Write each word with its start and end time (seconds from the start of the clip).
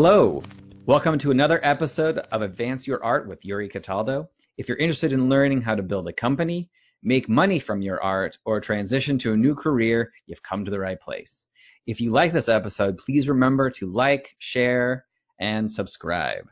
Hello. 0.00 0.44
Welcome 0.86 1.18
to 1.18 1.32
another 1.32 1.58
episode 1.60 2.18
of 2.18 2.40
Advance 2.40 2.86
Your 2.86 3.02
Art 3.02 3.26
with 3.26 3.44
Yuri 3.44 3.68
Cataldo. 3.68 4.30
If 4.56 4.68
you're 4.68 4.76
interested 4.76 5.12
in 5.12 5.28
learning 5.28 5.62
how 5.62 5.74
to 5.74 5.82
build 5.82 6.06
a 6.06 6.12
company, 6.12 6.70
make 7.02 7.28
money 7.28 7.58
from 7.58 7.82
your 7.82 8.00
art, 8.00 8.38
or 8.44 8.60
transition 8.60 9.18
to 9.18 9.32
a 9.32 9.36
new 9.36 9.56
career, 9.56 10.12
you've 10.24 10.40
come 10.40 10.64
to 10.64 10.70
the 10.70 10.78
right 10.78 11.00
place. 11.00 11.48
If 11.84 12.00
you 12.00 12.12
like 12.12 12.30
this 12.30 12.48
episode, 12.48 12.98
please 12.98 13.28
remember 13.28 13.70
to 13.70 13.88
like, 13.88 14.36
share, 14.38 15.04
and 15.40 15.68
subscribe. 15.68 16.44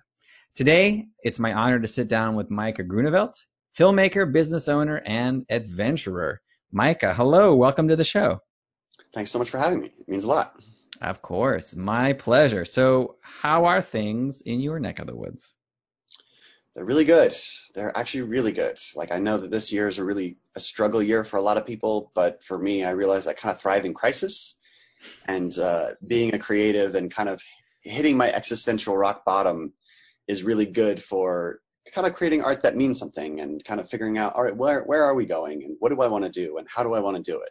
Today, 0.56 1.06
it's 1.22 1.38
my 1.38 1.52
honor 1.52 1.78
to 1.78 1.86
sit 1.86 2.08
down 2.08 2.34
with 2.34 2.50
Micah 2.50 2.82
Groeneveld, 2.82 3.34
filmmaker, 3.78 4.32
business 4.32 4.66
owner, 4.66 5.00
and 5.06 5.44
adventurer. 5.48 6.40
Micah, 6.72 7.14
hello. 7.14 7.54
Welcome 7.54 7.86
to 7.90 7.96
the 7.96 8.02
show. 8.02 8.40
Thanks 9.14 9.30
so 9.30 9.38
much 9.38 9.50
for 9.50 9.58
having 9.58 9.82
me. 9.82 9.92
It 10.00 10.08
means 10.08 10.24
a 10.24 10.28
lot. 10.28 10.60
Of 11.00 11.22
course, 11.22 11.76
my 11.76 12.14
pleasure. 12.14 12.64
So, 12.64 13.16
how 13.20 13.66
are 13.66 13.82
things 13.82 14.40
in 14.40 14.60
your 14.60 14.78
neck 14.78 14.98
of 14.98 15.06
the 15.06 15.16
woods? 15.16 15.54
They're 16.74 16.84
really 16.84 17.04
good. 17.04 17.34
They're 17.74 17.96
actually 17.96 18.22
really 18.22 18.52
good. 18.52 18.78
Like 18.94 19.10
I 19.10 19.18
know 19.18 19.38
that 19.38 19.50
this 19.50 19.72
year 19.72 19.88
is 19.88 19.98
a 19.98 20.04
really 20.04 20.36
a 20.54 20.60
struggle 20.60 21.02
year 21.02 21.24
for 21.24 21.38
a 21.38 21.42
lot 21.42 21.56
of 21.56 21.66
people, 21.66 22.10
but 22.14 22.44
for 22.44 22.58
me, 22.58 22.84
I 22.84 22.90
realize 22.90 23.26
I 23.26 23.32
kind 23.32 23.54
of 23.54 23.62
thrive 23.62 23.86
in 23.86 23.94
crisis, 23.94 24.56
and 25.26 25.56
uh, 25.58 25.90
being 26.06 26.34
a 26.34 26.38
creative 26.38 26.94
and 26.94 27.10
kind 27.10 27.28
of 27.28 27.42
hitting 27.82 28.16
my 28.16 28.30
existential 28.30 28.96
rock 28.96 29.24
bottom 29.24 29.72
is 30.28 30.42
really 30.42 30.66
good 30.66 31.02
for 31.02 31.60
kind 31.92 32.06
of 32.06 32.14
creating 32.14 32.42
art 32.42 32.62
that 32.62 32.76
means 32.76 32.98
something 32.98 33.40
and 33.40 33.64
kind 33.64 33.80
of 33.80 33.88
figuring 33.88 34.18
out, 34.18 34.34
all 34.34 34.42
right, 34.42 34.56
where 34.56 34.82
where 34.82 35.04
are 35.04 35.14
we 35.14 35.24
going 35.24 35.62
and 35.64 35.76
what 35.78 35.90
do 35.90 36.00
I 36.02 36.08
want 36.08 36.24
to 36.24 36.30
do 36.30 36.58
and 36.58 36.66
how 36.68 36.82
do 36.82 36.92
I 36.92 37.00
want 37.00 37.16
to 37.16 37.22
do 37.22 37.40
it. 37.40 37.50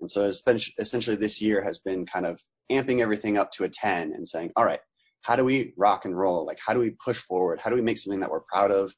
And 0.00 0.10
so 0.10 0.30
essentially 0.78 1.16
this 1.16 1.40
year 1.42 1.62
has 1.62 1.78
been 1.78 2.06
kind 2.06 2.26
of 2.26 2.40
amping 2.70 3.00
everything 3.00 3.38
up 3.38 3.50
to 3.52 3.64
a 3.64 3.68
10 3.68 4.12
and 4.12 4.26
saying, 4.26 4.52
all 4.56 4.64
right, 4.64 4.80
how 5.22 5.36
do 5.36 5.44
we 5.44 5.74
rock 5.76 6.04
and 6.04 6.16
roll? 6.16 6.46
Like, 6.46 6.58
how 6.64 6.74
do 6.74 6.80
we 6.80 6.90
push 6.90 7.16
forward? 7.16 7.60
How 7.60 7.70
do 7.70 7.76
we 7.76 7.82
make 7.82 7.98
something 7.98 8.20
that 8.20 8.30
we're 8.30 8.40
proud 8.40 8.70
of, 8.70 8.94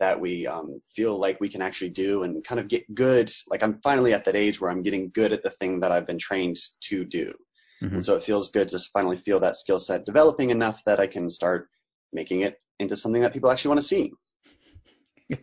that 0.00 0.20
we 0.20 0.46
um, 0.46 0.80
feel 0.94 1.18
like 1.18 1.40
we 1.40 1.48
can 1.48 1.62
actually 1.62 1.90
do 1.90 2.22
and 2.22 2.44
kind 2.44 2.60
of 2.60 2.68
get 2.68 2.92
good? 2.94 3.30
Like, 3.48 3.62
I'm 3.62 3.80
finally 3.82 4.12
at 4.12 4.26
that 4.26 4.36
age 4.36 4.60
where 4.60 4.70
I'm 4.70 4.82
getting 4.82 5.10
good 5.12 5.32
at 5.32 5.42
the 5.42 5.50
thing 5.50 5.80
that 5.80 5.92
I've 5.92 6.06
been 6.06 6.18
trained 6.18 6.56
to 6.88 7.04
do. 7.04 7.34
Mm-hmm. 7.82 7.96
And 7.96 8.04
so 8.04 8.16
it 8.16 8.22
feels 8.22 8.50
good 8.50 8.68
to 8.68 8.78
finally 8.92 9.16
feel 9.16 9.40
that 9.40 9.56
skill 9.56 9.78
set 9.78 10.06
developing 10.06 10.50
enough 10.50 10.82
that 10.84 11.00
I 11.00 11.06
can 11.06 11.30
start 11.30 11.68
making 12.12 12.40
it 12.40 12.56
into 12.78 12.96
something 12.96 13.22
that 13.22 13.32
people 13.32 13.50
actually 13.50 13.70
want 13.70 13.80
to 13.80 13.86
see. 13.86 14.12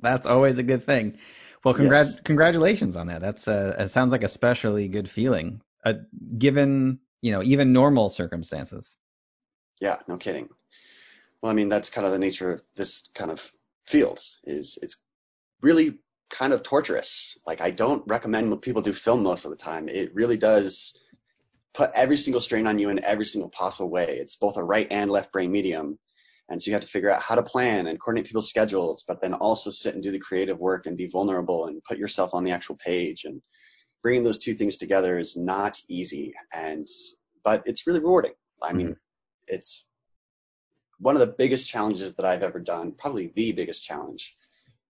That's 0.00 0.26
always 0.26 0.58
a 0.58 0.62
good 0.62 0.84
thing. 0.84 1.18
Well, 1.64 1.74
congrat- 1.74 2.06
yes. 2.06 2.20
congratulations 2.20 2.96
on 2.96 3.06
that. 3.06 3.20
That's 3.20 3.46
a, 3.46 3.76
it 3.78 3.88
sounds 3.88 4.12
like 4.12 4.22
a 4.22 4.26
especially 4.26 4.88
good 4.88 5.08
feeling, 5.08 5.62
uh, 5.84 5.94
given 6.36 7.00
you 7.20 7.32
know 7.32 7.42
even 7.42 7.72
normal 7.72 8.08
circumstances. 8.08 8.96
Yeah, 9.80 9.98
no 10.08 10.16
kidding. 10.16 10.48
Well, 11.40 11.50
I 11.50 11.54
mean 11.54 11.68
that's 11.68 11.90
kind 11.90 12.06
of 12.06 12.12
the 12.12 12.18
nature 12.18 12.52
of 12.52 12.62
this 12.76 13.08
kind 13.14 13.30
of 13.30 13.52
field. 13.86 14.20
Is 14.44 14.78
it's 14.82 14.96
really 15.60 15.98
kind 16.30 16.52
of 16.52 16.62
torturous. 16.62 17.38
Like 17.46 17.60
I 17.60 17.70
don't 17.70 18.02
recommend 18.06 18.60
people 18.62 18.82
do 18.82 18.92
film 18.92 19.22
most 19.22 19.44
of 19.44 19.50
the 19.50 19.56
time. 19.56 19.88
It 19.88 20.14
really 20.14 20.36
does 20.36 20.98
put 21.74 21.90
every 21.94 22.16
single 22.16 22.40
strain 22.40 22.66
on 22.66 22.78
you 22.78 22.90
in 22.90 23.04
every 23.04 23.24
single 23.24 23.50
possible 23.50 23.88
way. 23.88 24.18
It's 24.18 24.36
both 24.36 24.56
a 24.56 24.64
right 24.64 24.86
and 24.90 25.10
left 25.10 25.32
brain 25.32 25.52
medium. 25.52 25.98
And 26.48 26.60
so 26.60 26.68
you 26.68 26.74
have 26.74 26.82
to 26.82 26.88
figure 26.88 27.10
out 27.10 27.22
how 27.22 27.34
to 27.36 27.42
plan 27.42 27.86
and 27.86 28.00
coordinate 28.00 28.26
people's 28.26 28.48
schedules, 28.48 29.04
but 29.06 29.22
then 29.22 29.34
also 29.34 29.70
sit 29.70 29.94
and 29.94 30.02
do 30.02 30.10
the 30.10 30.18
creative 30.18 30.60
work 30.60 30.86
and 30.86 30.96
be 30.96 31.06
vulnerable 31.06 31.66
and 31.66 31.82
put 31.82 31.98
yourself 31.98 32.34
on 32.34 32.44
the 32.44 32.50
actual 32.50 32.76
page. 32.76 33.24
And 33.24 33.40
bringing 34.02 34.22
those 34.22 34.38
two 34.38 34.54
things 34.54 34.76
together 34.76 35.18
is 35.18 35.36
not 35.36 35.78
easy. 35.88 36.34
And, 36.52 36.86
but 37.44 37.62
it's 37.66 37.86
really 37.86 38.00
rewarding. 38.00 38.32
I 38.62 38.72
mean, 38.72 38.88
mm-hmm. 38.88 39.54
it's 39.54 39.84
one 40.98 41.16
of 41.16 41.20
the 41.20 41.34
biggest 41.38 41.68
challenges 41.68 42.16
that 42.16 42.26
I've 42.26 42.42
ever 42.42 42.60
done, 42.60 42.92
probably 42.92 43.30
the 43.34 43.52
biggest 43.52 43.84
challenge 43.84 44.34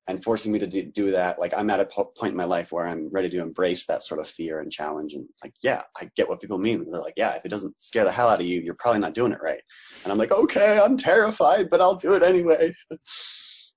and 0.09 0.23
forcing 0.23 0.53
me 0.53 0.59
to 0.59 0.67
do, 0.67 0.83
do 0.83 1.11
that. 1.13 1.39
Like 1.39 1.55
I'm 1.57 1.71
at 1.71 1.81
a 1.81 1.87
point 1.87 2.33
in 2.33 2.37
my 2.37 2.45
life 2.45 2.73
where 2.73 2.87
I'm 2.87 3.09
ready 3.11 3.31
to 3.31 3.41
embrace 3.41 3.87
that 3.87 4.03
sort 4.03 4.21
of 4.21 4.29
fear 4.29 4.59
and 4.59 4.73
challenge. 4.73 5.15
And 5.15 5.29
like, 5.43 5.55
yeah, 5.63 5.83
I 5.97 6.11
get 6.17 6.29
what 6.29 6.41
people 6.41 6.59
mean. 6.59 6.85
They're 6.91 7.01
like, 7.01 7.15
yeah, 7.17 7.35
if 7.35 7.45
it 7.45 7.51
doesn't 7.51 7.81
scare 7.81 8.05
the 8.05 8.11
hell 8.11 8.29
out 8.29 8.41
of 8.41 8.47
you, 8.47 8.61
you're 8.61 8.75
probably 8.75 9.01
not 9.01 9.15
doing 9.15 9.33
it 9.33 9.39
right. 9.41 9.61
And 10.03 10.13
I'm 10.13 10.19
like, 10.19 10.33
okay, 10.33 10.79
I'm 10.79 10.97
terrified, 10.97 11.71
but 11.71 11.81
I'll 11.81 11.95
do 11.95 12.15
it 12.15 12.23
anyway. 12.23 12.75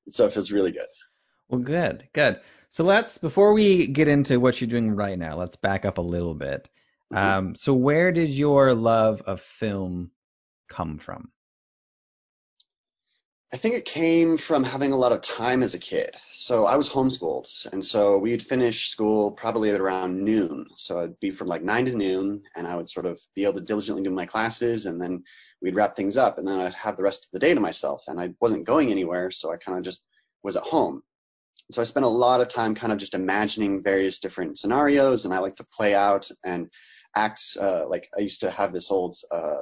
so 0.10 0.26
it 0.26 0.34
feels 0.34 0.52
really 0.52 0.72
good. 0.72 0.88
Well, 1.48 1.62
good, 1.62 2.08
good. 2.12 2.40
So 2.70 2.84
let's, 2.84 3.20
before 3.20 3.54
we 3.54 3.86
get 3.88 4.08
into 4.08 4.40
what 4.40 4.60
you're 4.60 4.68
doing 4.68 4.92
right 4.96 5.18
now, 5.18 5.38
let's 5.38 5.58
back 5.58 5.86
up 5.86 6.00
a 6.00 6.02
little 6.02 6.34
bit. 6.34 6.68
Mm-hmm. 7.14 7.38
Um, 7.38 7.56
so 7.56 7.74
where 7.76 8.12
did 8.12 8.34
your 8.34 8.74
love 8.74 9.22
of 9.22 9.42
film 9.42 10.12
come 10.68 10.98
from? 10.98 11.32
I 13.54 13.58
think 13.58 13.76
it 13.76 13.86
came 13.86 14.38
from 14.38 14.64
having 14.64 14.92
a 14.92 14.98
lot 14.98 15.12
of 15.12 15.22
time 15.22 15.62
as 15.62 15.76
a 15.76 15.80
kid. 15.80 16.16
So 16.32 16.66
I 16.66 16.78
was 16.78 16.90
homeschooled, 16.90 17.72
and 17.72 17.86
so 17.86 18.18
we'd 18.18 18.42
finish 18.42 18.90
school 18.90 19.32
probably 19.32 19.70
at 19.70 19.80
around 19.80 20.24
noon. 20.24 20.68
So 20.76 21.00
I'd 21.00 21.20
be 21.20 21.30
from 21.32 21.48
like 21.48 21.64
nine 21.64 21.86
to 21.86 21.94
noon, 21.94 22.44
and 22.56 22.68
I 22.68 22.76
would 22.76 22.90
sort 22.90 23.06
of 23.06 23.20
be 23.36 23.44
able 23.44 23.54
to 23.54 23.62
diligently 23.62 24.04
do 24.04 24.10
my 24.10 24.26
classes, 24.26 24.88
and 24.88 25.00
then 25.00 25.24
we'd 25.62 25.76
wrap 25.76 25.96
things 25.96 26.18
up, 26.18 26.38
and 26.38 26.48
then 26.48 26.60
I'd 26.60 26.74
have 26.74 26.98
the 26.98 27.04
rest 27.04 27.26
of 27.26 27.32
the 27.32 27.40
day 27.40 27.54
to 27.54 27.60
myself. 27.60 28.04
And 28.08 28.20
I 28.20 28.32
wasn't 28.42 28.66
going 28.66 28.92
anywhere, 28.92 29.30
so 29.32 29.54
I 29.54 29.58
kind 29.58 29.78
of 29.78 29.84
just 29.84 30.06
was 30.44 30.58
at 30.58 30.64
home. 30.64 31.04
So 31.72 31.82
I 31.82 31.86
spent 31.86 32.06
a 32.06 32.10
lot 32.10 32.42
of 32.42 32.48
time 32.48 32.76
kind 32.76 32.92
of 32.92 33.00
just 33.00 33.14
imagining 33.14 33.84
various 33.84 34.20
different 34.20 34.58
scenarios, 34.58 35.26
and 35.26 35.34
I 35.34 35.40
like 35.40 35.58
to 35.58 35.68
play 35.72 35.94
out 35.94 36.30
and 36.44 36.70
act. 37.16 37.42
Uh, 37.60 37.88
like 37.88 38.10
I 38.16 38.22
used 38.22 38.42
to 38.42 38.50
have 38.50 38.74
this 38.74 38.92
old, 38.92 39.16
uh, 39.32 39.62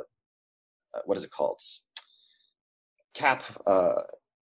uh 0.94 1.02
what 1.06 1.18
is 1.18 1.26
it 1.26 1.32
called? 1.32 1.60
Cap 3.14 3.44
uh, 3.66 4.02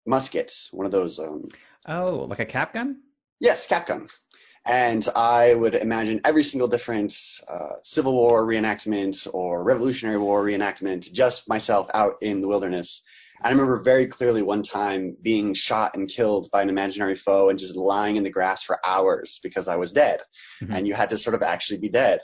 musket, 0.05 0.51
one 0.72 0.85
of 0.85 0.91
those. 0.91 1.19
Um, 1.19 1.47
oh, 1.88 2.25
like 2.29 2.39
a 2.39 2.45
cap 2.45 2.73
gun? 2.73 2.97
Yes, 3.39 3.67
cap 3.67 3.88
gun. 3.88 4.07
And 4.66 5.07
I 5.16 5.53
would 5.53 5.73
imagine 5.73 6.22
every 6.23 6.44
single 6.44 6.67
different 6.67 7.13
uh, 7.47 7.77
Civil 7.81 8.13
War 8.13 8.45
reenactment 8.45 9.27
or 9.33 9.63
Revolutionary 9.63 10.19
War 10.19 10.45
reenactment, 10.45 11.11
just 11.11 11.50
myself 11.50 11.89
out 11.94 12.17
in 12.21 12.41
the 12.41 12.47
wilderness. 12.47 13.01
And 13.39 13.47
I 13.47 13.51
remember 13.51 13.81
very 13.81 14.05
clearly 14.05 14.44
one 14.44 14.61
time 14.61 15.17
being 15.19 15.55
shot 15.55 15.95
and 15.95 16.07
killed 16.07 16.50
by 16.51 16.61
an 16.61 16.69
imaginary 16.69 17.16
foe 17.16 17.50
and 17.50 17.57
just 17.57 17.75
lying 17.75 18.17
in 18.17 18.23
the 18.23 18.29
grass 18.29 18.61
for 18.61 18.79
hours 18.85 19.39
because 19.41 19.67
I 19.67 19.77
was 19.77 19.94
dead. 19.94 20.19
Mm-hmm. 20.61 20.75
And 20.75 20.88
you 20.88 20.94
had 20.94 21.09
to 21.09 21.17
sort 21.17 21.33
of 21.33 21.41
actually 21.41 21.79
be 21.79 21.89
dead. 21.89 22.19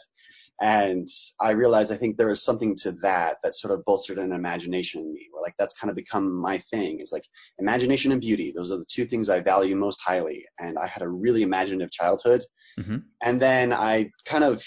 And 0.60 1.08
I 1.40 1.52
realized 1.52 1.92
I 1.92 1.98
think 1.98 2.18
there 2.18 2.28
was 2.28 2.44
something 2.44 2.76
to 2.78 2.94
that 3.04 3.38
that 3.44 3.54
sort 3.54 3.74
of 3.74 3.86
bolstered 3.86 4.18
an 4.18 4.32
imagination 4.32 5.02
in 5.02 5.14
me, 5.14 5.28
where 5.32 5.44
like 5.44 5.56
that's 5.58 5.78
kind 5.78 5.90
of 5.90 5.96
become 5.96 6.34
my 6.34 6.60
thing. 6.72 7.00
Is 7.00 7.12
like 7.12 7.26
imagination 7.60 8.12
and 8.12 8.22
beauty. 8.22 8.52
Those 8.56 8.72
are 8.72 8.78
the 8.78 8.86
two 8.90 9.06
things 9.06 9.30
I 9.30 9.42
value 9.42 9.76
most 9.76 10.02
highly. 10.04 10.46
And 10.60 10.78
I 10.80 10.88
had 10.88 11.04
a 11.04 11.10
really 11.10 11.44
imaginative 11.44 11.92
childhood. 11.92 12.44
Mm-hmm. 12.80 12.98
And 13.22 13.42
then 13.42 13.72
I 13.72 14.12
kind 14.26 14.44
of 14.44 14.64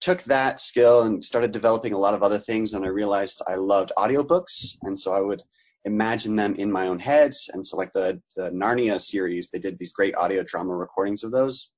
took 0.00 0.22
that 0.24 0.60
skill 0.60 1.02
and 1.02 1.22
started 1.22 1.52
developing 1.52 1.92
a 1.92 1.98
lot 1.98 2.14
of 2.14 2.22
other 2.22 2.38
things. 2.38 2.72
And 2.74 2.84
I 2.84 2.88
realized 2.88 3.42
I 3.46 3.56
loved 3.56 3.92
audiobooks. 3.96 4.76
And 4.82 4.98
so 4.98 5.12
I 5.12 5.20
would 5.20 5.42
imagine 5.84 6.36
them 6.36 6.54
in 6.56 6.70
my 6.70 6.88
own 6.88 6.98
head. 6.98 7.32
And 7.52 7.64
so 7.64 7.76
like 7.76 7.92
the, 7.92 8.20
the 8.36 8.50
Narnia 8.50 9.00
series, 9.00 9.50
they 9.50 9.58
did 9.58 9.78
these 9.78 9.92
great 9.92 10.14
audio 10.14 10.42
drama 10.42 10.74
recordings 10.74 11.24
of 11.24 11.32
those. 11.32 11.70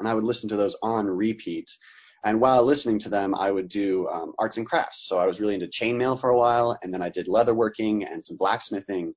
And 0.00 0.08
I 0.08 0.14
would 0.14 0.24
listen 0.24 0.48
to 0.48 0.56
those 0.56 0.76
on 0.82 1.06
repeat 1.06 1.70
and 2.24 2.40
while 2.40 2.62
listening 2.64 2.98
to 3.00 3.10
them, 3.10 3.34
I 3.34 3.50
would 3.50 3.68
do 3.68 4.08
um, 4.08 4.32
arts 4.38 4.56
and 4.56 4.66
crafts. 4.66 5.06
So 5.06 5.18
I 5.18 5.26
was 5.26 5.40
really 5.40 5.54
into 5.54 5.66
chainmail 5.66 6.20
for 6.20 6.30
a 6.30 6.38
while, 6.38 6.78
and 6.82 6.92
then 6.92 7.02
I 7.02 7.10
did 7.10 7.26
leatherworking 7.26 8.10
and 8.10 8.24
some 8.24 8.38
blacksmithing. 8.38 9.14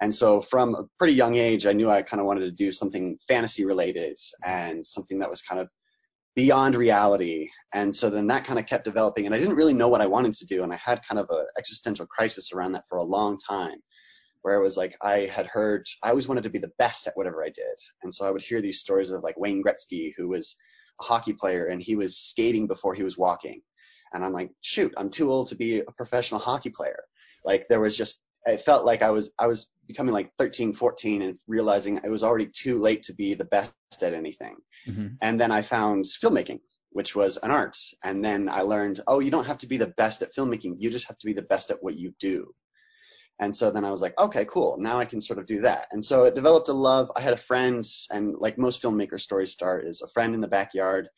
And 0.00 0.14
so 0.14 0.40
from 0.40 0.74
a 0.74 0.84
pretty 0.98 1.14
young 1.14 1.36
age, 1.36 1.66
I 1.66 1.72
knew 1.74 1.90
I 1.90 2.02
kind 2.02 2.20
of 2.20 2.26
wanted 2.26 2.42
to 2.42 2.50
do 2.52 2.72
something 2.72 3.18
fantasy 3.28 3.64
related 3.66 4.16
and 4.44 4.86
something 4.86 5.18
that 5.18 5.30
was 5.30 5.42
kind 5.42 5.60
of 5.60 5.68
beyond 6.36 6.76
reality. 6.76 7.48
And 7.72 7.94
so 7.94 8.08
then 8.08 8.28
that 8.28 8.44
kind 8.44 8.58
of 8.58 8.66
kept 8.66 8.84
developing, 8.84 9.26
and 9.26 9.34
I 9.34 9.38
didn't 9.38 9.56
really 9.56 9.74
know 9.74 9.88
what 9.88 10.00
I 10.00 10.06
wanted 10.06 10.34
to 10.34 10.46
do, 10.46 10.62
and 10.62 10.72
I 10.72 10.76
had 10.76 11.06
kind 11.06 11.18
of 11.18 11.26
an 11.30 11.46
existential 11.58 12.06
crisis 12.06 12.52
around 12.52 12.72
that 12.72 12.84
for 12.88 12.98
a 12.98 13.02
long 13.02 13.38
time. 13.38 13.78
where 14.42 14.56
it 14.56 14.62
was 14.62 14.76
like 14.76 14.96
I 15.02 15.20
had 15.20 15.46
heard 15.46 15.86
I 16.02 16.10
always 16.10 16.28
wanted 16.28 16.44
to 16.44 16.50
be 16.50 16.58
the 16.58 16.72
best 16.78 17.06
at 17.06 17.16
whatever 17.16 17.44
I 17.44 17.50
did. 17.50 17.76
And 18.02 18.12
so 18.12 18.26
I 18.26 18.30
would 18.30 18.42
hear 18.42 18.60
these 18.60 18.80
stories 18.80 19.10
of 19.10 19.22
like 19.22 19.38
Wayne 19.38 19.62
Gretzky, 19.62 20.12
who 20.16 20.28
was 20.28 20.56
hockey 21.00 21.32
player 21.32 21.66
and 21.66 21.82
he 21.82 21.96
was 21.96 22.16
skating 22.16 22.66
before 22.66 22.94
he 22.94 23.02
was 23.02 23.16
walking. 23.16 23.62
And 24.12 24.24
I'm 24.24 24.32
like, 24.32 24.50
shoot, 24.60 24.94
I'm 24.96 25.10
too 25.10 25.30
old 25.30 25.48
to 25.48 25.56
be 25.56 25.80
a 25.80 25.92
professional 25.92 26.40
hockey 26.40 26.70
player. 26.70 27.00
Like 27.44 27.66
there 27.68 27.80
was 27.80 27.96
just 27.96 28.24
it 28.46 28.60
felt 28.60 28.84
like 28.84 29.02
I 29.02 29.10
was 29.10 29.30
I 29.38 29.46
was 29.46 29.70
becoming 29.86 30.14
like 30.14 30.32
13, 30.38 30.72
14 30.72 31.22
and 31.22 31.38
realizing 31.46 31.98
it 31.98 32.10
was 32.10 32.22
already 32.22 32.46
too 32.46 32.78
late 32.78 33.04
to 33.04 33.14
be 33.14 33.34
the 33.34 33.44
best 33.44 33.72
at 34.02 34.14
anything. 34.14 34.56
Mm-hmm. 34.86 35.06
And 35.20 35.40
then 35.40 35.50
I 35.50 35.62
found 35.62 36.04
filmmaking, 36.04 36.60
which 36.90 37.14
was 37.14 37.36
an 37.38 37.50
art. 37.50 37.76
And 38.02 38.24
then 38.24 38.48
I 38.48 38.62
learned, 38.62 39.00
oh, 39.06 39.20
you 39.20 39.30
don't 39.30 39.46
have 39.46 39.58
to 39.58 39.66
be 39.66 39.76
the 39.76 39.88
best 39.96 40.22
at 40.22 40.34
filmmaking. 40.34 40.76
You 40.78 40.90
just 40.90 41.08
have 41.08 41.18
to 41.18 41.26
be 41.26 41.32
the 41.32 41.42
best 41.42 41.70
at 41.70 41.82
what 41.82 41.98
you 41.98 42.14
do. 42.20 42.54
And 43.40 43.54
so 43.54 43.70
then 43.70 43.84
I 43.84 43.90
was 43.90 44.02
like, 44.02 44.18
okay, 44.18 44.44
cool. 44.44 44.76
Now 44.78 44.98
I 44.98 45.04
can 45.04 45.20
sort 45.20 45.38
of 45.38 45.46
do 45.46 45.60
that. 45.60 45.86
And 45.92 46.02
so 46.02 46.24
it 46.24 46.34
developed 46.34 46.68
a 46.68 46.72
love. 46.72 47.12
I 47.14 47.20
had 47.20 47.32
a 47.32 47.36
friend, 47.36 47.84
and 48.10 48.34
like 48.36 48.58
most 48.58 48.82
filmmaker 48.82 49.20
stories 49.20 49.52
start, 49.52 49.86
is 49.86 50.02
a 50.02 50.08
friend 50.08 50.34
in 50.34 50.40
the 50.40 50.48
backyard 50.48 51.08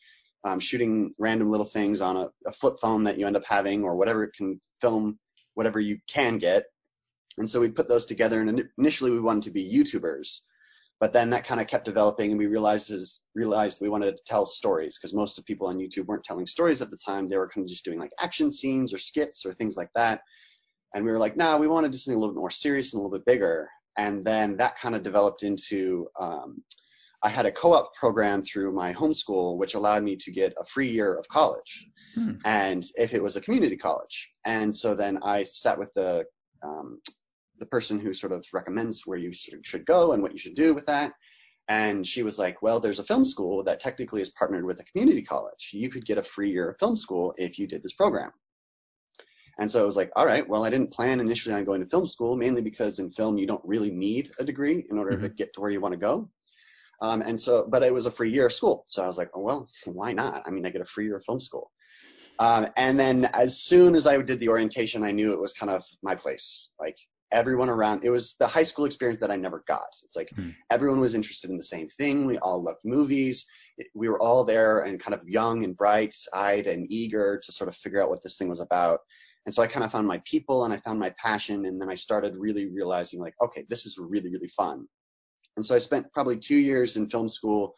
um, 0.43 0.59
shooting 0.59 1.13
random 1.19 1.49
little 1.49 1.65
things 1.65 2.01
on 2.01 2.17
a, 2.17 2.29
a 2.45 2.51
flip 2.51 2.75
phone 2.81 3.03
that 3.05 3.17
you 3.17 3.27
end 3.27 3.35
up 3.35 3.45
having 3.45 3.83
or 3.83 3.95
whatever 3.95 4.23
it 4.23 4.33
can 4.35 4.59
film 4.81 5.17
whatever 5.53 5.79
you 5.79 5.99
can 6.07 6.37
get. 6.37 6.65
And 7.37 7.47
so 7.49 7.59
we 7.59 7.69
put 7.69 7.87
those 7.87 8.05
together. 8.05 8.41
And 8.41 8.63
initially 8.77 9.11
we 9.11 9.19
wanted 9.19 9.43
to 9.43 9.51
be 9.51 9.71
YouTubers. 9.71 10.39
But 10.99 11.13
then 11.13 11.31
that 11.31 11.45
kind 11.45 11.59
of 11.59 11.65
kept 11.65 11.85
developing, 11.85 12.29
and 12.29 12.37
we 12.37 12.45
realized 12.45 12.91
realized 13.33 13.79
we 13.81 13.89
wanted 13.89 14.17
to 14.17 14.23
tell 14.23 14.45
stories 14.45 14.99
because 14.99 15.15
most 15.15 15.39
of 15.39 15.45
people 15.45 15.65
on 15.65 15.79
YouTube 15.79 16.05
weren't 16.05 16.23
telling 16.23 16.45
stories 16.45 16.83
at 16.83 16.91
the 16.91 16.97
time. 16.97 17.27
They 17.27 17.37
were 17.37 17.49
kind 17.49 17.65
of 17.65 17.69
just 17.69 17.83
doing 17.83 17.97
like 17.97 18.11
action 18.19 18.51
scenes 18.51 18.93
or 18.93 18.99
skits 18.99 19.43
or 19.43 19.51
things 19.51 19.75
like 19.75 19.89
that. 19.95 20.21
And 20.93 21.05
we 21.05 21.11
were 21.11 21.17
like, 21.17 21.37
nah, 21.37 21.57
we 21.57 21.67
want 21.67 21.85
to 21.85 21.89
do 21.89 21.97
something 21.97 22.17
a 22.17 22.19
little 22.19 22.33
bit 22.33 22.39
more 22.39 22.49
serious 22.49 22.93
and 22.93 22.99
a 22.99 23.03
little 23.03 23.17
bit 23.17 23.25
bigger. 23.25 23.69
And 23.97 24.25
then 24.25 24.57
that 24.57 24.77
kind 24.77 24.95
of 24.95 25.03
developed 25.03 25.43
into 25.43 26.07
um, 26.19 26.63
I 27.23 27.29
had 27.29 27.45
a 27.45 27.51
co-op 27.51 27.93
program 27.93 28.41
through 28.41 28.71
my 28.73 28.93
homeschool, 28.93 29.57
which 29.57 29.75
allowed 29.75 30.03
me 30.03 30.15
to 30.17 30.31
get 30.31 30.53
a 30.59 30.65
free 30.65 30.89
year 30.89 31.13
of 31.15 31.27
college. 31.27 31.87
Hmm. 32.15 32.33
And 32.43 32.83
if 32.97 33.13
it 33.13 33.21
was 33.21 33.35
a 33.35 33.41
community 33.41 33.77
college, 33.77 34.29
and 34.43 34.75
so 34.75 34.95
then 34.95 35.19
I 35.23 35.43
sat 35.43 35.77
with 35.77 35.93
the 35.93 36.25
um, 36.63 36.99
the 37.59 37.65
person 37.67 37.99
who 37.99 38.13
sort 38.13 38.33
of 38.33 38.45
recommends 38.53 39.05
where 39.05 39.17
you 39.17 39.31
should 39.33 39.85
go 39.85 40.13
and 40.13 40.23
what 40.23 40.31
you 40.31 40.39
should 40.39 40.55
do 40.55 40.73
with 40.73 40.87
that. 40.87 41.13
And 41.67 42.05
she 42.05 42.23
was 42.23 42.39
like, 42.39 42.61
well, 42.61 42.79
there's 42.79 42.99
a 42.99 43.03
film 43.03 43.23
school 43.23 43.63
that 43.63 43.79
technically 43.79 44.21
is 44.21 44.31
partnered 44.31 44.65
with 44.65 44.79
a 44.79 44.83
community 44.83 45.21
college. 45.21 45.69
You 45.71 45.89
could 45.89 46.05
get 46.05 46.17
a 46.17 46.23
free 46.23 46.51
year 46.51 46.71
of 46.71 46.79
film 46.79 46.95
school 46.95 47.35
if 47.37 47.59
you 47.59 47.67
did 47.67 47.83
this 47.83 47.93
program. 47.93 48.31
And 49.61 49.69
so 49.69 49.79
I 49.79 49.85
was 49.85 49.95
like, 49.95 50.11
all 50.15 50.25
right, 50.25 50.49
well, 50.49 50.65
I 50.65 50.71
didn't 50.71 50.91
plan 50.91 51.19
initially 51.19 51.53
on 51.53 51.65
going 51.65 51.81
to 51.81 51.87
film 51.87 52.07
school, 52.07 52.35
mainly 52.35 52.63
because 52.63 52.97
in 52.97 53.11
film 53.11 53.37
you 53.37 53.45
don't 53.45 53.61
really 53.63 53.91
need 53.91 54.31
a 54.39 54.43
degree 54.43 54.83
in 54.89 54.97
order 54.97 55.11
mm-hmm. 55.11 55.21
to 55.21 55.29
get 55.29 55.53
to 55.53 55.61
where 55.61 55.69
you 55.69 55.79
want 55.79 55.91
to 55.91 55.99
go. 55.99 56.31
Um, 56.99 57.21
and 57.21 57.39
so, 57.39 57.67
but 57.69 57.83
it 57.83 57.93
was 57.93 58.07
a 58.07 58.11
free 58.11 58.31
year 58.31 58.47
of 58.47 58.53
school. 58.53 58.85
So 58.87 59.03
I 59.03 59.05
was 59.05 59.19
like, 59.19 59.29
oh, 59.35 59.41
well, 59.41 59.69
why 59.85 60.13
not? 60.13 60.47
I 60.47 60.49
mean, 60.49 60.65
I 60.65 60.71
get 60.71 60.81
a 60.81 60.85
free 60.85 61.05
year 61.05 61.17
of 61.17 61.25
film 61.25 61.39
school. 61.39 61.69
Um, 62.39 62.69
and 62.75 62.99
then 62.99 63.25
as 63.25 63.61
soon 63.61 63.93
as 63.93 64.07
I 64.07 64.19
did 64.19 64.39
the 64.39 64.49
orientation, 64.49 65.03
I 65.03 65.11
knew 65.11 65.31
it 65.31 65.39
was 65.39 65.53
kind 65.53 65.71
of 65.71 65.83
my 66.01 66.15
place. 66.15 66.71
Like 66.79 66.97
everyone 67.31 67.69
around, 67.69 68.03
it 68.03 68.09
was 68.09 68.37
the 68.37 68.47
high 68.47 68.63
school 68.63 68.85
experience 68.85 69.19
that 69.19 69.29
I 69.29 69.35
never 69.35 69.63
got. 69.67 69.89
It's 70.03 70.15
like 70.15 70.31
mm. 70.35 70.55
everyone 70.71 71.01
was 71.01 71.13
interested 71.13 71.51
in 71.51 71.57
the 71.57 71.63
same 71.63 71.87
thing. 71.87 72.25
We 72.25 72.39
all 72.39 72.63
loved 72.63 72.79
movies. 72.83 73.45
We 73.93 74.09
were 74.09 74.19
all 74.19 74.43
there 74.43 74.79
and 74.79 74.99
kind 74.99 75.13
of 75.13 75.29
young 75.29 75.63
and 75.63 75.77
bright 75.77 76.15
eyed 76.33 76.65
and 76.65 76.91
eager 76.91 77.39
to 77.43 77.51
sort 77.51 77.67
of 77.67 77.75
figure 77.75 78.01
out 78.01 78.09
what 78.09 78.23
this 78.23 78.37
thing 78.39 78.49
was 78.49 78.59
about. 78.59 79.01
And 79.45 79.53
so 79.53 79.63
I 79.63 79.67
kind 79.67 79.83
of 79.83 79.91
found 79.91 80.07
my 80.07 80.21
people 80.23 80.65
and 80.65 80.73
I 80.73 80.77
found 80.77 80.99
my 80.99 81.13
passion. 81.21 81.65
And 81.65 81.81
then 81.81 81.89
I 81.89 81.95
started 81.95 82.35
really 82.35 82.67
realizing 82.67 83.19
like, 83.19 83.33
okay, 83.41 83.65
this 83.67 83.85
is 83.85 83.97
really, 83.97 84.29
really 84.29 84.49
fun. 84.49 84.87
And 85.55 85.65
so 85.65 85.75
I 85.75 85.79
spent 85.79 86.13
probably 86.13 86.37
two 86.37 86.57
years 86.57 86.95
in 86.95 87.09
film 87.09 87.27
school 87.27 87.75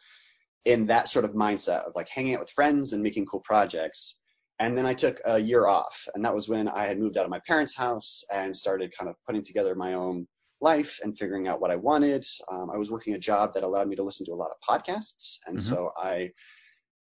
in 0.64 0.86
that 0.86 1.08
sort 1.08 1.24
of 1.24 1.32
mindset 1.32 1.86
of 1.86 1.92
like 1.94 2.08
hanging 2.08 2.34
out 2.34 2.40
with 2.40 2.50
friends 2.50 2.92
and 2.92 3.02
making 3.02 3.26
cool 3.26 3.40
projects. 3.40 4.16
And 4.58 4.78
then 4.78 4.86
I 4.86 4.94
took 4.94 5.20
a 5.24 5.38
year 5.38 5.66
off. 5.66 6.06
And 6.14 6.24
that 6.24 6.34
was 6.34 6.48
when 6.48 6.68
I 6.68 6.86
had 6.86 6.98
moved 6.98 7.16
out 7.16 7.24
of 7.24 7.30
my 7.30 7.40
parents' 7.46 7.76
house 7.76 8.24
and 8.32 8.54
started 8.54 8.94
kind 8.96 9.10
of 9.10 9.16
putting 9.26 9.42
together 9.42 9.74
my 9.74 9.94
own 9.94 10.26
life 10.60 11.00
and 11.02 11.18
figuring 11.18 11.48
out 11.48 11.60
what 11.60 11.70
I 11.70 11.76
wanted. 11.76 12.24
Um, 12.50 12.70
I 12.72 12.78
was 12.78 12.90
working 12.90 13.14
a 13.14 13.18
job 13.18 13.54
that 13.54 13.64
allowed 13.64 13.88
me 13.88 13.96
to 13.96 14.02
listen 14.02 14.26
to 14.26 14.32
a 14.32 14.36
lot 14.36 14.50
of 14.50 14.58
podcasts. 14.66 15.38
And 15.46 15.58
mm-hmm. 15.58 15.74
so 15.74 15.90
I 15.96 16.30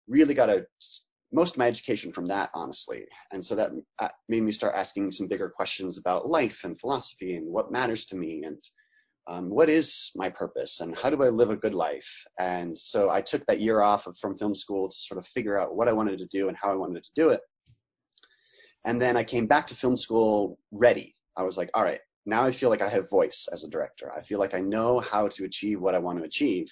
really 0.07 0.33
got 0.33 0.49
a 0.49 0.65
most 1.31 1.55
of 1.55 1.57
my 1.59 1.67
education 1.67 2.13
from 2.13 2.27
that, 2.27 2.49
honestly. 2.53 3.05
And 3.31 3.43
so 3.43 3.55
that 3.55 3.71
uh, 3.99 4.09
made 4.29 4.43
me 4.43 4.51
start 4.51 4.75
asking 4.75 5.11
some 5.11 5.27
bigger 5.27 5.49
questions 5.49 5.97
about 5.97 6.27
life 6.27 6.63
and 6.63 6.79
philosophy 6.79 7.35
and 7.35 7.47
what 7.47 7.71
matters 7.71 8.05
to 8.07 8.15
me 8.15 8.43
and 8.43 8.57
um, 9.29 9.49
what 9.49 9.69
is 9.69 10.11
my 10.15 10.29
purpose 10.29 10.79
and 10.79 10.97
how 10.97 11.09
do 11.09 11.21
I 11.21 11.29
live 11.29 11.49
a 11.49 11.57
good 11.57 11.73
life? 11.73 12.23
And 12.39 12.77
so 12.77 13.09
I 13.09 13.21
took 13.21 13.45
that 13.47 13.59
year 13.59 13.81
off 13.81 14.07
of, 14.07 14.17
from 14.17 14.37
film 14.37 14.55
school 14.55 14.87
to 14.87 14.95
sort 14.97 15.17
of 15.17 15.27
figure 15.27 15.59
out 15.59 15.75
what 15.75 15.89
I 15.89 15.93
wanted 15.93 16.19
to 16.19 16.27
do 16.27 16.47
and 16.47 16.55
how 16.55 16.71
I 16.71 16.75
wanted 16.75 17.03
to 17.03 17.09
do 17.13 17.29
it. 17.29 17.41
And 18.85 19.01
then 19.01 19.17
I 19.17 19.25
came 19.25 19.47
back 19.47 19.67
to 19.67 19.75
film 19.75 19.97
school 19.97 20.57
ready. 20.71 21.13
I 21.35 21.43
was 21.43 21.57
like, 21.57 21.69
all 21.73 21.83
right, 21.83 21.99
now 22.25 22.43
I 22.43 22.51
feel 22.51 22.69
like 22.69 22.81
I 22.81 22.89
have 22.89 23.09
voice 23.09 23.49
as 23.51 23.65
a 23.65 23.69
director. 23.69 24.09
I 24.15 24.21
feel 24.21 24.39
like 24.39 24.53
I 24.53 24.61
know 24.61 25.01
how 25.01 25.27
to 25.27 25.43
achieve 25.43 25.81
what 25.81 25.93
I 25.93 25.99
want 25.99 26.19
to 26.19 26.25
achieve. 26.25 26.67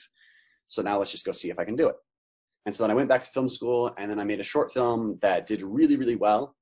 So 0.67 0.81
now 0.81 0.97
let's 0.97 1.11
just 1.11 1.25
go 1.25 1.33
see 1.33 1.49
if 1.49 1.59
I 1.59 1.65
can 1.65 1.75
do 1.75 1.89
it. 1.89 1.95
And 2.65 2.73
so 2.73 2.83
then 2.83 2.91
I 2.91 2.95
went 2.95 3.09
back 3.09 3.21
to 3.21 3.27
film 3.27 3.47
school 3.47 3.93
and 3.97 4.09
then 4.09 4.19
I 4.19 4.23
made 4.23 4.39
a 4.39 4.43
short 4.43 4.73
film 4.73 5.19
that 5.21 5.47
did 5.47 5.61
really, 5.61 5.97
really 5.97 6.15
well. 6.15 6.55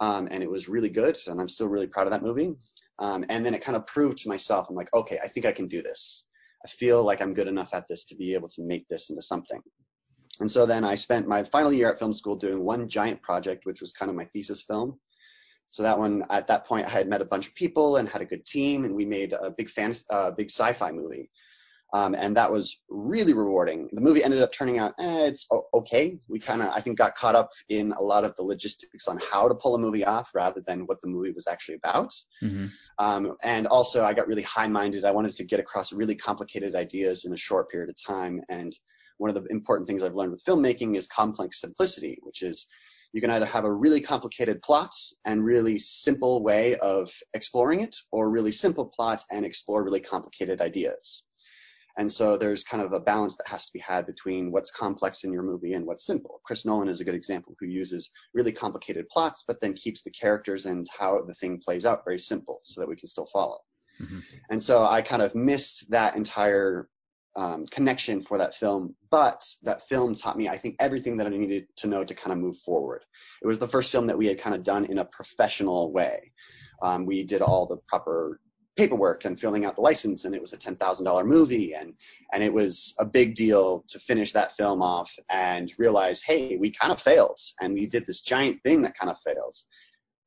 Um, 0.00 0.28
and 0.30 0.42
it 0.42 0.50
was 0.50 0.68
really 0.68 0.88
good. 0.88 1.16
And 1.26 1.40
I'm 1.40 1.48
still 1.48 1.68
really 1.68 1.86
proud 1.86 2.06
of 2.06 2.12
that 2.12 2.22
movie. 2.22 2.54
Um, 2.98 3.24
and 3.28 3.44
then 3.44 3.54
it 3.54 3.62
kind 3.62 3.76
of 3.76 3.86
proved 3.86 4.18
to 4.18 4.28
myself, 4.28 4.66
I'm 4.68 4.76
like, 4.76 4.92
okay, 4.94 5.18
I 5.22 5.28
think 5.28 5.46
I 5.46 5.52
can 5.52 5.68
do 5.68 5.82
this. 5.82 6.26
I 6.64 6.68
feel 6.68 7.02
like 7.02 7.20
I'm 7.20 7.34
good 7.34 7.48
enough 7.48 7.74
at 7.74 7.86
this 7.88 8.06
to 8.06 8.16
be 8.16 8.34
able 8.34 8.48
to 8.50 8.62
make 8.62 8.88
this 8.88 9.10
into 9.10 9.22
something. 9.22 9.60
And 10.40 10.50
so 10.50 10.64
then 10.66 10.84
I 10.84 10.94
spent 10.94 11.28
my 11.28 11.42
final 11.42 11.72
year 11.72 11.90
at 11.90 11.98
film 11.98 12.12
school 12.12 12.36
doing 12.36 12.64
one 12.64 12.88
giant 12.88 13.22
project, 13.22 13.66
which 13.66 13.80
was 13.80 13.92
kind 13.92 14.10
of 14.10 14.16
my 14.16 14.24
thesis 14.26 14.62
film. 14.62 14.98
So 15.70 15.82
that 15.84 15.98
one, 15.98 16.24
at 16.30 16.48
that 16.48 16.66
point, 16.66 16.86
I 16.86 16.90
had 16.90 17.08
met 17.08 17.22
a 17.22 17.26
bunch 17.26 17.48
of 17.48 17.54
people 17.54 17.96
and 17.96 18.08
had 18.08 18.22
a 18.22 18.26
good 18.26 18.44
team, 18.44 18.84
and 18.84 18.94
we 18.94 19.04
made 19.04 19.32
a 19.32 19.50
big 19.50 19.68
fan, 19.68 19.92
uh, 20.10 20.30
big 20.30 20.50
sci-fi 20.50 20.92
movie. 20.92 21.30
Um, 21.94 22.14
and 22.14 22.36
that 22.36 22.50
was 22.50 22.80
really 22.88 23.34
rewarding. 23.34 23.90
The 23.92 24.00
movie 24.00 24.24
ended 24.24 24.40
up 24.40 24.50
turning 24.50 24.78
out, 24.78 24.94
eh, 24.98 25.26
it's 25.26 25.46
okay. 25.74 26.18
We 26.26 26.38
kind 26.38 26.62
of, 26.62 26.68
I 26.68 26.80
think, 26.80 26.96
got 26.96 27.14
caught 27.14 27.34
up 27.34 27.50
in 27.68 27.92
a 27.92 28.00
lot 28.00 28.24
of 28.24 28.34
the 28.36 28.44
logistics 28.44 29.08
on 29.08 29.18
how 29.30 29.48
to 29.48 29.54
pull 29.54 29.74
a 29.74 29.78
movie 29.78 30.04
off 30.04 30.30
rather 30.34 30.62
than 30.66 30.86
what 30.86 31.02
the 31.02 31.08
movie 31.08 31.32
was 31.32 31.46
actually 31.46 31.74
about. 31.74 32.14
Mm-hmm. 32.42 32.66
Um, 32.98 33.36
and 33.42 33.66
also, 33.66 34.04
I 34.04 34.14
got 34.14 34.26
really 34.26 34.42
high-minded. 34.42 35.04
I 35.04 35.10
wanted 35.10 35.32
to 35.34 35.44
get 35.44 35.60
across 35.60 35.92
really 35.92 36.14
complicated 36.14 36.74
ideas 36.74 37.26
in 37.26 37.34
a 37.34 37.36
short 37.36 37.70
period 37.70 37.90
of 37.90 37.96
time. 38.02 38.40
And 38.48 38.74
one 39.18 39.28
of 39.28 39.34
the 39.34 39.46
important 39.50 39.86
things 39.86 40.02
I've 40.02 40.14
learned 40.14 40.32
with 40.32 40.44
filmmaking 40.44 40.96
is 40.96 41.06
complex 41.06 41.60
simplicity, 41.60 42.18
which 42.22 42.42
is 42.42 42.68
you 43.12 43.20
can 43.20 43.30
either 43.30 43.44
have 43.44 43.64
a 43.64 43.72
really 43.72 44.00
complicated 44.00 44.62
plot 44.62 44.94
and 45.26 45.44
really 45.44 45.78
simple 45.78 46.42
way 46.42 46.76
of 46.76 47.12
exploring 47.34 47.82
it, 47.82 47.96
or 48.10 48.30
really 48.30 48.52
simple 48.52 48.86
plot 48.86 49.22
and 49.30 49.44
explore 49.44 49.84
really 49.84 50.00
complicated 50.00 50.62
ideas. 50.62 51.26
And 51.96 52.10
so 52.10 52.36
there's 52.36 52.64
kind 52.64 52.82
of 52.82 52.92
a 52.92 53.00
balance 53.00 53.36
that 53.36 53.48
has 53.48 53.66
to 53.66 53.72
be 53.74 53.80
had 53.80 54.06
between 54.06 54.50
what's 54.50 54.70
complex 54.70 55.24
in 55.24 55.32
your 55.32 55.42
movie 55.42 55.74
and 55.74 55.86
what's 55.86 56.06
simple. 56.06 56.40
Chris 56.44 56.64
Nolan 56.64 56.88
is 56.88 57.00
a 57.00 57.04
good 57.04 57.14
example 57.14 57.54
who 57.60 57.66
uses 57.66 58.10
really 58.32 58.52
complicated 58.52 59.08
plots, 59.08 59.44
but 59.46 59.60
then 59.60 59.74
keeps 59.74 60.02
the 60.02 60.10
characters 60.10 60.64
and 60.66 60.86
how 60.98 61.22
the 61.26 61.34
thing 61.34 61.60
plays 61.62 61.84
out 61.84 62.04
very 62.04 62.18
simple 62.18 62.60
so 62.62 62.80
that 62.80 62.88
we 62.88 62.96
can 62.96 63.08
still 63.08 63.26
follow. 63.26 63.58
Mm-hmm. 64.00 64.20
And 64.50 64.62
so 64.62 64.84
I 64.84 65.02
kind 65.02 65.22
of 65.22 65.34
missed 65.34 65.90
that 65.90 66.16
entire 66.16 66.88
um, 67.36 67.66
connection 67.66 68.20
for 68.20 68.38
that 68.38 68.54
film, 68.54 68.94
but 69.10 69.44
that 69.62 69.88
film 69.88 70.14
taught 70.14 70.36
me, 70.36 70.48
I 70.48 70.58
think, 70.58 70.76
everything 70.78 71.18
that 71.18 71.26
I 71.26 71.30
needed 71.30 71.66
to 71.78 71.86
know 71.86 72.04
to 72.04 72.14
kind 72.14 72.32
of 72.32 72.38
move 72.38 72.58
forward. 72.58 73.04
It 73.42 73.46
was 73.46 73.58
the 73.58 73.68
first 73.68 73.92
film 73.92 74.08
that 74.08 74.18
we 74.18 74.26
had 74.26 74.38
kind 74.38 74.54
of 74.54 74.62
done 74.62 74.86
in 74.86 74.98
a 74.98 75.04
professional 75.04 75.92
way. 75.92 76.32
Um, 76.82 77.06
we 77.06 77.22
did 77.24 77.42
all 77.42 77.66
the 77.66 77.76
proper 77.86 78.40
paperwork 78.76 79.24
and 79.24 79.38
filling 79.38 79.64
out 79.64 79.74
the 79.74 79.82
license 79.82 80.24
and 80.24 80.34
it 80.34 80.40
was 80.40 80.52
a 80.52 80.58
$10,000 80.58 81.26
movie 81.26 81.74
and 81.74 81.94
and 82.32 82.42
it 82.42 82.52
was 82.52 82.94
a 82.98 83.04
big 83.04 83.34
deal 83.34 83.84
to 83.88 83.98
finish 83.98 84.32
that 84.32 84.52
film 84.52 84.80
off 84.80 85.14
and 85.28 85.70
realize 85.78 86.22
hey 86.22 86.56
we 86.56 86.70
kind 86.70 86.92
of 86.92 87.00
failed 87.00 87.38
and 87.60 87.74
we 87.74 87.86
did 87.86 88.06
this 88.06 88.22
giant 88.22 88.62
thing 88.62 88.82
that 88.82 88.96
kind 88.96 89.10
of 89.10 89.18
failed. 89.18 89.54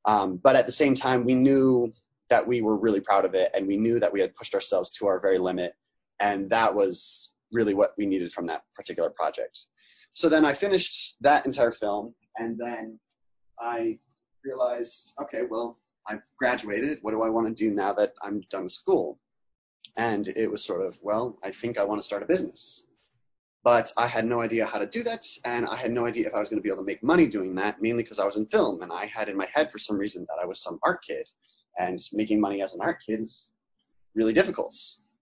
Um, 0.05 0.39
but 0.41 0.55
at 0.55 0.67
the 0.67 0.71
same 0.71 0.93
time 0.93 1.25
we 1.25 1.33
knew 1.33 1.91
that 2.29 2.47
we 2.47 2.61
were 2.61 2.77
really 2.77 2.99
proud 2.99 3.25
of 3.25 3.33
it 3.33 3.51
and 3.55 3.67
we 3.67 3.77
knew 3.77 3.99
that 3.99 4.13
we 4.13 4.21
had 4.21 4.35
pushed 4.35 4.53
ourselves 4.53 4.91
to 4.91 5.07
our 5.07 5.19
very 5.19 5.39
limit 5.39 5.73
and 6.19 6.51
that 6.51 6.75
was 6.75 7.33
really 7.51 7.73
what 7.73 7.93
we 7.97 8.05
needed 8.05 8.31
from 8.31 8.47
that 8.47 8.61
particular 8.75 9.09
project. 9.09 9.59
So 10.13 10.29
then 10.29 10.45
I 10.45 10.53
finished 10.53 11.17
that 11.21 11.47
entire 11.47 11.71
film 11.71 12.13
and 12.37 12.59
then 12.59 12.99
I 13.59 13.97
realized 14.43 15.13
okay 15.19 15.41
well 15.49 15.79
I've 16.07 16.23
graduated. 16.37 16.99
What 17.01 17.11
do 17.11 17.23
I 17.23 17.29
want 17.29 17.47
to 17.47 17.53
do 17.53 17.73
now 17.73 17.93
that 17.93 18.13
I'm 18.21 18.41
done 18.49 18.63
with 18.63 18.71
school? 18.71 19.19
And 19.97 20.27
it 20.27 20.51
was 20.51 20.63
sort 20.63 20.85
of, 20.85 20.97
well, 21.03 21.37
I 21.43 21.51
think 21.51 21.77
I 21.77 21.85
want 21.85 22.01
to 22.01 22.05
start 22.05 22.23
a 22.23 22.25
business. 22.25 22.85
But 23.63 23.91
I 23.97 24.05
had 24.05 24.25
no 24.25 24.41
idea 24.41 24.67
how 24.67 24.77
to 24.77 24.85
do 24.85 25.01
that, 25.03 25.25
and 25.43 25.65
I 25.65 25.75
had 25.75 25.91
no 25.91 26.05
idea 26.05 26.27
if 26.27 26.35
I 26.35 26.39
was 26.39 26.49
going 26.49 26.59
to 26.59 26.63
be 26.63 26.69
able 26.69 26.83
to 26.83 26.85
make 26.85 27.01
money 27.01 27.27
doing 27.27 27.55
that, 27.55 27.81
mainly 27.81 28.03
because 28.03 28.19
I 28.19 28.25
was 28.25 28.35
in 28.35 28.45
film, 28.45 28.83
and 28.83 28.91
I 28.91 29.07
had 29.07 29.27
in 29.27 29.35
my 29.35 29.47
head 29.51 29.71
for 29.71 29.79
some 29.79 29.97
reason 29.97 30.27
that 30.29 30.37
I 30.39 30.45
was 30.45 30.61
some 30.61 30.79
art 30.83 31.03
kid, 31.03 31.27
and 31.77 31.99
making 32.13 32.39
money 32.39 32.61
as 32.61 32.75
an 32.75 32.81
art 32.81 32.99
kid 33.03 33.21
is 33.21 33.51
really 34.13 34.33
difficult. 34.33 34.75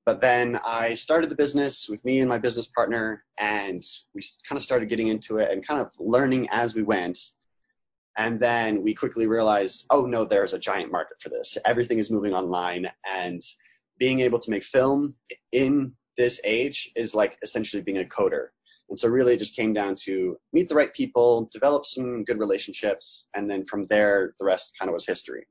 But 0.06 0.20
then 0.20 0.60
I 0.66 0.96
started 0.96 1.30
the 1.30 1.36
business 1.36 1.88
with 1.88 2.04
me 2.04 2.20
and 2.20 2.28
my 2.28 2.38
business 2.38 2.68
partner, 2.68 3.24
and 3.38 3.82
we 4.14 4.22
kind 4.48 4.58
of 4.58 4.64
started 4.64 4.90
getting 4.90 5.08
into 5.08 5.38
it 5.38 5.50
and 5.50 5.66
kind 5.66 5.80
of 5.80 5.94
learning 5.98 6.50
as 6.52 6.76
we 6.76 6.84
went. 6.84 7.18
And 8.16 8.40
then 8.40 8.84
we 8.84 8.94
quickly 8.94 9.28
realized, 9.28 9.86
oh 9.90 10.06
no, 10.06 10.26
there's 10.26 10.54
a 10.54 10.60
giant 10.60 10.92
market 10.92 11.22
for 11.22 11.30
this. 11.30 11.58
Everything 11.66 12.00
is 12.00 12.12
moving 12.12 12.34
online, 12.34 12.92
and 13.08 13.42
being 13.98 14.22
able 14.22 14.40
to 14.40 14.52
make 14.52 14.64
film 14.64 15.16
in 15.52 15.94
this 16.18 16.42
age 16.44 16.92
is 16.96 17.16
like 17.16 17.38
essentially 17.42 17.82
being 17.82 17.98
a 17.98 18.04
coder. 18.04 18.48
And 18.90 19.00
so 19.00 19.08
really 19.08 19.34
it 19.34 19.40
just 19.40 19.56
came 19.56 19.74
down 19.74 19.96
to 20.04 20.38
meet 20.52 20.70
the 20.70 20.76
right 20.76 20.94
people, 20.94 21.50
develop 21.52 21.86
some 21.86 22.24
good 22.24 22.38
relationships, 22.38 23.28
and 23.34 23.50
then 23.50 23.66
from 23.66 23.88
there, 23.88 24.34
the 24.38 24.46
rest 24.46 24.78
kind 24.78 24.90
of 24.90 24.94
was 24.94 25.06
history. 25.06 25.48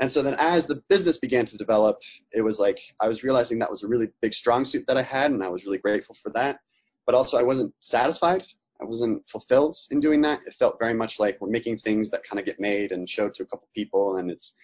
And 0.00 0.10
so 0.10 0.22
then 0.22 0.34
as 0.38 0.66
the 0.66 0.82
business 0.88 1.18
began 1.18 1.44
to 1.46 1.58
develop, 1.58 2.00
it 2.32 2.40
was 2.40 2.58
like 2.58 2.80
I 2.98 3.06
was 3.06 3.22
realizing 3.22 3.58
that 3.58 3.70
was 3.70 3.82
a 3.82 3.88
really 3.88 4.08
big 4.22 4.32
strong 4.32 4.64
suit 4.64 4.86
that 4.88 4.96
I 4.96 5.02
had, 5.02 5.30
and 5.30 5.44
I 5.44 5.48
was 5.48 5.66
really 5.66 5.78
grateful 5.78 6.16
for 6.20 6.32
that. 6.32 6.58
But 7.06 7.14
also 7.14 7.38
I 7.38 7.42
wasn't 7.42 7.74
satisfied. 7.80 8.44
I 8.80 8.84
wasn't 8.84 9.28
fulfilled 9.28 9.76
in 9.90 10.00
doing 10.00 10.22
that. 10.22 10.44
It 10.46 10.54
felt 10.54 10.78
very 10.78 10.94
much 10.94 11.20
like 11.20 11.38
we're 11.40 11.50
making 11.50 11.78
things 11.78 12.10
that 12.10 12.22
kind 12.22 12.40
of 12.40 12.46
get 12.46 12.60
made 12.60 12.92
and 12.92 13.08
showed 13.08 13.34
to 13.34 13.42
a 13.42 13.46
couple 13.46 13.68
people, 13.74 14.16
and 14.16 14.30
it's 14.30 14.54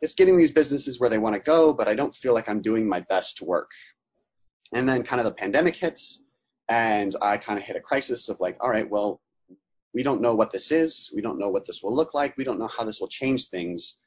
it's 0.00 0.14
getting 0.14 0.36
these 0.36 0.52
businesses 0.52 0.98
where 0.98 1.10
they 1.10 1.18
want 1.18 1.34
to 1.34 1.40
go, 1.40 1.72
but 1.72 1.88
I 1.88 1.94
don't 1.94 2.14
feel 2.14 2.32
like 2.32 2.48
I'm 2.48 2.62
doing 2.62 2.88
my 2.88 3.00
best 3.00 3.42
work. 3.42 3.70
And 4.72 4.88
then 4.88 5.02
kind 5.02 5.20
of 5.20 5.24
the 5.24 5.32
pandemic 5.32 5.76
hits, 5.76 6.22
and 6.68 7.14
I 7.20 7.36
kind 7.36 7.58
of 7.58 7.64
hit 7.64 7.76
a 7.76 7.80
crisis 7.80 8.28
of 8.28 8.40
like, 8.40 8.56
all 8.60 8.70
right, 8.70 8.88
well, 8.88 9.20
we 9.92 10.02
don't 10.02 10.22
know 10.22 10.34
what 10.34 10.52
this 10.52 10.70
is. 10.70 11.10
We 11.14 11.20
don't 11.20 11.38
know 11.38 11.48
what 11.48 11.66
this 11.66 11.82
will 11.82 11.94
look 11.94 12.14
like. 12.14 12.36
We 12.36 12.44
don't 12.44 12.58
know 12.58 12.68
how 12.68 12.84
this 12.84 13.00
will 13.00 13.08
change 13.08 13.48
things. 13.48 13.98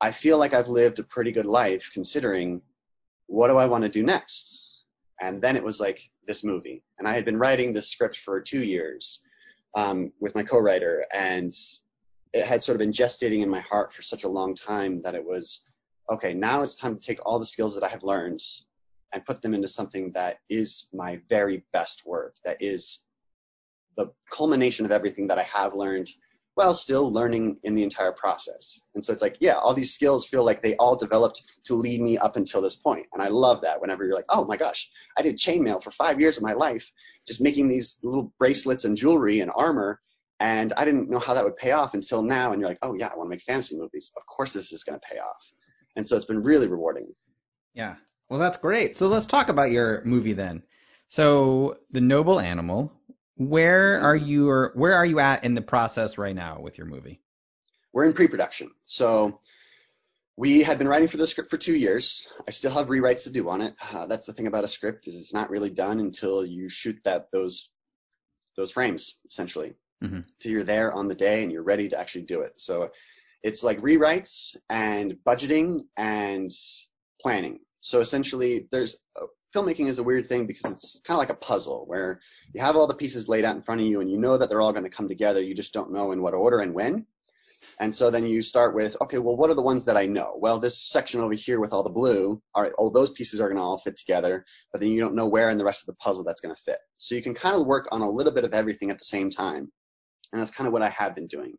I 0.00 0.10
feel 0.12 0.38
like 0.38 0.54
I've 0.54 0.68
lived 0.68 0.98
a 0.98 1.04
pretty 1.04 1.32
good 1.32 1.46
life 1.46 1.90
considering 1.92 2.62
what 3.26 3.48
do 3.48 3.56
I 3.56 3.66
want 3.66 3.84
to 3.84 3.90
do 3.90 4.02
next? 4.02 4.84
And 5.20 5.42
then 5.42 5.56
it 5.56 5.64
was 5.64 5.80
like 5.80 6.00
this 6.26 6.44
movie. 6.44 6.82
And 6.98 7.06
I 7.06 7.14
had 7.14 7.24
been 7.24 7.38
writing 7.38 7.72
this 7.72 7.88
script 7.88 8.16
for 8.16 8.40
two 8.40 8.64
years 8.64 9.20
um, 9.74 10.12
with 10.20 10.34
my 10.34 10.42
co 10.42 10.58
writer, 10.58 11.04
and 11.12 11.52
it 12.32 12.44
had 12.44 12.62
sort 12.62 12.76
of 12.76 12.80
been 12.80 12.92
gestating 12.92 13.42
in 13.42 13.48
my 13.48 13.60
heart 13.60 13.92
for 13.92 14.02
such 14.02 14.24
a 14.24 14.28
long 14.28 14.54
time 14.54 14.98
that 14.98 15.14
it 15.14 15.24
was 15.24 15.66
okay, 16.10 16.34
now 16.34 16.62
it's 16.62 16.76
time 16.76 16.94
to 16.94 17.00
take 17.00 17.18
all 17.26 17.38
the 17.38 17.46
skills 17.46 17.74
that 17.74 17.84
I 17.84 17.88
have 17.88 18.04
learned 18.04 18.40
and 19.12 19.24
put 19.24 19.42
them 19.42 19.54
into 19.54 19.68
something 19.68 20.12
that 20.12 20.38
is 20.48 20.88
my 20.92 21.20
very 21.28 21.64
best 21.72 22.06
work, 22.06 22.36
that 22.44 22.58
is 22.60 23.04
the 23.96 24.12
culmination 24.30 24.84
of 24.84 24.92
everything 24.92 25.28
that 25.28 25.38
I 25.38 25.44
have 25.44 25.74
learned 25.74 26.08
while 26.56 26.72
still 26.72 27.12
learning 27.12 27.58
in 27.64 27.74
the 27.74 27.82
entire 27.82 28.12
process. 28.12 28.80
And 28.94 29.04
so 29.04 29.12
it's 29.12 29.20
like, 29.20 29.36
yeah, 29.40 29.56
all 29.56 29.74
these 29.74 29.92
skills 29.92 30.26
feel 30.26 30.42
like 30.42 30.62
they 30.62 30.74
all 30.76 30.96
developed 30.96 31.42
to 31.64 31.74
lead 31.74 32.00
me 32.00 32.16
up 32.16 32.36
until 32.36 32.62
this 32.62 32.74
point. 32.74 33.08
And 33.12 33.22
I 33.22 33.28
love 33.28 33.60
that 33.60 33.82
whenever 33.82 34.06
you're 34.06 34.14
like, 34.14 34.24
oh 34.30 34.46
my 34.46 34.56
gosh, 34.56 34.90
I 35.18 35.20
did 35.20 35.36
chainmail 35.36 35.82
for 35.82 35.90
five 35.90 36.18
years 36.18 36.38
of 36.38 36.42
my 36.42 36.54
life, 36.54 36.90
just 37.26 37.42
making 37.42 37.68
these 37.68 38.00
little 38.02 38.32
bracelets 38.38 38.86
and 38.86 38.96
jewelry 38.96 39.40
and 39.40 39.50
armor. 39.54 40.00
And 40.40 40.72
I 40.74 40.86
didn't 40.86 41.10
know 41.10 41.18
how 41.18 41.34
that 41.34 41.44
would 41.44 41.58
pay 41.58 41.72
off 41.72 41.92
until 41.92 42.22
now. 42.22 42.52
And 42.52 42.60
you're 42.60 42.70
like, 42.70 42.78
oh 42.80 42.94
yeah, 42.94 43.08
I 43.08 43.16
want 43.18 43.26
to 43.26 43.30
make 43.30 43.42
fantasy 43.42 43.76
movies. 43.76 44.12
Of 44.16 44.24
course 44.24 44.54
this 44.54 44.72
is 44.72 44.82
going 44.82 44.98
to 44.98 45.06
pay 45.06 45.18
off. 45.18 45.52
And 45.94 46.08
so 46.08 46.16
it's 46.16 46.24
been 46.24 46.42
really 46.42 46.68
rewarding. 46.68 47.08
Yeah. 47.74 47.96
Well, 48.30 48.40
that's 48.40 48.56
great. 48.56 48.96
So 48.96 49.08
let's 49.08 49.26
talk 49.26 49.50
about 49.50 49.72
your 49.72 50.02
movie 50.06 50.32
then. 50.32 50.62
So 51.10 51.76
the 51.90 52.00
noble 52.00 52.40
animal, 52.40 52.94
where 53.36 54.00
are 54.00 54.16
you 54.16 54.48
or 54.48 54.72
where 54.74 54.94
are 54.94 55.06
you 55.06 55.20
at 55.20 55.44
in 55.44 55.54
the 55.54 55.62
process 55.62 56.18
right 56.18 56.34
now 56.34 56.60
with 56.60 56.78
your 56.78 56.86
movie? 56.86 57.20
We're 57.92 58.06
in 58.06 58.12
pre-production. 58.12 58.70
So 58.84 59.40
we 60.36 60.62
had 60.62 60.78
been 60.78 60.88
writing 60.88 61.08
for 61.08 61.16
the 61.16 61.26
script 61.26 61.50
for 61.50 61.56
two 61.56 61.76
years. 61.76 62.26
I 62.46 62.50
still 62.50 62.72
have 62.72 62.88
rewrites 62.88 63.24
to 63.24 63.30
do 63.30 63.48
on 63.48 63.62
it. 63.62 63.74
Uh, 63.92 64.06
that's 64.06 64.26
the 64.26 64.32
thing 64.32 64.46
about 64.46 64.64
a 64.64 64.68
script 64.68 65.06
is 65.06 65.18
it's 65.20 65.32
not 65.32 65.50
really 65.50 65.70
done 65.70 65.98
until 66.00 66.44
you 66.44 66.68
shoot 66.68 67.00
that 67.04 67.30
those 67.30 67.70
those 68.56 68.70
frames 68.70 69.14
essentially. 69.26 69.74
Mm-hmm. 70.02 70.20
So 70.40 70.48
you're 70.48 70.64
there 70.64 70.92
on 70.92 71.08
the 71.08 71.14
day 71.14 71.42
and 71.42 71.52
you're 71.52 71.62
ready 71.62 71.88
to 71.90 71.98
actually 71.98 72.24
do 72.24 72.40
it. 72.40 72.60
So 72.60 72.90
it's 73.42 73.62
like 73.62 73.80
rewrites 73.80 74.56
and 74.68 75.18
budgeting 75.26 75.84
and 75.96 76.50
planning. 77.20 77.60
So 77.80 78.00
essentially, 78.00 78.66
there's 78.70 78.96
filmmaking 79.54 79.88
is 79.88 79.98
a 79.98 80.02
weird 80.02 80.26
thing 80.26 80.46
because 80.46 80.70
it's 80.70 81.00
kind 81.04 81.16
of 81.16 81.18
like 81.18 81.30
a 81.30 81.40
puzzle 81.40 81.84
where 81.86 82.20
you 82.52 82.60
have 82.60 82.76
all 82.76 82.86
the 82.86 82.94
pieces 82.94 83.28
laid 83.28 83.44
out 83.44 83.56
in 83.56 83.62
front 83.62 83.80
of 83.80 83.86
you 83.86 84.00
and 84.00 84.10
you 84.10 84.18
know 84.18 84.38
that 84.38 84.48
they're 84.48 84.60
all 84.60 84.72
going 84.72 84.84
to 84.84 84.90
come 84.90 85.08
together. 85.08 85.40
You 85.40 85.54
just 85.54 85.72
don't 85.72 85.92
know 85.92 86.12
in 86.12 86.22
what 86.22 86.34
order 86.34 86.60
and 86.60 86.74
when. 86.74 87.06
And 87.80 87.94
so 87.94 88.10
then 88.10 88.26
you 88.26 88.42
start 88.42 88.74
with, 88.74 88.96
okay, 89.00 89.18
well, 89.18 89.36
what 89.36 89.50
are 89.50 89.54
the 89.54 89.62
ones 89.62 89.86
that 89.86 89.96
I 89.96 90.06
know? 90.06 90.36
Well, 90.38 90.58
this 90.58 90.78
section 90.78 91.20
over 91.20 91.34
here 91.34 91.58
with 91.58 91.72
all 91.72 91.82
the 91.82 91.90
blue, 91.90 92.40
all 92.54 92.62
right, 92.62 92.72
oh, 92.78 92.90
those 92.90 93.10
pieces 93.10 93.40
are 93.40 93.48
going 93.48 93.56
to 93.56 93.62
all 93.62 93.78
fit 93.78 93.96
together, 93.96 94.44
but 94.72 94.80
then 94.80 94.90
you 94.90 95.00
don't 95.00 95.14
know 95.14 95.26
where 95.26 95.50
in 95.50 95.58
the 95.58 95.64
rest 95.64 95.82
of 95.82 95.86
the 95.86 96.04
puzzle 96.04 96.24
that's 96.24 96.40
going 96.40 96.54
to 96.54 96.62
fit. 96.62 96.78
So 96.96 97.14
you 97.14 97.22
can 97.22 97.34
kind 97.34 97.56
of 97.56 97.66
work 97.66 97.88
on 97.90 98.02
a 98.02 98.10
little 98.10 98.32
bit 98.32 98.44
of 98.44 98.52
everything 98.52 98.90
at 98.90 98.98
the 98.98 99.04
same 99.04 99.30
time. 99.30 99.72
And 100.32 100.40
that's 100.40 100.50
kind 100.50 100.66
of 100.66 100.72
what 100.72 100.82
I 100.82 100.90
have 100.90 101.14
been 101.14 101.28
doing. 101.28 101.54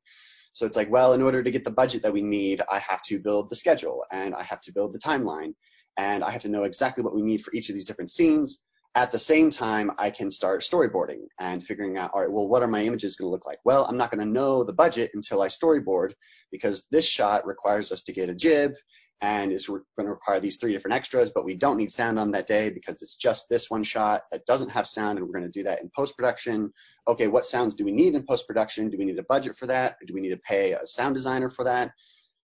So 0.51 0.65
it's 0.65 0.77
like, 0.77 0.89
well, 0.89 1.13
in 1.13 1.21
order 1.21 1.43
to 1.43 1.51
get 1.51 1.63
the 1.63 1.71
budget 1.71 2.03
that 2.03 2.13
we 2.13 2.21
need, 2.21 2.61
I 2.71 2.79
have 2.79 3.01
to 3.03 3.19
build 3.19 3.49
the 3.49 3.55
schedule 3.55 4.05
and 4.11 4.33
I 4.33 4.43
have 4.43 4.61
to 4.61 4.73
build 4.73 4.93
the 4.93 4.99
timeline 4.99 5.53
and 5.97 6.23
I 6.23 6.31
have 6.31 6.43
to 6.43 6.49
know 6.49 6.63
exactly 6.63 7.03
what 7.03 7.15
we 7.15 7.21
need 7.21 7.41
for 7.43 7.51
each 7.53 7.69
of 7.69 7.75
these 7.75 7.85
different 7.85 8.09
scenes. 8.09 8.59
At 8.95 9.11
the 9.11 9.19
same 9.19 9.49
time, 9.49 9.91
I 9.97 10.09
can 10.09 10.31
start 10.31 10.61
storyboarding 10.61 11.27
and 11.39 11.63
figuring 11.63 11.97
out, 11.97 12.11
all 12.13 12.21
right, 12.21 12.31
well, 12.31 12.47
what 12.47 12.63
are 12.63 12.67
my 12.67 12.83
images 12.83 13.15
going 13.15 13.27
to 13.27 13.31
look 13.31 13.45
like? 13.45 13.59
Well, 13.63 13.85
I'm 13.85 13.97
not 13.97 14.09
going 14.09 14.25
to 14.25 14.31
know 14.31 14.63
the 14.63 14.73
budget 14.73 15.11
until 15.13 15.41
I 15.41 15.49
storyboard 15.49 16.13
because 16.51 16.87
this 16.89 17.05
shot 17.05 17.45
requires 17.45 17.91
us 17.91 18.03
to 18.03 18.13
get 18.13 18.29
a 18.29 18.35
jib 18.35 18.73
and 19.19 19.51
is 19.51 19.67
going 19.67 19.83
to 19.99 20.09
require 20.09 20.39
these 20.39 20.57
three 20.57 20.73
different 20.73 20.95
extras, 20.95 21.31
but 21.31 21.45
we 21.45 21.55
don't 21.55 21.77
need 21.77 21.91
sound 21.91 22.19
on 22.19 22.31
that 22.31 22.45
day 22.45 22.69
because 22.69 23.01
it's 23.01 23.15
just 23.15 23.49
this 23.49 23.69
one 23.69 23.83
shot 23.83 24.21
that 24.31 24.45
doesn't 24.45 24.69
have 24.69 24.85
sound, 24.85 25.17
and 25.17 25.27
we're 25.27 25.33
going 25.33 25.51
to 25.51 25.59
do 25.59 25.63
that 25.63 25.81
in 25.81 25.89
post 25.95 26.15
production. 26.15 26.71
Okay, 27.07 27.27
what 27.27 27.45
sounds 27.45 27.75
do 27.75 27.83
we 27.83 27.91
need 27.91 28.13
in 28.13 28.25
post 28.27 28.47
production? 28.47 28.89
Do 28.89 28.97
we 28.97 29.05
need 29.05 29.17
a 29.17 29.23
budget 29.23 29.55
for 29.55 29.67
that? 29.67 29.95
Do 30.05 30.13
we 30.13 30.21
need 30.21 30.29
to 30.29 30.37
pay 30.37 30.73
a 30.73 30.85
sound 30.85 31.15
designer 31.15 31.49
for 31.49 31.65
that? 31.65 31.91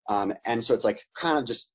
Um, 0.08 0.34
and 0.46 0.64
so 0.64 0.74
it's 0.76 0.84
like 0.84 1.04
kind 1.16 1.40
of 1.40 1.46
just 1.46 1.70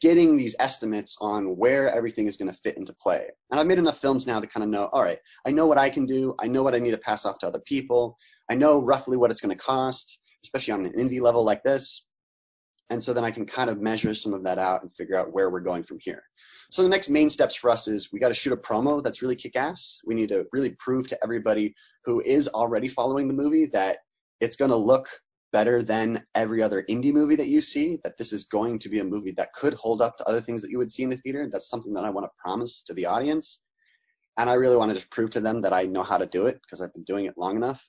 getting 0.00 0.36
these 0.36 0.56
estimates 0.58 1.16
on 1.20 1.56
where 1.56 1.94
everything 1.94 2.26
is 2.26 2.36
going 2.36 2.50
to 2.50 2.56
fit 2.56 2.78
into 2.78 2.94
play. 2.94 3.28
And 3.50 3.60
I've 3.60 3.66
made 3.66 3.78
enough 3.78 4.00
films 4.00 4.26
now 4.26 4.40
to 4.40 4.46
kind 4.46 4.64
of 4.64 4.70
know, 4.70 4.86
all 4.86 5.02
right, 5.02 5.18
I 5.46 5.50
know 5.50 5.66
what 5.66 5.78
I 5.78 5.90
can 5.90 6.06
do. 6.06 6.34
I 6.40 6.48
know 6.48 6.62
what 6.62 6.74
I 6.74 6.78
need 6.78 6.92
to 6.92 6.98
pass 6.98 7.26
off 7.26 7.38
to 7.40 7.48
other 7.48 7.60
people. 7.60 8.16
I 8.48 8.54
know 8.54 8.80
roughly 8.80 9.16
what 9.16 9.30
it's 9.30 9.40
going 9.40 9.56
to 9.56 9.62
cost, 9.62 10.20
especially 10.44 10.72
on 10.72 10.86
an 10.86 10.92
indie 10.92 11.20
level 11.20 11.44
like 11.44 11.62
this. 11.62 12.04
And 12.88 13.00
so 13.00 13.12
then 13.12 13.24
I 13.24 13.30
can 13.30 13.46
kind 13.46 13.70
of 13.70 13.80
measure 13.80 14.14
some 14.14 14.34
of 14.34 14.44
that 14.44 14.58
out 14.58 14.82
and 14.82 14.92
figure 14.96 15.16
out 15.16 15.32
where 15.32 15.48
we're 15.48 15.60
going 15.60 15.84
from 15.84 15.98
here. 16.00 16.24
So 16.70 16.82
the 16.82 16.88
next 16.88 17.08
main 17.08 17.28
steps 17.28 17.54
for 17.54 17.70
us 17.70 17.86
is 17.86 18.12
we 18.12 18.18
got 18.18 18.28
to 18.28 18.34
shoot 18.34 18.52
a 18.52 18.56
promo 18.56 19.02
that's 19.02 19.22
really 19.22 19.36
kick 19.36 19.54
ass. 19.54 20.00
We 20.04 20.14
need 20.14 20.30
to 20.30 20.46
really 20.52 20.70
prove 20.70 21.08
to 21.08 21.18
everybody 21.22 21.74
who 22.04 22.20
is 22.20 22.48
already 22.48 22.88
following 22.88 23.28
the 23.28 23.34
movie 23.34 23.66
that 23.66 23.98
it's 24.40 24.56
going 24.56 24.70
to 24.70 24.76
look 24.76 25.08
better 25.52 25.82
than 25.82 26.24
every 26.34 26.62
other 26.62 26.84
indie 26.88 27.12
movie 27.12 27.36
that 27.36 27.48
you 27.48 27.60
see, 27.60 27.98
that 28.04 28.18
this 28.18 28.32
is 28.32 28.44
going 28.44 28.78
to 28.80 28.88
be 28.88 28.98
a 29.00 29.04
movie 29.04 29.32
that 29.32 29.52
could 29.52 29.74
hold 29.74 30.00
up 30.00 30.16
to 30.16 30.28
other 30.28 30.40
things 30.40 30.62
that 30.62 30.70
you 30.70 30.78
would 30.78 30.90
see 30.90 31.02
in 31.02 31.10
the 31.10 31.16
theater. 31.16 31.48
That's 31.50 31.68
something 31.68 31.94
that 31.94 32.04
I 32.04 32.10
want 32.10 32.24
to 32.24 32.42
promise 32.42 32.82
to 32.84 32.94
the 32.94 33.06
audience. 33.06 33.62
And 34.36 34.48
I 34.48 34.54
really 34.54 34.76
want 34.76 34.90
to 34.90 34.94
just 34.94 35.10
prove 35.10 35.30
to 35.30 35.40
them 35.40 35.60
that 35.60 35.72
I 35.72 35.84
know 35.84 36.02
how 36.02 36.18
to 36.18 36.26
do 36.26 36.46
it 36.46 36.60
because 36.62 36.80
I've 36.80 36.94
been 36.94 37.04
doing 37.04 37.26
it 37.26 37.34
long 37.36 37.56
enough. 37.56 37.86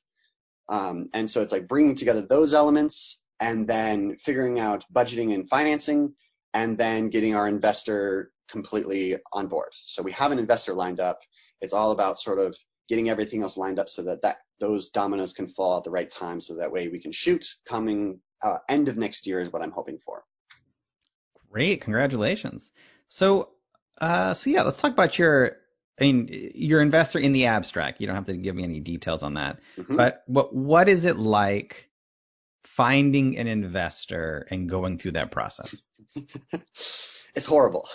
Um, 0.69 1.09
and 1.13 1.29
so 1.29 1.41
it's 1.41 1.51
like 1.51 1.67
bringing 1.67 1.95
together 1.95 2.21
those 2.21 2.53
elements 2.53 3.21
and 3.39 3.67
then 3.67 4.17
figuring 4.17 4.59
out 4.59 4.85
budgeting 4.93 5.33
and 5.33 5.49
financing 5.49 6.13
and 6.53 6.77
then 6.77 7.09
getting 7.09 7.35
our 7.35 7.47
investor 7.47 8.31
completely 8.49 9.17
on 9.31 9.47
board. 9.47 9.69
So 9.73 10.03
we 10.03 10.11
have 10.13 10.31
an 10.31 10.39
investor 10.39 10.73
lined 10.73 10.99
up. 10.99 11.19
It's 11.61 11.73
all 11.73 11.91
about 11.91 12.19
sort 12.19 12.39
of 12.39 12.55
getting 12.91 13.09
everything 13.09 13.41
else 13.41 13.55
lined 13.55 13.79
up 13.79 13.87
so 13.87 14.03
that, 14.03 14.21
that 14.21 14.39
those 14.59 14.89
dominoes 14.89 15.31
can 15.31 15.47
fall 15.47 15.77
at 15.77 15.85
the 15.85 15.89
right 15.89 16.11
time 16.11 16.41
so 16.41 16.55
that 16.55 16.73
way 16.73 16.89
we 16.89 16.99
can 16.99 17.13
shoot 17.13 17.45
coming 17.65 18.19
uh, 18.43 18.57
end 18.67 18.89
of 18.89 18.97
next 18.97 19.27
year 19.27 19.39
is 19.39 19.49
what 19.49 19.61
I'm 19.61 19.71
hoping 19.71 19.97
for. 20.05 20.25
Great, 21.49 21.79
congratulations. 21.79 22.73
So, 23.07 23.51
uh, 24.01 24.33
so 24.33 24.49
yeah, 24.49 24.63
let's 24.63 24.81
talk 24.81 24.91
about 24.91 25.17
your, 25.17 25.55
I 26.01 26.03
mean, 26.03 26.51
your 26.53 26.81
investor 26.81 27.17
in 27.17 27.31
the 27.31 27.45
abstract. 27.45 28.01
You 28.01 28.07
don't 28.07 28.17
have 28.17 28.25
to 28.25 28.35
give 28.35 28.53
me 28.53 28.65
any 28.65 28.81
details 28.81 29.23
on 29.23 29.35
that, 29.35 29.61
mm-hmm. 29.77 29.95
but 29.95 30.23
what 30.25 30.53
what 30.53 30.89
is 30.89 31.05
it 31.05 31.15
like 31.15 31.89
finding 32.65 33.37
an 33.37 33.47
investor 33.47 34.45
and 34.51 34.69
going 34.69 34.97
through 34.97 35.11
that 35.11 35.31
process? 35.31 35.85
it's 37.35 37.45
horrible. 37.45 37.87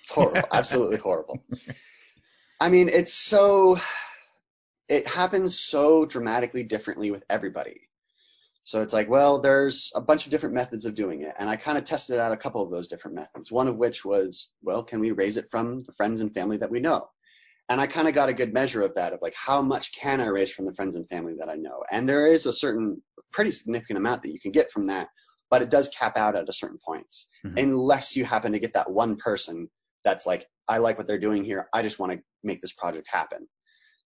It's 0.00 0.10
horrible. 0.10 0.48
Absolutely 0.52 0.98
horrible. 0.98 1.42
I 2.60 2.68
mean, 2.68 2.88
it's 2.88 3.12
so 3.12 3.78
it 4.88 5.06
happens 5.06 5.58
so 5.58 6.04
dramatically 6.06 6.62
differently 6.62 7.10
with 7.10 7.24
everybody. 7.28 7.82
So 8.62 8.80
it's 8.82 8.92
like, 8.92 9.08
well, 9.08 9.40
there's 9.40 9.92
a 9.94 10.00
bunch 10.00 10.26
of 10.26 10.30
different 10.30 10.54
methods 10.54 10.84
of 10.84 10.94
doing 10.94 11.22
it. 11.22 11.34
And 11.38 11.48
I 11.48 11.56
kind 11.56 11.78
of 11.78 11.84
tested 11.84 12.18
out 12.18 12.32
a 12.32 12.36
couple 12.36 12.62
of 12.62 12.70
those 12.70 12.88
different 12.88 13.16
methods. 13.16 13.50
One 13.50 13.66
of 13.68 13.78
which 13.78 14.04
was, 14.04 14.50
well, 14.62 14.82
can 14.82 15.00
we 15.00 15.12
raise 15.12 15.36
it 15.38 15.50
from 15.50 15.80
the 15.80 15.92
friends 15.94 16.20
and 16.20 16.34
family 16.34 16.58
that 16.58 16.70
we 16.70 16.80
know? 16.80 17.08
And 17.70 17.80
I 17.80 17.86
kind 17.86 18.08
of 18.08 18.14
got 18.14 18.28
a 18.28 18.34
good 18.34 18.52
measure 18.52 18.82
of 18.82 18.94
that, 18.94 19.12
of 19.12 19.20
like, 19.22 19.34
how 19.34 19.62
much 19.62 19.92
can 19.92 20.20
I 20.20 20.26
raise 20.26 20.50
from 20.50 20.66
the 20.66 20.74
friends 20.74 20.96
and 20.96 21.08
family 21.08 21.34
that 21.38 21.48
I 21.48 21.54
know? 21.54 21.82
And 21.90 22.08
there 22.08 22.26
is 22.26 22.46
a 22.46 22.52
certain, 22.52 23.02
pretty 23.32 23.50
significant 23.50 23.98
amount 23.98 24.22
that 24.22 24.32
you 24.32 24.40
can 24.40 24.52
get 24.52 24.70
from 24.72 24.84
that 24.84 25.08
but 25.50 25.62
it 25.62 25.70
does 25.70 25.88
cap 25.88 26.16
out 26.18 26.36
at 26.36 26.48
a 26.48 26.52
certain 26.52 26.78
point, 26.84 27.06
Mhm. 27.44 27.58
unless 27.62 28.16
you 28.16 28.24
happen 28.24 28.52
to 28.52 28.58
get 28.58 28.74
that 28.74 28.90
one 28.90 29.16
person 29.16 29.70
that's 30.04 30.26
like, 30.26 30.46
I 30.68 30.78
like 30.78 30.98
what 30.98 31.06
they're 31.06 31.18
doing 31.18 31.44
here. 31.44 31.68
I 31.72 31.82
just 31.82 31.98
want 31.98 32.12
to 32.12 32.22
make 32.42 32.60
this 32.60 32.72
project 32.72 33.08
happen. 33.10 33.48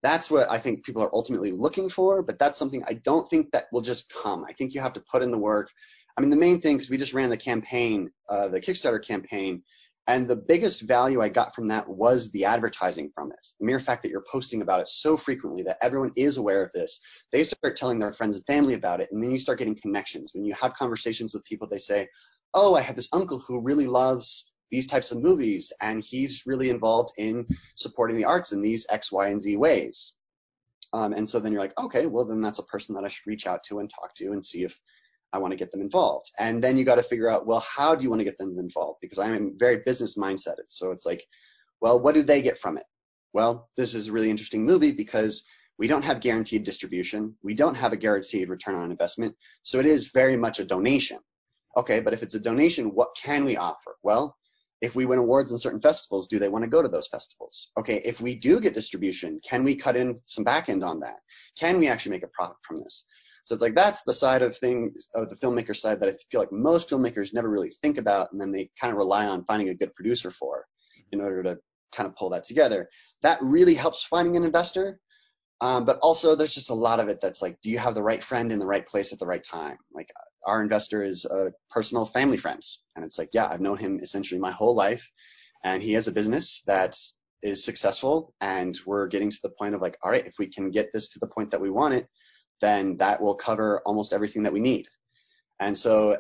That's 0.04 0.30
what 0.30 0.50
I 0.50 0.60
think 0.60 0.86
people 0.86 1.04
are 1.04 1.14
ultimately 1.14 1.52
looking 1.52 1.90
for, 1.90 2.22
but 2.22 2.38
that's 2.38 2.58
something 2.58 2.84
I 2.86 2.94
don't 2.94 3.28
think 3.28 3.52
that 3.52 3.66
will 3.72 3.82
just 3.82 4.12
come. 4.12 4.46
I 4.48 4.54
think 4.54 4.74
you 4.74 4.82
have 4.82 4.94
to 4.94 5.02
put 5.12 5.24
in 5.24 5.32
the 5.32 5.38
work. 5.38 5.72
I 6.16 6.22
mean, 6.22 6.30
the 6.30 6.38
main 6.38 6.62
thing, 6.62 6.78
because 6.78 6.90
we 6.90 6.98
just 6.98 7.14
ran 7.14 7.30
the 7.30 7.38
campaign, 7.38 8.12
uh, 8.30 8.48
the 8.48 8.62
Kickstarter 8.62 9.06
campaign, 9.06 9.64
and 10.08 10.28
the 10.28 10.38
biggest 10.38 10.82
value 10.84 11.22
I 11.22 11.28
got 11.28 11.54
from 11.54 11.68
that 11.68 11.90
was 11.90 12.32
the 12.32 12.46
advertising 12.46 13.12
from 13.14 13.32
it. 13.32 13.46
The 13.60 13.66
mere 13.66 13.80
fact 13.80 14.04
that 14.04 14.10
you're 14.10 14.24
posting 14.32 14.62
about 14.62 14.80
it 14.80 14.88
so 14.88 15.18
frequently 15.18 15.64
that 15.64 15.80
everyone 15.82 16.14
is 16.16 16.38
aware 16.38 16.64
of 16.64 16.72
this. 16.72 17.02
They 17.32 17.44
start 17.44 17.76
telling 17.76 18.00
their 18.00 18.14
friends 18.14 18.38
and 18.38 18.46
family 18.46 18.74
about 18.74 19.02
it, 19.02 19.10
and 19.12 19.22
then 19.22 19.32
you 19.32 19.38
start 19.38 19.60
getting 19.60 19.76
connections. 19.76 20.32
When 20.34 20.46
you 20.46 20.54
have 20.54 20.74
conversations 20.74 21.34
with 21.34 21.44
people, 21.44 21.68
they 21.68 21.78
say, 21.78 22.08
Oh, 22.54 22.74
I 22.74 22.82
have 22.82 22.96
this 22.96 23.10
uncle 23.12 23.40
who 23.40 23.60
really 23.60 23.88
loves 23.88 24.52
these 24.72 24.88
types 24.88 25.12
of 25.12 25.22
movies, 25.22 25.74
and 25.82 26.04
he's 26.04 26.44
really 26.46 26.70
involved 26.70 27.14
in 27.18 27.48
supporting 27.76 28.18
the 28.18 28.26
arts 28.26 28.52
in 28.52 28.62
these 28.62 28.86
X, 28.90 29.12
Y, 29.12 29.28
and 29.28 29.42
Z 29.42 29.56
ways. 29.58 30.14
Um, 30.94 31.14
and 31.14 31.28
so 31.28 31.40
then 31.40 31.52
you're 31.52 31.62
like, 31.62 31.78
okay, 31.78 32.06
well, 32.06 32.26
then 32.26 32.42
that's 32.42 32.60
a 32.60 32.64
person 32.64 32.96
that 32.96 33.04
I 33.04 33.10
should 33.10 33.28
reach 33.28 33.48
out 33.48 33.64
to 33.64 33.80
and 33.80 33.90
talk 33.90 34.16
to 34.16 34.32
and 34.32 34.44
see 34.44 34.64
if 34.64 34.80
I 35.34 35.40
want 35.40 35.52
to 35.52 35.58
get 35.58 35.72
them 35.72 35.82
involved. 35.82 36.32
And 36.40 36.64
then 36.64 36.78
you 36.78 36.86
got 36.86 36.96
to 36.96 37.04
figure 37.04 37.30
out, 37.30 37.46
well, 37.46 37.60
how 37.60 37.96
do 37.96 38.04
you 38.04 38.10
want 38.10 38.22
to 38.22 38.26
get 38.26 38.38
them 38.38 38.58
involved? 38.58 39.00
Because 39.02 39.20
I'm 39.20 39.58
very 39.58 39.82
business 39.86 40.18
mindseted. 40.18 40.70
So 40.70 40.92
it's 40.92 41.06
like, 41.06 41.26
well, 41.82 42.00
what 42.00 42.16
do 42.16 42.24
they 42.24 42.42
get 42.42 42.60
from 42.60 42.78
it? 42.78 42.86
Well, 43.34 43.70
this 43.76 43.94
is 43.94 44.08
a 44.08 44.12
really 44.12 44.30
interesting 44.30 44.66
movie 44.66 44.94
because 44.94 45.44
we 45.78 45.88
don't 45.88 46.06
have 46.06 46.22
guaranteed 46.22 46.64
distribution. 46.64 47.36
We 47.44 47.54
don't 47.54 47.76
have 47.76 47.94
a 47.94 47.98
guaranteed 47.98 48.50
return 48.50 48.76
on 48.76 48.90
investment. 48.90 49.36
So 49.62 49.80
it 49.80 49.86
is 49.86 50.12
very 50.12 50.38
much 50.38 50.60
a 50.60 50.66
donation. 50.66 51.20
Okay, 51.76 52.00
but 52.00 52.14
if 52.14 52.24
it's 52.24 52.34
a 52.34 52.40
donation, 52.40 52.96
what 52.96 53.10
can 53.22 53.46
we 53.46 53.58
offer? 53.58 53.96
Well, 54.02 54.36
if 54.82 54.96
we 54.96 55.06
win 55.06 55.20
awards 55.20 55.52
in 55.52 55.58
certain 55.58 55.82
festivals, 55.82 56.28
do 56.28 56.40
they 56.40 56.50
want 56.50 56.64
to 56.64 56.70
go 56.70 56.82
to 56.82 56.88
those 56.88 57.08
festivals? 57.08 57.72
Okay, 57.78 58.02
if 58.06 58.22
we 58.22 58.36
do 58.36 58.60
get 58.60 58.74
distribution, 58.74 59.40
can 59.48 59.64
we 59.64 59.76
cut 59.76 59.96
in 59.96 60.18
some 60.26 60.44
back 60.44 60.70
end 60.70 60.84
on 60.84 61.00
that? 61.00 61.20
Can 61.60 61.80
we 61.80 61.88
actually 61.88 62.12
make 62.12 62.24
a 62.24 62.28
profit 62.28 62.58
from 62.62 62.82
this? 62.84 63.06
So 63.44 63.54
it's 63.54 63.62
like 63.62 63.76
that's 63.76 64.04
the 64.04 64.14
side 64.14 64.42
of 64.42 64.58
things 64.58 65.08
of 65.16 65.30
the 65.30 65.36
filmmaker 65.36 65.76
side 65.76 66.02
that 66.02 66.10
I 66.10 66.16
feel 66.30 66.42
like 66.42 66.52
most 66.52 66.90
filmmakers 66.90 67.34
never 67.34 67.50
really 67.50 67.70
think 67.70 67.98
about, 67.98 68.32
and 68.32 68.42
then 68.42 68.52
they 68.52 68.70
kind 68.80 68.92
of 68.92 68.98
rely 68.98 69.26
on 69.26 69.46
finding 69.46 69.70
a 69.70 69.74
good 69.74 69.94
producer 69.94 70.32
for 70.32 70.66
in 71.12 71.22
order 71.22 71.44
to 71.44 71.58
kind 71.96 72.08
of 72.08 72.16
pull 72.16 72.32
that 72.32 72.44
together. 72.44 72.90
That 73.22 73.42
really 73.42 73.74
helps 73.74 74.04
finding 74.04 74.36
an 74.36 74.44
investor. 74.44 75.00
Um, 75.60 75.86
but 75.86 76.00
also, 76.00 76.36
there's 76.36 76.54
just 76.54 76.70
a 76.70 76.76
lot 76.76 77.00
of 77.00 77.10
it 77.10 77.20
that's 77.20 77.42
like, 77.42 77.62
do 77.62 77.72
you 77.72 77.80
have 77.80 77.96
the 77.96 78.04
right 78.04 78.24
friend 78.24 78.52
in 78.52 78.60
the 78.60 78.68
right 78.68 78.86
place 78.86 79.12
at 79.12 79.20
the 79.20 79.26
right 79.26 79.44
time? 79.44 79.78
Like, 79.92 80.12
our 80.46 80.62
investor 80.62 81.04
is 81.04 81.26
a 81.26 81.52
personal 81.72 82.06
family 82.06 82.38
friend. 82.38 82.62
And 82.96 83.04
it's 83.04 83.18
like, 83.18 83.30
yeah, 83.34 83.48
I've 83.48 83.62
known 83.62 83.78
him 83.78 84.00
essentially 84.02 84.40
my 84.40 84.52
whole 84.52 84.76
life. 84.76 85.12
And 85.64 85.82
he 85.82 85.94
has 85.94 86.08
a 86.08 86.12
business 86.12 86.62
that 86.68 86.96
is 87.42 87.66
successful. 87.66 88.34
And 88.40 88.78
we're 88.86 89.08
getting 89.08 89.32
to 89.32 89.40
the 89.42 89.50
point 89.50 89.74
of 89.74 89.82
like, 89.82 89.98
all 90.04 90.12
right, 90.12 90.26
if 90.26 90.36
we 90.38 90.48
can 90.48 90.70
get 90.70 90.94
this 90.94 91.10
to 91.10 91.20
the 91.20 91.28
point 91.28 91.52
that 91.52 91.62
we 91.62 91.72
want 91.72 91.96
it, 91.96 92.08
then 92.62 92.98
that 92.98 93.22
will 93.22 93.36
cover 93.36 93.82
almost 93.86 94.14
everything 94.14 94.44
that 94.44 94.54
we 94.54 94.60
need. 94.60 94.88
And 95.60 95.78
so 95.78 96.18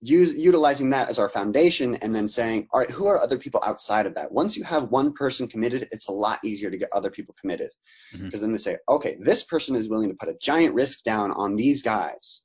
use, 0.00 0.34
utilizing 0.34 0.90
that 0.90 1.08
as 1.08 1.18
our 1.18 1.28
foundation 1.28 1.96
and 1.96 2.14
then 2.14 2.28
saying, 2.28 2.68
all 2.72 2.80
right, 2.80 2.90
who 2.90 3.06
are 3.06 3.20
other 3.20 3.38
people 3.38 3.60
outside 3.64 4.06
of 4.06 4.14
that? 4.14 4.30
Once 4.30 4.56
you 4.56 4.64
have 4.64 4.90
one 4.90 5.12
person 5.12 5.48
committed, 5.48 5.88
it's 5.90 6.08
a 6.08 6.12
lot 6.12 6.38
easier 6.44 6.70
to 6.70 6.78
get 6.78 6.92
other 6.92 7.10
people 7.10 7.34
committed. 7.40 7.70
Mhm. 8.14 8.24
Because 8.26 8.40
then 8.40 8.52
they 8.52 8.58
say, 8.58 8.78
okay, 8.88 9.16
this 9.20 9.42
person 9.42 9.74
is 9.76 9.88
willing 9.88 10.10
to 10.10 10.16
put 10.16 10.28
a 10.28 10.38
giant 10.40 10.74
risk 10.74 11.02
down 11.02 11.32
on 11.32 11.56
these 11.56 11.82
guys. 11.82 12.42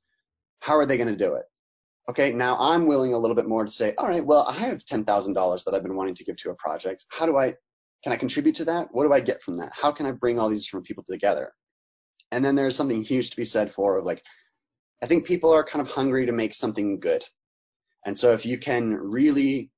How 0.60 0.76
are 0.78 0.86
they 0.86 0.96
going 0.96 1.16
to 1.16 1.16
do 1.16 1.34
it? 1.34 1.44
Okay, 2.08 2.32
now 2.32 2.58
I'm 2.58 2.86
willing 2.86 3.14
a 3.14 3.18
little 3.18 3.36
bit 3.36 3.46
more 3.46 3.64
to 3.64 3.70
say, 3.70 3.94
all 3.96 4.06
right, 4.06 4.24
well, 4.24 4.44
I 4.46 4.52
have 4.52 4.84
$10,000 4.84 5.64
that 5.64 5.74
I've 5.74 5.82
been 5.82 5.96
wanting 5.96 6.16
to 6.16 6.24
give 6.24 6.36
to 6.38 6.50
a 6.50 6.54
project. 6.54 7.04
How 7.08 7.24
do 7.24 7.36
I, 7.36 7.54
can 8.02 8.12
I 8.12 8.16
contribute 8.16 8.56
to 8.56 8.66
that? 8.66 8.88
What 8.90 9.04
do 9.06 9.12
I 9.12 9.20
get 9.20 9.42
from 9.42 9.58
that? 9.58 9.72
How 9.72 9.92
can 9.92 10.06
I 10.06 10.10
bring 10.10 10.38
all 10.38 10.50
these 10.50 10.64
different 10.64 10.86
people 10.86 11.04
together? 11.08 11.52
And 12.30 12.44
then 12.44 12.56
there's 12.56 12.76
something 12.76 13.04
huge 13.04 13.30
to 13.30 13.36
be 13.36 13.44
said 13.44 13.72
for 13.72 14.02
like, 14.02 14.22
I 15.02 15.06
think 15.06 15.26
people 15.26 15.54
are 15.54 15.64
kind 15.64 15.80
of 15.86 15.92
hungry 15.92 16.26
to 16.26 16.32
make 16.32 16.52
something 16.52 16.98
good. 17.00 17.24
And 18.04 18.16
so 18.16 18.32
if 18.32 18.46
you 18.46 18.58
can 18.58 18.94
really 18.94 19.70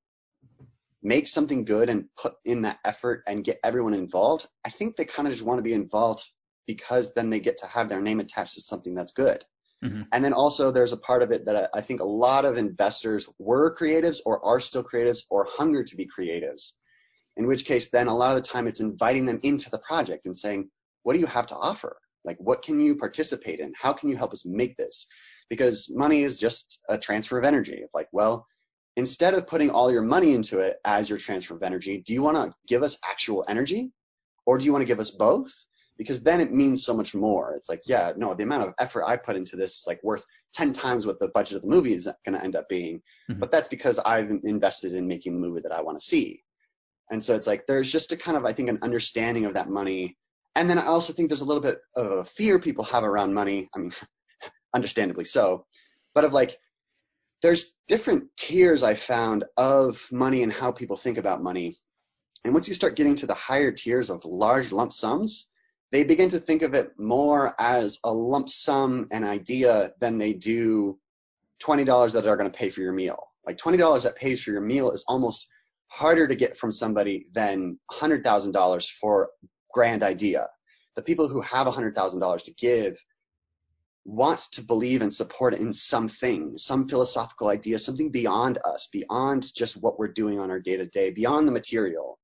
make 1.01 1.27
something 1.27 1.63
good 1.63 1.89
and 1.89 2.05
put 2.15 2.35
in 2.43 2.63
that 2.63 2.79
effort 2.83 3.23
and 3.27 3.43
get 3.43 3.59
everyone 3.63 3.93
involved, 3.93 4.47
I 4.65 4.69
think 4.69 4.95
they 4.95 5.05
kind 5.05 5.27
of 5.27 5.33
just 5.33 5.45
want 5.45 5.59
to 5.59 5.63
be 5.63 5.73
involved 5.73 6.23
because 6.65 7.13
then 7.13 7.29
they 7.29 7.39
get 7.39 7.57
to 7.57 7.67
have 7.67 7.89
their 7.89 8.01
name 8.01 8.19
attached 8.19 8.55
to 8.55 8.61
something 8.61 8.93
that's 8.93 9.13
good. 9.13 9.45
Mhm. 9.83 10.07
And 10.11 10.25
then 10.25 10.33
also 10.33 10.71
there's 10.71 10.91
a 10.91 10.97
part 10.97 11.21
of 11.21 11.31
it 11.31 11.45
that 11.45 11.55
I 11.55 11.79
I 11.79 11.81
think 11.81 12.01
a 12.01 12.05
lot 12.05 12.45
of 12.45 12.57
investors 12.57 13.29
were 13.37 13.75
creatives 13.75 14.19
or 14.25 14.43
are 14.43 14.59
still 14.59 14.83
creatives 14.83 15.23
or 15.29 15.45
hunger 15.45 15.83
to 15.83 15.95
be 15.95 16.07
creatives. 16.07 16.73
In 17.35 17.45
which 17.47 17.65
case 17.65 17.89
then 17.89 18.07
a 18.07 18.17
lot 18.17 18.35
of 18.35 18.43
the 18.43 18.49
time 18.49 18.67
it's 18.67 18.79
inviting 18.79 19.25
them 19.25 19.39
into 19.43 19.69
the 19.69 19.77
project 19.79 20.25
and 20.25 20.35
saying, 20.35 20.71
what 21.03 21.13
do 21.13 21.19
you 21.19 21.27
have 21.27 21.47
to 21.47 21.55
offer? 21.55 21.97
Like 22.25 22.37
what 22.39 22.63
can 22.63 22.79
you 22.79 22.95
participate 22.95 23.59
in? 23.59 23.73
How 23.79 23.93
can 23.93 24.09
you 24.09 24.17
help 24.17 24.33
us 24.33 24.45
make 24.45 24.75
this? 24.75 25.07
Because 25.49 25.89
money 25.89 26.23
is 26.23 26.37
just 26.37 26.81
a 26.89 26.97
transfer 26.97 27.37
of 27.37 27.45
energy. 27.45 27.75
It's 27.75 27.93
like, 27.93 28.09
well, 28.11 28.47
instead 28.95 29.33
of 29.33 29.47
putting 29.47 29.69
all 29.69 29.91
your 29.91 30.01
money 30.01 30.33
into 30.33 30.59
it 30.59 30.77
as 30.83 31.09
your 31.09 31.19
transfer 31.19 31.55
of 31.55 31.63
energy, 31.63 32.01
do 32.05 32.13
you 32.13 32.21
want 32.21 32.37
to 32.37 32.57
give 32.67 32.83
us 32.83 32.97
actual 33.07 33.45
energy 33.47 33.91
or 34.45 34.57
do 34.57 34.65
you 34.65 34.73
want 34.73 34.81
to 34.81 34.87
give 34.87 34.99
us 34.99 35.11
both? 35.11 35.51
Because 35.97 36.21
then 36.21 36.41
it 36.41 36.51
means 36.51 36.83
so 36.83 36.93
much 36.93 37.15
more. 37.15 37.55
It's 37.55 37.69
like, 37.69 37.83
yeah, 37.87 38.13
no, 38.17 38.33
the 38.33 38.43
amount 38.43 38.63
of 38.63 38.73
effort 38.79 39.05
I 39.05 39.17
put 39.17 39.35
into 39.35 39.55
this 39.55 39.79
is 39.79 39.83
like 39.87 40.03
worth 40.03 40.23
10 40.53 40.73
times 40.73 41.05
what 41.05 41.19
the 41.19 41.29
budget 41.29 41.55
of 41.55 41.61
the 41.63 41.69
movie 41.69 41.93
is 41.93 42.07
going 42.25 42.37
to 42.37 42.43
end 42.43 42.55
up 42.55 42.69
being. 42.69 43.01
Mhm. 43.29 43.39
But 43.39 43.51
that's 43.51 43.67
because 43.67 43.99
I've 43.99 44.29
invested 44.43 44.93
in 44.93 45.07
making 45.07 45.33
the 45.33 45.47
movie 45.47 45.61
that 45.61 45.71
I 45.71 45.81
want 45.81 45.97
to 45.99 46.05
see. 46.05 46.43
And 47.09 47.23
so 47.23 47.35
it's 47.35 47.47
like, 47.47 47.65
there's 47.67 47.91
just 47.91 48.11
a 48.11 48.17
kind 48.17 48.37
of, 48.37 48.45
I 48.45 48.53
think, 48.53 48.69
an 48.69 48.79
understanding 48.81 49.45
of 49.45 49.53
that 49.53 49.69
money. 49.69 50.17
And 50.55 50.69
then 50.69 50.77
I 50.77 50.85
also 50.87 51.13
think 51.13 51.29
there's 51.29 51.41
a 51.41 51.45
little 51.45 51.61
bit 51.61 51.79
of 51.95 52.11
a 52.11 52.25
fear 52.25 52.59
people 52.59 52.83
have 52.85 53.03
around 53.03 53.33
money. 53.33 53.69
I 53.75 53.79
mean, 53.79 53.91
understandably 54.73 55.25
so, 55.25 55.65
but 56.13 56.25
of 56.25 56.33
like, 56.33 56.57
there's 57.41 57.73
different 57.87 58.25
tiers 58.35 58.83
I 58.83 58.95
found 58.95 59.45
of 59.55 60.07
money 60.11 60.43
and 60.43 60.51
how 60.51 60.71
people 60.71 60.97
think 60.97 61.17
about 61.17 61.43
money. 61.43 61.77
And 62.43 62.53
once 62.53 62.67
you 62.67 62.73
start 62.73 62.95
getting 62.95 63.15
to 63.15 63.27
the 63.27 63.33
higher 63.33 63.71
tiers 63.71 64.09
of 64.09 64.25
large 64.25 64.71
lump 64.71 64.91
sums, 64.93 65.47
they 65.91 66.03
begin 66.03 66.29
to 66.29 66.39
think 66.39 66.63
of 66.63 66.73
it 66.73 66.91
more 66.97 67.53
as 67.59 67.99
a 68.03 68.11
lump 68.11 68.49
sum, 68.49 69.07
an 69.11 69.23
idea, 69.23 69.91
than 69.99 70.17
they 70.17 70.33
do 70.33 70.99
$20 71.63 72.13
that 72.13 72.27
are 72.27 72.37
going 72.37 72.51
to 72.51 72.57
pay 72.57 72.69
for 72.69 72.81
your 72.81 72.93
meal. 72.93 73.27
Like 73.45 73.57
$20 73.57 74.03
that 74.03 74.15
pays 74.15 74.43
for 74.43 74.51
your 74.51 74.61
meal 74.61 74.91
is 74.91 75.05
almost 75.07 75.47
harder 75.89 76.27
to 76.27 76.35
get 76.35 76.57
from 76.57 76.71
somebody 76.71 77.27
than 77.31 77.79
$100,000 77.91 78.89
for 78.91 79.29
grand 79.71 80.03
idea. 80.03 80.47
The 80.95 81.01
people 81.01 81.27
who 81.27 81.41
have 81.41 81.67
$100,000 81.67 82.43
to 82.43 82.53
give 82.55 83.01
want 84.07 84.39
to 84.53 84.61
believe 84.61 85.01
and 85.01 85.13
support 85.13 85.53
in 85.53 85.73
something, 85.73 86.57
some 86.57 86.87
philosophical 86.87 87.49
idea, 87.49 87.77
something 87.77 88.09
beyond 88.09 88.57
us, 88.63 88.87
beyond 88.91 89.53
just 89.53 89.75
what 89.75 89.99
we're 89.99 90.07
doing 90.07 90.39
on 90.39 90.49
our 90.49 90.61
day 90.61 90.77
to 90.77 90.85
day, 90.85 91.11
beyond 91.11 91.45
the 91.45 91.51
material. 91.51 92.17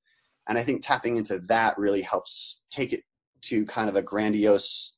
And 0.48 0.58
I 0.58 0.63
think 0.63 0.82
tapping 0.82 1.17
into 1.17 1.39
that 1.50 1.78
really 1.78 2.02
helps 2.02 2.62
take 2.72 2.93
it 2.93 3.04
to 3.43 3.65
kind 3.65 3.89
of 3.89 3.98
a 3.98 4.02
grandiose 4.02 4.96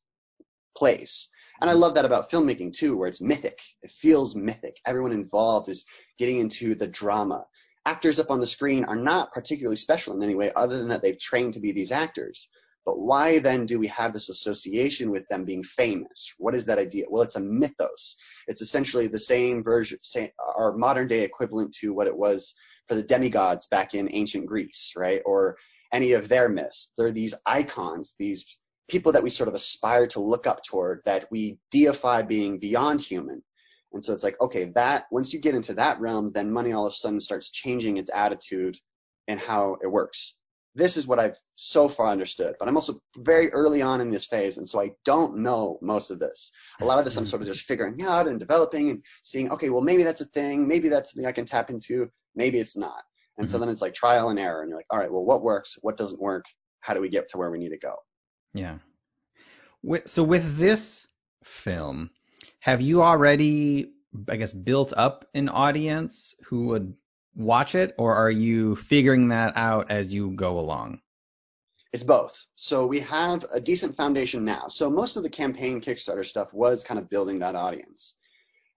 place. 0.78 1.30
And 1.60 1.70
I 1.70 1.74
mm-hmm. 1.74 1.82
love 1.82 1.96
that 1.96 2.06
about 2.06 2.30
filmmaking 2.30 2.74
too, 2.74 2.96
where 2.96 3.08
it's 3.08 3.22
mythic. 3.22 3.60
It 3.82 3.90
feels 3.90 4.36
mythic. 4.36 4.78
Everyone 4.86 5.12
involved 5.12 5.70
is 5.70 5.88
getting 6.20 6.38
into 6.38 6.76
the 6.76 6.88
drama. 6.88 7.46
Actors 7.84 8.20
up 8.20 8.30
on 8.30 8.40
the 8.40 8.48
screen 8.48 8.86
are 8.86 8.96
not 8.96 9.32
particularly 9.32 9.76
special 9.76 10.16
in 10.16 10.22
any 10.22 10.36
way 10.36 10.52
other 10.56 10.78
than 10.78 10.90
that 10.90 11.02
they've 11.02 11.20
trained 11.20 11.56
to 11.56 11.60
be 11.60 11.72
these 11.72 11.92
actors. 11.92 12.48
But 12.86 13.00
why 13.00 13.40
then 13.40 13.66
do 13.66 13.80
we 13.80 13.88
have 13.88 14.14
this 14.14 14.30
association 14.30 15.10
with 15.10 15.28
them 15.28 15.44
being 15.44 15.64
famous? 15.64 16.34
What 16.38 16.54
is 16.54 16.68
that 16.68 16.78
idea? 16.78 17.06
Well, 17.10 17.24
it's 17.24 17.36
a 17.36 17.42
mythos. 17.42 18.16
It's 18.48 18.62
essentially 18.62 19.08
the 19.08 19.20
same 19.20 19.64
version, 19.64 19.98
same, 20.02 20.30
our 20.56 20.78
modern 20.78 21.08
day 21.08 21.24
equivalent 21.24 21.74
to 21.80 21.94
what 21.94 22.08
it 22.08 22.16
was 22.16 22.54
for 22.88 22.96
the 22.96 23.04
demigods 23.04 23.68
back 23.68 23.96
in 23.96 24.10
ancient 24.14 24.46
Greece, 24.46 24.94
right? 24.96 25.22
Or 25.26 25.58
any 25.92 26.12
of 26.14 26.30
their 26.30 26.48
myths. 26.48 26.94
They're 26.98 27.12
these 27.12 27.34
icons, 27.46 28.14
these 28.20 28.58
people 28.88 29.14
that 29.14 29.24
we 29.24 29.30
sort 29.32 29.50
of 29.50 29.56
aspire 29.56 30.08
to 30.08 30.20
look 30.20 30.46
up 30.46 30.62
toward, 30.64 31.02
that 31.06 31.26
we 31.32 31.58
deify 31.72 32.22
being 32.22 32.60
beyond 32.60 33.02
human. 33.02 33.42
And 33.94 34.04
so 34.04 34.14
it's 34.14 34.24
like, 34.24 34.40
okay, 34.40 34.72
that 34.76 35.06
once 35.10 35.34
you 35.34 35.40
get 35.40 35.56
into 35.56 35.76
that 35.76 36.00
realm, 36.02 36.32
then 36.32 36.52
money 36.52 36.74
all 36.74 36.86
of 36.86 36.92
a 36.92 36.96
sudden 36.96 37.20
starts 37.20 37.50
changing 37.50 37.98
its 37.98 38.12
attitude 38.14 38.78
and 39.28 39.40
how 39.40 39.78
it 39.82 39.88
works. 39.88 40.38
This 40.76 40.98
is 40.98 41.08
what 41.08 41.20
I've 41.20 41.38
so 41.56 41.88
far 41.88 42.08
understood, 42.08 42.56
but 42.60 42.68
I'm 42.68 42.76
also 42.76 43.02
very 43.18 43.52
early 43.52 43.82
on 43.82 44.02
in 44.02 44.10
this 44.10 44.26
phase, 44.26 44.58
and 44.58 44.68
so 44.68 44.82
I 44.82 44.92
don't 45.06 45.38
know 45.38 45.80
most 45.82 46.12
of 46.12 46.20
this. 46.20 46.52
A 46.82 46.86
lot 46.86 47.00
of 47.00 47.06
this 47.06 47.16
I'm 47.18 47.26
sort 47.26 47.42
of 47.42 47.48
just 47.48 47.62
figuring 47.62 48.02
out 48.04 48.28
and 48.28 48.40
developing 48.40 48.90
and 48.90 49.04
seeing, 49.24 49.52
okay, 49.52 49.70
well, 49.70 49.82
maybe 49.82 50.04
that's 50.04 50.22
a 50.22 50.26
thing, 50.26 50.68
maybe 50.68 50.90
that's 50.90 51.14
something 51.14 51.26
I 51.26 51.32
can 51.32 51.46
tap 51.46 51.70
into, 51.70 52.10
maybe 52.36 52.60
it's 52.60 52.76
not. 52.78 53.04
And 53.38 53.48
so 53.48 53.58
Mhm. 53.58 53.62
then 53.62 53.70
it's 53.70 53.82
like 53.82 53.94
trial 53.94 54.30
and 54.30 54.40
error, 54.40 54.62
and 54.62 54.70
you're 54.70 54.80
like, 54.80 54.88
all 54.90 55.00
right, 55.00 55.12
well, 55.12 55.24
what 55.24 55.44
works, 55.44 55.78
what 55.82 55.98
doesn't 55.98 56.22
work, 56.22 56.46
how 56.82 56.94
do 56.94 57.02
we 57.02 57.10
get 57.10 57.30
to 57.30 57.38
where 57.38 57.50
we 57.52 57.60
need 57.60 57.70
to 57.70 57.78
go? 57.78 57.96
Yeah. 58.54 58.80
So 60.06 60.24
with 60.24 60.58
this 60.58 61.08
film, 61.44 62.12
have 62.60 62.82
you 62.82 63.02
already 63.02 63.94
I 64.30 64.36
guess, 64.38 64.54
built 64.54 64.94
up 64.96 65.28
an 65.34 65.50
audience 65.50 66.36
who 66.46 66.68
would 66.68 66.94
watch 67.36 67.76
it, 67.76 67.94
or 67.98 68.16
are 68.16 68.32
you 68.32 68.76
figuring 68.76 69.30
that 69.30 69.56
out 69.56 69.92
as 69.92 70.08
you 70.08 70.32
go 70.32 70.60
along? 70.60 71.02
It's 71.94 72.04
both. 72.04 72.46
So 72.56 72.86
we 72.88 73.02
have 73.02 73.46
a 73.54 73.62
decent 73.62 73.96
foundation 73.96 74.44
now. 74.44 74.68
So 74.68 74.90
most 74.90 75.16
of 75.16 75.24
the 75.24 75.30
campaign 75.30 75.80
Kickstarter 75.82 76.26
stuff 76.26 76.54
was 76.54 76.84
kind 76.84 77.00
of 77.00 77.10
building 77.10 77.40
that 77.40 77.56
audience. 77.56 78.16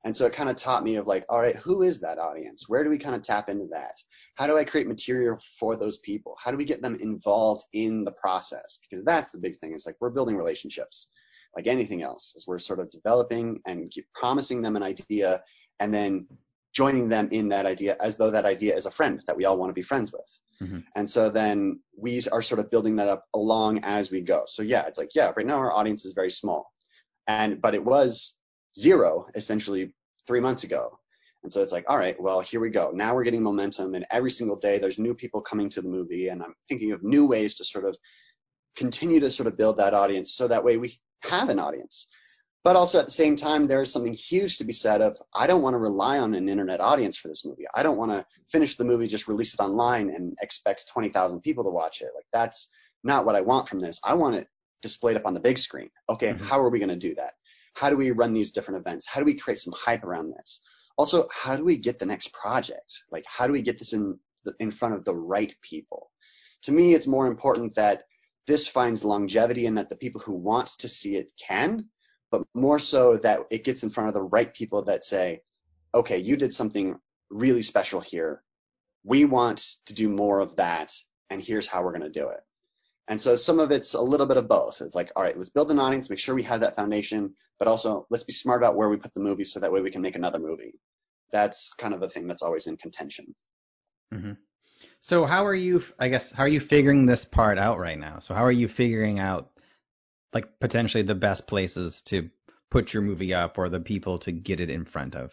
And 0.04 0.16
so 0.16 0.26
it 0.26 0.32
kind 0.32 0.48
of 0.48 0.54
taught 0.54 0.84
me 0.84 0.96
of 0.96 1.08
like, 1.08 1.24
all 1.28 1.40
right, 1.40 1.56
who 1.56 1.82
is 1.82 2.00
that 2.00 2.18
audience? 2.18 2.68
Where 2.68 2.84
do 2.84 2.90
we 2.90 2.98
kind 2.98 3.16
of 3.16 3.22
tap 3.22 3.48
into 3.48 3.66
that? 3.72 3.96
How 4.36 4.46
do 4.46 4.56
I 4.56 4.62
create 4.62 4.86
material 4.86 5.38
for 5.58 5.74
those 5.74 5.98
people? 5.98 6.36
How 6.42 6.52
do 6.52 6.56
we 6.56 6.64
get 6.64 6.80
them 6.80 6.96
involved 7.00 7.64
in 7.72 8.04
the 8.04 8.12
process? 8.12 8.78
Because 8.88 9.04
that's 9.04 9.32
the 9.32 9.38
big 9.38 9.58
thing 9.58 9.74
is 9.74 9.84
like 9.84 9.96
we're 10.00 10.10
building 10.10 10.36
relationships 10.36 11.08
like 11.56 11.66
anything 11.66 12.02
else 12.02 12.34
as 12.36 12.46
we're 12.46 12.58
sort 12.58 12.78
of 12.78 12.90
developing 12.90 13.60
and 13.66 13.90
keep 13.90 14.06
promising 14.14 14.62
them 14.62 14.76
an 14.76 14.82
idea 14.82 15.42
and 15.80 15.92
then 15.92 16.26
joining 16.74 17.08
them 17.08 17.28
in 17.32 17.48
that 17.48 17.66
idea 17.66 17.96
as 18.00 18.16
though 18.16 18.30
that 18.30 18.44
idea 18.44 18.76
is 18.76 18.86
a 18.86 18.90
friend 18.90 19.22
that 19.26 19.36
we 19.36 19.44
all 19.44 19.56
want 19.56 19.70
to 19.70 19.74
be 19.74 19.82
friends 19.82 20.12
with. 20.12 20.40
Mm-hmm. 20.62 20.78
And 20.94 21.08
so 21.08 21.30
then 21.30 21.80
we 21.96 22.20
are 22.32 22.42
sort 22.42 22.58
of 22.58 22.70
building 22.70 22.96
that 22.96 23.08
up 23.08 23.24
along 23.34 23.80
as 23.84 24.10
we 24.10 24.20
go. 24.20 24.42
So 24.46 24.62
yeah, 24.62 24.86
it's 24.86 24.98
like, 24.98 25.14
yeah, 25.14 25.32
right 25.36 25.46
now 25.46 25.58
our 25.58 25.72
audience 25.72 26.04
is 26.04 26.12
very 26.12 26.30
small. 26.30 26.70
And, 27.26 27.60
but 27.60 27.74
it 27.74 27.84
was 27.84 28.38
zero 28.78 29.26
essentially 29.34 29.94
three 30.26 30.40
months 30.40 30.64
ago. 30.64 30.98
And 31.42 31.52
so 31.52 31.62
it's 31.62 31.72
like, 31.72 31.84
all 31.88 31.96
right, 31.96 32.20
well, 32.20 32.40
here 32.40 32.60
we 32.60 32.70
go. 32.70 32.90
Now 32.92 33.14
we're 33.14 33.24
getting 33.24 33.42
momentum 33.42 33.94
and 33.94 34.04
every 34.10 34.30
single 34.30 34.56
day 34.56 34.78
there's 34.78 34.98
new 34.98 35.14
people 35.14 35.40
coming 35.40 35.70
to 35.70 35.82
the 35.82 35.88
movie 35.88 36.28
and 36.28 36.42
I'm 36.42 36.54
thinking 36.68 36.92
of 36.92 37.02
new 37.02 37.26
ways 37.26 37.54
to 37.56 37.64
sort 37.64 37.84
of 37.84 37.96
continue 38.76 39.20
to 39.20 39.30
sort 39.30 39.46
of 39.46 39.56
build 39.56 39.78
that 39.78 39.94
audience 39.94 40.34
so 40.34 40.48
that 40.48 40.64
way 40.64 40.76
we 40.76 40.98
have 41.22 41.48
an 41.48 41.58
audience. 41.58 42.08
But 42.68 42.76
also 42.76 42.98
at 42.98 43.06
the 43.06 43.12
same 43.12 43.36
time, 43.36 43.66
there's 43.66 43.90
something 43.90 44.12
huge 44.12 44.58
to 44.58 44.64
be 44.64 44.74
said 44.74 45.00
of 45.00 45.16
I 45.32 45.46
don't 45.46 45.62
want 45.62 45.72
to 45.72 45.78
rely 45.78 46.18
on 46.18 46.34
an 46.34 46.50
internet 46.50 46.82
audience 46.82 47.16
for 47.16 47.28
this 47.28 47.42
movie. 47.42 47.64
I 47.74 47.82
don't 47.82 47.96
want 47.96 48.10
to 48.10 48.26
finish 48.52 48.76
the 48.76 48.84
movie, 48.84 49.06
just 49.06 49.26
release 49.26 49.54
it 49.54 49.60
online 49.60 50.10
and 50.10 50.36
expect 50.42 50.86
20,000 50.92 51.40
people 51.40 51.64
to 51.64 51.70
watch 51.70 52.02
it. 52.02 52.10
Like 52.14 52.26
that's 52.30 52.68
not 53.02 53.24
what 53.24 53.36
I 53.36 53.40
want 53.40 53.70
from 53.70 53.78
this. 53.78 54.02
I 54.04 54.16
want 54.16 54.36
it 54.36 54.48
displayed 54.82 55.16
up 55.16 55.24
on 55.24 55.32
the 55.32 55.40
big 55.40 55.56
screen. 55.56 55.88
Okay, 56.10 56.34
mm-hmm. 56.34 56.44
how 56.44 56.60
are 56.60 56.68
we 56.68 56.78
going 56.78 56.90
to 56.90 56.96
do 56.96 57.14
that? 57.14 57.32
How 57.74 57.88
do 57.88 57.96
we 57.96 58.10
run 58.10 58.34
these 58.34 58.52
different 58.52 58.80
events? 58.80 59.08
How 59.08 59.20
do 59.20 59.24
we 59.24 59.38
create 59.38 59.60
some 59.60 59.72
hype 59.74 60.04
around 60.04 60.34
this? 60.34 60.60
Also, 60.98 61.26
how 61.32 61.56
do 61.56 61.64
we 61.64 61.78
get 61.78 61.98
the 61.98 62.04
next 62.04 62.34
project? 62.34 63.02
Like, 63.10 63.24
how 63.26 63.46
do 63.46 63.54
we 63.54 63.62
get 63.62 63.78
this 63.78 63.94
in 63.94 64.18
the, 64.44 64.52
in 64.60 64.72
front 64.72 64.94
of 64.94 65.06
the 65.06 65.14
right 65.14 65.56
people? 65.62 66.10
To 66.64 66.72
me, 66.72 66.92
it's 66.92 67.06
more 67.06 67.28
important 67.28 67.76
that 67.76 68.02
this 68.46 68.68
finds 68.68 69.04
longevity 69.04 69.64
and 69.64 69.78
that 69.78 69.88
the 69.88 69.96
people 69.96 70.20
who 70.20 70.34
want 70.34 70.66
to 70.80 70.88
see 70.88 71.16
it 71.16 71.32
can, 71.40 71.86
but 72.30 72.42
more 72.54 72.78
so 72.78 73.16
that 73.18 73.40
it 73.50 73.64
gets 73.64 73.82
in 73.82 73.90
front 73.90 74.08
of 74.08 74.14
the 74.14 74.22
right 74.22 74.52
people 74.52 74.84
that 74.84 75.04
say, 75.04 75.42
okay, 75.94 76.18
you 76.18 76.36
did 76.36 76.52
something 76.52 76.98
really 77.30 77.62
special 77.62 78.00
here. 78.00 78.42
We 79.04 79.24
want 79.24 79.64
to 79.86 79.94
do 79.94 80.08
more 80.08 80.40
of 80.40 80.56
that, 80.56 80.92
and 81.30 81.42
here's 81.42 81.66
how 81.66 81.82
we're 81.82 81.98
going 81.98 82.10
to 82.12 82.20
do 82.20 82.28
it. 82.28 82.40
And 83.06 83.18
so 83.20 83.36
some 83.36 83.58
of 83.58 83.70
it's 83.70 83.94
a 83.94 84.02
little 84.02 84.26
bit 84.26 84.36
of 84.36 84.48
both. 84.48 84.82
It's 84.82 84.94
like, 84.94 85.12
all 85.16 85.22
right, 85.22 85.36
let's 85.36 85.48
build 85.48 85.70
an 85.70 85.78
audience, 85.78 86.10
make 86.10 86.18
sure 86.18 86.34
we 86.34 86.42
have 86.42 86.60
that 86.60 86.76
foundation, 86.76 87.34
but 87.58 87.66
also 87.66 88.06
let's 88.10 88.24
be 88.24 88.34
smart 88.34 88.60
about 88.60 88.76
where 88.76 88.88
we 88.88 88.98
put 88.98 89.14
the 89.14 89.20
movie 89.20 89.44
so 89.44 89.60
that 89.60 89.72
way 89.72 89.80
we 89.80 89.90
can 89.90 90.02
make 90.02 90.14
another 90.14 90.38
movie. 90.38 90.74
That's 91.32 91.72
kind 91.72 91.94
of 91.94 92.02
a 92.02 92.08
thing 92.08 92.26
that's 92.26 92.42
always 92.42 92.66
in 92.66 92.76
contention. 92.76 93.34
Mm-hmm. 94.12 94.32
So 95.00 95.24
how 95.24 95.46
are 95.46 95.54
you? 95.54 95.82
I 95.98 96.08
guess 96.08 96.30
how 96.30 96.44
are 96.44 96.48
you 96.48 96.60
figuring 96.60 97.06
this 97.06 97.24
part 97.24 97.58
out 97.58 97.78
right 97.78 97.98
now? 97.98 98.18
So 98.18 98.34
how 98.34 98.44
are 98.44 98.52
you 98.52 98.68
figuring 98.68 99.18
out 99.18 99.50
like 100.32 100.60
potentially 100.60 101.02
the 101.02 101.14
best 101.14 101.46
places 101.46 102.02
to 102.02 102.30
put 102.70 102.92
your 102.92 103.02
movie 103.02 103.34
up 103.34 103.58
or 103.58 103.68
the 103.68 103.80
people 103.80 104.18
to 104.18 104.32
get 104.32 104.60
it 104.60 104.70
in 104.70 104.84
front 104.84 105.14
of? 105.14 105.32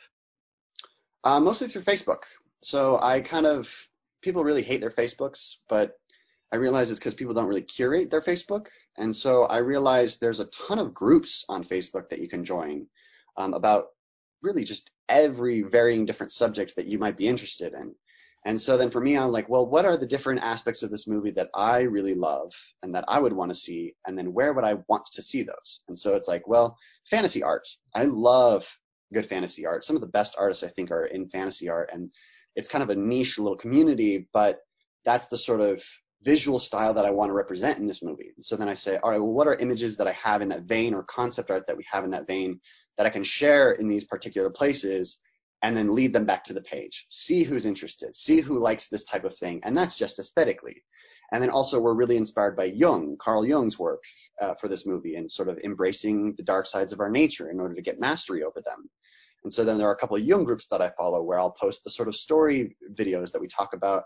Uh, 1.24 1.40
mostly 1.40 1.68
through 1.68 1.82
Facebook. 1.82 2.24
So 2.62 3.00
I 3.02 3.22
kind 3.22 3.46
of 3.46 3.88
people 4.22 4.44
really 4.44 4.64
hate 4.64 4.82
their 4.82 4.92
Facebooks, 4.92 5.58
but 5.68 5.98
I 6.52 6.58
realize 6.58 6.90
it's 6.90 7.00
because 7.00 7.16
people 7.16 7.34
don't 7.34 7.48
really 7.48 7.62
curate 7.62 8.10
their 8.10 8.22
Facebook, 8.22 8.68
and 8.98 9.16
so 9.16 9.44
I 9.44 9.58
realized 9.58 10.22
there's 10.22 10.40
a 10.40 10.46
ton 10.46 10.80
of 10.80 10.94
groups 10.94 11.46
on 11.50 11.64
Facebook 11.64 12.10
that 12.10 12.20
you 12.20 12.30
can 12.30 12.46
join 12.46 12.88
um, 13.36 13.54
about 13.54 13.88
really 14.42 14.64
just 14.64 14.90
every 15.10 15.64
varying 15.64 16.06
different 16.06 16.32
subject 16.32 16.76
that 16.76 16.86
you 16.86 17.00
might 17.00 17.18
be 17.18 17.28
interested 17.28 17.74
in. 17.74 17.96
And 18.46 18.62
so 18.62 18.78
then 18.78 18.92
for 18.92 19.02
me, 19.02 19.18
I'm 19.18 19.32
like, 19.32 19.50
well, 19.50 19.66
what 19.66 19.86
are 19.86 19.98
the 19.98 20.06
different 20.06 20.42
aspects 20.42 20.84
of 20.84 20.92
this 20.92 21.08
movie 21.08 21.32
that 21.32 21.50
I 21.54 21.82
really 21.82 22.14
love 22.14 22.54
and 22.84 22.94
that 22.94 23.06
I 23.08 23.20
would 23.20 23.34
want 23.34 23.50
to 23.50 23.56
see? 23.56 23.96
And 24.06 24.16
then 24.16 24.34
where 24.34 24.54
would 24.54 24.64
I 24.64 24.76
want 24.88 25.08
to 25.14 25.24
see 25.24 25.42
those? 25.42 25.82
And 25.88 25.98
so 25.98 26.14
it's 26.14 26.28
like, 26.28 26.48
well, 26.48 26.78
fantasy 27.10 27.42
art. 27.42 27.68
I 27.94 28.06
love 28.06 28.72
good 29.12 29.26
fantasy 29.26 29.66
art. 29.66 29.84
Some 29.84 29.96
of 29.96 30.02
the 30.02 30.08
best 30.08 30.36
artists 30.38 30.64
I 30.64 30.68
think 30.68 30.92
are 30.92 31.06
in 31.06 31.28
fantasy 31.28 31.70
art 31.70 31.90
and 31.92 32.12
it's 32.56 32.70
kind 32.70 32.84
of 32.84 32.90
a 32.90 32.96
niche 32.96 33.40
little 33.40 33.58
community, 33.58 34.28
but 34.32 34.60
that's 35.04 35.28
the 35.28 35.38
sort 35.38 35.62
of 35.62 35.84
visual 36.22 36.60
style 36.60 36.94
that 36.96 37.06
I 37.06 37.12
want 37.12 37.30
to 37.30 37.34
represent 37.34 37.80
in 37.80 37.88
this 37.88 38.02
movie. 38.02 38.32
And 38.36 38.46
so 38.46 38.56
then 38.56 38.70
I 38.70 38.74
say, 38.74 38.98
all 38.98 39.12
right, 39.12 39.20
well, 39.20 39.34
what 39.34 39.48
are 39.48 39.56
images 39.56 39.98
that 39.98 40.08
I 40.08 40.14
have 40.14 40.42
in 40.42 40.50
that 40.50 40.64
vein 40.64 40.94
or 40.94 41.04
concept 41.04 41.52
art 41.52 41.68
that 41.68 41.78
we 41.78 41.86
have 41.92 42.04
in 42.04 42.12
that 42.12 42.28
vein 42.28 42.62
that 42.98 43.06
I 43.06 43.10
can 43.10 43.24
share 43.24 43.72
in 43.72 43.88
these 43.88 44.06
particular 44.06 44.50
places 44.50 45.20
and 45.66 45.76
then 45.76 45.96
lead 45.96 46.14
them 46.14 46.26
back 46.26 46.44
to 46.44 46.54
the 46.54 46.62
page. 46.62 47.08
See 47.10 47.42
who's 47.42 47.66
interested, 47.66 48.16
see 48.16 48.40
who 48.40 48.60
likes 48.60 48.88
this 48.88 49.04
type 49.04 49.24
of 49.24 49.36
thing, 49.36 49.62
and 49.64 49.76
that's 49.76 49.98
just 49.98 50.20
aesthetically. 50.20 50.84
And 51.32 51.42
then 51.42 51.50
also 51.50 51.80
we're 51.80 51.96
really 51.96 52.18
inspired 52.18 52.56
by 52.56 52.66
Jung, 52.66 53.18
Carl 53.20 53.44
Jung's 53.44 53.80
work 53.80 54.04
uh, 54.40 54.54
for 54.54 54.68
this 54.68 54.86
movie, 54.86 55.16
and 55.16 55.30
sort 55.30 55.50
of 55.50 55.58
embracing 55.64 56.36
the 56.38 56.44
dark 56.44 56.68
sides 56.68 56.94
of 56.94 57.00
our 57.00 57.10
nature 57.10 57.50
in 57.50 57.60
order 57.60 57.74
to 57.74 57.82
get 57.82 58.00
mastery 58.00 58.44
over 58.44 58.62
them. 58.64 58.88
And 59.44 59.52
so 59.52 59.66
then 59.66 59.80
there 59.80 59.88
are 59.88 59.94
a 59.94 59.98
couple 59.98 60.18
of 60.18 60.24
Jung 60.24 60.44
groups 60.44 60.68
that 60.68 60.84
I 60.84 60.92
follow 60.92 61.24
where 61.24 61.40
I'll 61.40 61.50
post 61.50 61.84
the 61.84 61.90
sort 61.90 62.10
of 62.10 62.16
story 62.16 62.78
videos 62.94 63.32
that 63.32 63.42
we 63.42 63.48
talk 63.48 63.74
about 63.74 64.04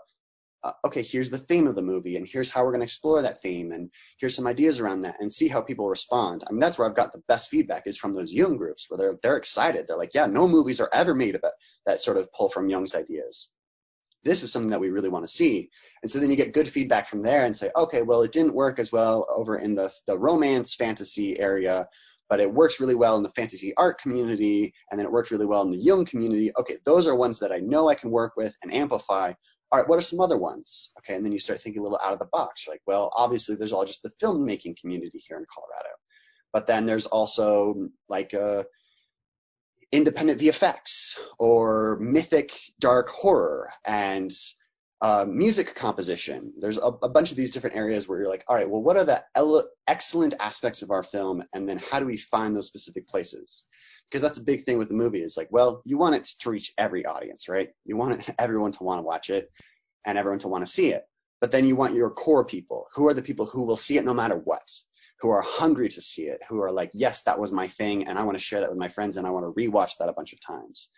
uh, 0.62 0.72
okay, 0.84 1.02
here's 1.02 1.30
the 1.30 1.38
theme 1.38 1.66
of 1.66 1.74
the 1.74 1.82
movie, 1.82 2.16
and 2.16 2.28
here's 2.28 2.50
how 2.50 2.62
we're 2.62 2.72
going 2.72 2.80
to 2.80 2.84
explore 2.84 3.22
that 3.22 3.40
theme, 3.40 3.72
and 3.72 3.90
here's 4.18 4.36
some 4.36 4.46
ideas 4.46 4.78
around 4.78 5.02
that, 5.02 5.16
and 5.18 5.32
see 5.32 5.48
how 5.48 5.62
people 5.62 5.88
respond. 5.88 6.44
I 6.46 6.52
mean, 6.52 6.60
that's 6.60 6.78
where 6.78 6.88
I've 6.88 6.96
got 6.96 7.12
the 7.12 7.22
best 7.26 7.48
feedback 7.48 7.86
is 7.86 7.96
from 7.96 8.12
those 8.12 8.32
Jung 8.32 8.56
groups, 8.56 8.86
where 8.88 8.98
they're 8.98 9.18
they're 9.22 9.36
excited. 9.38 9.86
They're 9.86 9.96
like, 9.96 10.14
yeah, 10.14 10.26
no 10.26 10.46
movies 10.46 10.80
are 10.80 10.90
ever 10.92 11.14
made 11.14 11.34
about 11.34 11.52
that 11.86 12.00
sort 12.00 12.18
of 12.18 12.32
pull 12.32 12.50
from 12.50 12.68
Jung's 12.68 12.94
ideas. 12.94 13.50
This 14.22 14.42
is 14.42 14.52
something 14.52 14.72
that 14.72 14.80
we 14.80 14.90
really 14.90 15.08
want 15.08 15.24
to 15.26 15.32
see, 15.32 15.70
and 16.02 16.10
so 16.10 16.18
then 16.18 16.28
you 16.28 16.36
get 16.36 16.52
good 16.52 16.68
feedback 16.68 17.06
from 17.06 17.22
there, 17.22 17.46
and 17.46 17.56
say, 17.56 17.70
okay, 17.74 18.02
well, 18.02 18.22
it 18.22 18.32
didn't 18.32 18.54
work 18.54 18.78
as 18.78 18.92
well 18.92 19.26
over 19.34 19.56
in 19.56 19.74
the 19.74 19.90
the 20.06 20.18
romance 20.18 20.74
fantasy 20.74 21.40
area, 21.40 21.88
but 22.28 22.40
it 22.40 22.52
works 22.52 22.80
really 22.80 22.94
well 22.94 23.16
in 23.16 23.22
the 23.22 23.30
fantasy 23.30 23.72
art 23.78 23.98
community, 23.98 24.74
and 24.90 25.00
then 25.00 25.06
it 25.06 25.12
works 25.12 25.30
really 25.30 25.46
well 25.46 25.62
in 25.62 25.70
the 25.70 25.78
Jung 25.78 26.04
community. 26.04 26.52
Okay, 26.58 26.76
those 26.84 27.06
are 27.06 27.14
ones 27.14 27.38
that 27.38 27.50
I 27.50 27.60
know 27.60 27.88
I 27.88 27.94
can 27.94 28.10
work 28.10 28.34
with 28.36 28.54
and 28.62 28.74
amplify 28.74 29.32
all 29.72 29.78
right, 29.78 29.88
what 29.88 29.98
are 29.98 30.02
some 30.02 30.20
other 30.20 30.36
ones? 30.36 30.90
Okay, 30.98 31.14
and 31.14 31.24
then 31.24 31.32
you 31.32 31.38
start 31.38 31.60
thinking 31.60 31.80
a 31.80 31.82
little 31.82 32.00
out 32.02 32.12
of 32.12 32.18
the 32.18 32.26
box. 32.26 32.66
You're 32.66 32.74
like, 32.74 32.82
well, 32.86 33.12
obviously 33.16 33.54
there's 33.54 33.72
all 33.72 33.84
just 33.84 34.02
the 34.02 34.10
filmmaking 34.22 34.80
community 34.80 35.22
here 35.26 35.38
in 35.38 35.44
Colorado, 35.52 35.94
but 36.52 36.66
then 36.66 36.86
there's 36.86 37.06
also 37.06 37.88
like 38.08 38.34
uh, 38.34 38.64
independent 39.92 40.40
VFX 40.40 41.16
or 41.38 41.98
mythic 42.00 42.58
dark 42.80 43.08
horror 43.08 43.70
and 43.86 44.30
uh, 45.02 45.24
music 45.26 45.74
composition. 45.74 46.52
There's 46.60 46.78
a, 46.78 46.82
a, 46.82 47.08
bunch 47.08 47.30
of 47.30 47.36
these 47.36 47.52
different 47.52 47.76
areas 47.76 48.06
where 48.06 48.18
you're 48.18 48.28
like, 48.28 48.44
all 48.46 48.54
right, 48.54 48.68
well, 48.68 48.82
what 48.82 48.98
are 48.98 49.04
the 49.04 49.24
ele- 49.34 49.68
excellent 49.86 50.34
aspects 50.38 50.82
of 50.82 50.90
our 50.90 51.02
film, 51.02 51.42
and 51.54 51.68
then 51.68 51.78
how 51.78 52.00
do 52.00 52.06
we 52.06 52.18
find 52.18 52.54
those 52.54 52.66
specific 52.66 53.08
places? 53.08 53.64
because 54.10 54.22
that's 54.22 54.38
a 54.38 54.42
big 54.42 54.62
thing 54.62 54.78
with 54.78 54.88
the 54.88 54.94
movie. 54.94 55.22
is 55.22 55.36
like, 55.36 55.48
well, 55.50 55.82
you 55.84 55.96
want 55.96 56.16
it 56.16 56.24
to 56.40 56.50
reach 56.50 56.72
every 56.76 57.06
audience, 57.06 57.48
right? 57.48 57.70
You 57.84 57.96
want 57.96 58.28
it, 58.28 58.34
everyone 58.38 58.72
to 58.72 58.82
want 58.82 58.98
to 58.98 59.02
watch 59.02 59.30
it 59.30 59.50
and 60.04 60.18
everyone 60.18 60.40
to 60.40 60.48
want 60.48 60.66
to 60.66 60.70
see 60.70 60.88
it. 60.88 61.04
But 61.40 61.52
then 61.52 61.66
you 61.66 61.76
want 61.76 61.94
your 61.94 62.10
core 62.10 62.44
people. 62.44 62.88
Who 62.94 63.08
are 63.08 63.14
the 63.14 63.22
people 63.22 63.46
who 63.46 63.62
will 63.62 63.76
see 63.76 63.96
it 63.96 64.04
no 64.04 64.12
matter 64.12 64.36
what? 64.36 64.68
Who 65.20 65.30
are 65.30 65.42
hungry 65.42 65.88
to 65.88 66.02
see 66.02 66.22
it? 66.22 66.40
Who 66.48 66.60
are 66.60 66.72
like, 66.72 66.90
yes, 66.92 67.22
that 67.22 67.38
was 67.38 67.52
my 67.52 67.68
thing, 67.68 68.08
and 68.08 68.18
I 68.18 68.24
want 68.24 68.36
to 68.36 68.42
share 68.42 68.60
that 68.60 68.70
with 68.70 68.78
my 68.78 68.88
friends, 68.88 69.16
and 69.16 69.26
I 69.26 69.30
want 69.30 69.46
to 69.46 69.52
rewatch 69.52 69.98
that 69.98 70.08
a 70.08 70.14
bunch 70.14 70.32
of 70.32 70.40
times. 70.40 70.88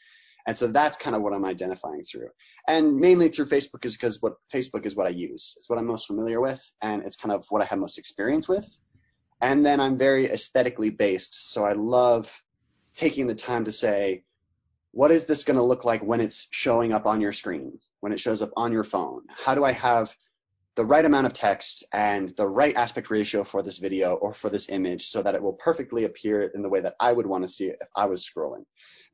And 0.46 0.56
so 0.56 0.66
that's 0.66 0.96
kind 0.96 1.14
of 1.14 1.22
what 1.22 1.32
I'm 1.32 1.44
identifying 1.44 2.02
through. 2.02 2.28
And 2.66 2.96
mainly 2.96 3.28
through 3.28 3.46
Facebook 3.46 3.84
is 3.84 3.96
because 3.96 4.20
what 4.20 4.34
Facebook 4.52 4.86
is 4.86 4.96
what 4.96 5.06
I 5.06 5.10
use. 5.10 5.54
It's 5.56 5.68
what 5.68 5.78
I'm 5.78 5.86
most 5.86 6.06
familiar 6.06 6.40
with, 6.40 6.62
and 6.80 7.02
it's 7.04 7.16
kind 7.16 7.32
of 7.32 7.46
what 7.48 7.62
I 7.62 7.66
have 7.66 7.78
most 7.78 7.98
experience 7.98 8.48
with. 8.48 8.66
And 9.40 9.64
then 9.64 9.80
I'm 9.80 9.98
very 9.98 10.26
aesthetically 10.26 10.90
based, 10.90 11.52
so 11.52 11.64
I 11.64 11.72
love 11.72 12.42
taking 12.94 13.26
the 13.26 13.34
time 13.34 13.64
to 13.64 13.72
say, 13.72 14.24
what 14.92 15.10
is 15.10 15.24
this 15.24 15.44
going 15.44 15.56
to 15.56 15.64
look 15.64 15.84
like 15.84 16.02
when 16.02 16.20
it's 16.20 16.46
showing 16.50 16.92
up 16.92 17.06
on 17.06 17.20
your 17.20 17.32
screen, 17.32 17.78
when 18.00 18.12
it 18.12 18.20
shows 18.20 18.42
up 18.42 18.50
on 18.56 18.72
your 18.72 18.84
phone? 18.84 19.22
How 19.28 19.54
do 19.54 19.64
I 19.64 19.72
have 19.72 20.14
the 20.74 20.84
right 20.84 21.04
amount 21.04 21.26
of 21.26 21.32
text 21.32 21.84
and 21.92 22.28
the 22.28 22.46
right 22.46 22.76
aspect 22.76 23.10
ratio 23.10 23.44
for 23.44 23.62
this 23.62 23.78
video 23.78 24.14
or 24.14 24.32
for 24.32 24.48
this 24.48 24.68
image 24.68 25.08
so 25.08 25.22
that 25.22 25.34
it 25.34 25.42
will 25.42 25.52
perfectly 25.52 26.04
appear 26.04 26.42
in 26.42 26.62
the 26.62 26.68
way 26.68 26.80
that 26.80 26.94
I 26.98 27.12
would 27.12 27.26
want 27.26 27.44
to 27.44 27.48
see 27.48 27.66
it 27.66 27.78
if 27.80 27.88
I 27.94 28.06
was 28.06 28.24
scrolling. 28.26 28.64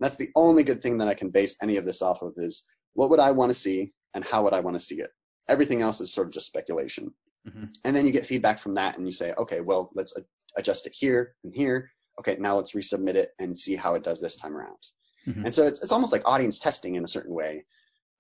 That's 0.00 0.16
the 0.16 0.30
only 0.34 0.62
good 0.62 0.82
thing 0.82 0.98
that 0.98 1.08
I 1.08 1.14
can 1.14 1.30
base 1.30 1.56
any 1.62 1.76
of 1.76 1.84
this 1.84 2.02
off 2.02 2.22
of 2.22 2.34
is 2.37 2.64
what 2.94 3.11
would 3.11 3.20
I 3.20 3.32
want 3.32 3.50
to 3.50 3.58
see 3.58 3.92
and 4.14 4.24
how 4.24 4.44
would 4.44 4.54
I 4.54 4.61
want 4.61 4.76
to 4.76 4.84
see 4.84 4.96
it? 4.96 5.11
Everything 5.48 5.82
else 5.82 6.00
is 6.00 6.12
sort 6.12 6.28
of 6.28 6.32
just 6.32 6.46
speculation. 6.46 7.12
Mm-hmm. 7.48 7.64
And 7.84 7.96
then 7.96 8.06
you 8.06 8.12
get 8.12 8.26
feedback 8.26 8.58
from 8.58 8.74
that 8.74 8.96
and 8.96 9.06
you 9.06 9.12
say, 9.12 9.32
okay, 9.37 9.61
well, 9.61 9.90
let's 9.94 10.14
adjust 10.56 10.87
it 10.87 10.94
here 10.96 11.34
and 11.42 11.54
here 11.54 11.90
okay, 12.18 12.37
now 12.38 12.56
let's 12.56 12.72
resubmit 12.72 13.14
it 13.14 13.32
and 13.38 13.56
see 13.56 13.76
how 13.76 13.94
it 13.94 14.02
does 14.02 14.20
this 14.20 14.37
time 14.37 14.56
around. 14.56 14.78
Mm-hmm. 15.26 15.46
And 15.46 15.54
so 15.54 15.66
it's, 15.66 15.82
it's 15.82 15.92
almost 15.92 16.12
like 16.12 16.22
audience 16.24 16.58
testing 16.58 16.96
in 16.96 17.04
a 17.04 17.08
certain 17.08 17.34
way, 17.34 17.64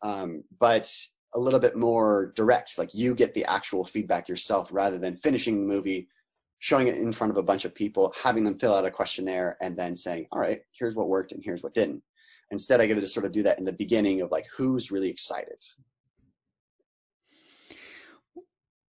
um, 0.02 0.44
but 0.58 0.90
a 1.34 1.38
little 1.38 1.60
bit 1.60 1.76
more 1.76 2.32
direct. 2.36 2.78
Like 2.78 2.94
you 2.94 3.14
get 3.14 3.34
the 3.34 3.46
actual 3.46 3.84
feedback 3.84 4.28
yourself 4.28 4.68
rather 4.72 4.98
than 4.98 5.16
finishing 5.16 5.60
the 5.60 5.74
movie, 5.74 6.08
showing 6.58 6.88
it 6.88 6.96
in 6.96 7.12
front 7.12 7.30
of 7.30 7.36
a 7.36 7.42
bunch 7.42 7.64
of 7.64 7.74
people, 7.74 8.14
having 8.22 8.44
them 8.44 8.58
fill 8.58 8.74
out 8.74 8.84
a 8.84 8.90
questionnaire, 8.90 9.56
and 9.60 9.76
then 9.76 9.94
saying, 9.94 10.26
all 10.32 10.40
right, 10.40 10.60
here's 10.72 10.94
what 10.94 11.08
worked 11.08 11.32
and 11.32 11.42
here's 11.44 11.62
what 11.62 11.74
didn't. 11.74 12.02
Instead, 12.50 12.80
I 12.80 12.86
get 12.86 13.00
to 13.00 13.06
sort 13.06 13.26
of 13.26 13.32
do 13.32 13.44
that 13.44 13.58
in 13.58 13.64
the 13.64 13.72
beginning 13.72 14.22
of 14.22 14.30
like, 14.30 14.46
who's 14.56 14.90
really 14.90 15.10
excited? 15.10 15.62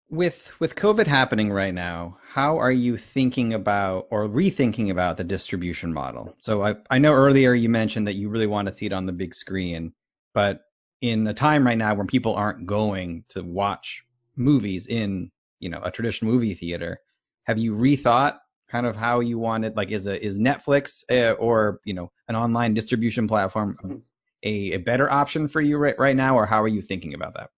With 0.09 0.49
with 0.59 0.75
COVID 0.75 1.05
happening 1.05 1.51
right 1.51 1.73
now, 1.73 2.19
how 2.31 2.59
are 2.59 2.71
you 2.71 2.95
thinking 2.95 3.53
about 3.53 4.07
or 4.09 4.29
rethinking 4.29 4.89
about 4.89 5.17
the 5.17 5.25
distribution 5.25 5.93
model? 5.93 6.37
So 6.39 6.63
I, 6.63 6.75
I 6.89 6.99
know 6.99 7.11
earlier 7.11 7.53
you 7.53 7.67
mentioned 7.67 8.07
that 8.07 8.15
you 8.15 8.29
really 8.29 8.47
want 8.47 8.69
to 8.69 8.73
see 8.73 8.85
it 8.85 8.93
on 8.93 9.05
the 9.05 9.11
big 9.11 9.35
screen, 9.35 9.93
but 10.33 10.61
in 11.01 11.27
a 11.27 11.33
time 11.33 11.65
right 11.65 11.77
now 11.77 11.93
when 11.95 12.07
people 12.07 12.35
aren't 12.35 12.65
going 12.65 13.25
to 13.29 13.43
watch 13.43 14.05
movies 14.37 14.87
in, 14.87 15.31
you 15.59 15.69
know, 15.69 15.81
a 15.83 15.91
traditional 15.91 16.31
movie 16.31 16.53
theater, 16.53 17.01
have 17.47 17.57
you 17.57 17.73
rethought 17.73 18.37
kind 18.69 18.85
of 18.85 18.95
how 18.95 19.21
you 19.21 19.39
want 19.39 19.63
it? 19.65 19.75
Like, 19.75 19.89
is 19.89 20.05
a 20.05 20.23
is 20.23 20.37
Netflix 20.37 21.03
uh, 21.09 21.33
or 21.33 21.79
you 21.85 21.93
know 21.93 22.11
an 22.27 22.35
online 22.35 22.73
distribution 22.73 23.27
platform 23.27 24.03
a, 24.43 24.73
a 24.73 24.77
better 24.77 25.09
option 25.09 25.47
for 25.47 25.61
you 25.61 25.77
right 25.77 25.97
right 25.97 26.15
now, 26.15 26.37
or 26.37 26.45
how 26.45 26.61
are 26.61 26.67
you 26.67 26.81
thinking 26.81 27.13
about 27.13 27.35
that? 27.35 27.49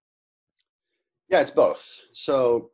Yeah, 1.27 1.41
it's 1.41 1.51
both. 1.51 1.91
So 2.13 2.71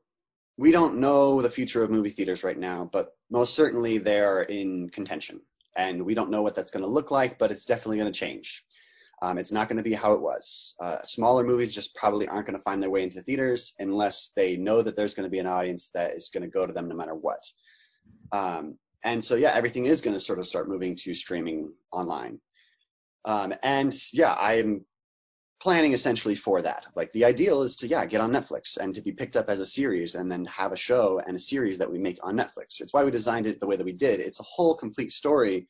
we 0.58 0.72
don't 0.72 1.00
know 1.00 1.42
the 1.42 1.50
future 1.50 1.84
of 1.84 1.90
movie 1.90 2.10
theaters 2.10 2.44
right 2.44 2.58
now, 2.58 2.90
but 2.92 3.10
most 3.30 3.56
certainly 3.56 3.98
they 3.98 4.20
are 4.20 4.44
in 4.44 4.90
contention. 4.90 5.42
And 5.76 6.06
we 6.06 6.14
don't 6.14 6.30
know 6.30 6.42
what 6.42 6.56
that's 6.56 6.72
going 6.72 6.84
to 6.84 6.90
look 6.90 7.12
like, 7.12 7.38
but 7.38 7.52
it's 7.52 7.66
definitely 7.66 7.98
going 7.98 8.12
to 8.12 8.18
change. 8.18 8.64
Um, 9.22 9.38
it's 9.38 9.52
not 9.52 9.70
going 9.70 9.78
to 9.78 9.84
be 9.84 9.94
how 9.94 10.14
it 10.14 10.22
was. 10.22 10.76
Uh, 10.82 10.98
smaller 11.04 11.44
movies 11.44 11.74
just 11.74 11.96
probably 11.96 12.28
aren't 12.28 12.48
going 12.48 12.58
to 12.58 12.64
find 12.64 12.82
their 12.82 12.90
way 12.90 13.04
into 13.04 13.22
theaters 13.22 13.74
unless 13.80 14.32
they 14.36 14.58
know 14.58 14.82
that 14.82 14.96
there's 14.96 15.14
going 15.14 15.26
to 15.26 15.32
be 15.32 15.40
an 15.40 15.48
audience 15.48 15.90
that 15.94 16.16
is 16.16 16.30
going 16.34 16.44
to 16.44 16.50
go 16.50 16.66
to 16.66 16.74
them 16.74 16.88
no 16.88 16.96
matter 16.96 17.16
what. 17.16 17.44
Um, 18.32 18.78
and 19.04 19.24
so, 19.24 19.36
yeah, 19.36 19.52
everything 19.54 19.86
is 19.86 20.02
going 20.02 20.16
to 20.16 20.20
sort 20.20 20.40
of 20.40 20.48
start 20.48 20.68
moving 20.68 20.96
to 20.98 21.14
streaming 21.14 21.72
online. 21.92 22.40
Um, 23.24 23.54
and 23.64 23.94
yeah, 24.14 24.34
I'm 24.34 24.86
planning 25.62 25.94
essentially 25.94 26.36
for 26.36 26.62
that. 26.62 26.86
Like 26.96 27.12
the 27.12 27.26
ideal 27.26 27.64
is 27.64 27.78
to 27.78 27.88
yeah 27.88 28.06
get 28.06 28.22
on 28.22 28.32
Netflix 28.32 28.78
and 28.78 28.94
to 28.96 29.02
be 29.02 29.14
picked 29.14 29.38
up 29.38 29.50
as 29.50 29.60
a 29.60 29.66
series 29.66 30.16
and 30.16 30.32
then 30.32 30.46
have 30.46 30.72
a 30.72 30.78
show 30.78 31.20
and 31.26 31.36
a 31.36 31.40
series 31.40 31.80
that 31.80 31.92
we 31.92 31.98
make 31.98 32.20
on 32.22 32.36
Netflix. 32.36 32.82
It's 32.82 32.94
why 32.94 33.04
we 33.04 33.12
designed 33.12 33.48
it 33.48 33.60
the 33.60 33.68
way 33.68 33.76
that 33.76 33.86
we 33.86 33.94
did. 33.94 34.20
It's 34.20 34.40
a 34.40 34.44
whole 34.44 34.76
complete 34.76 35.12
story, 35.12 35.68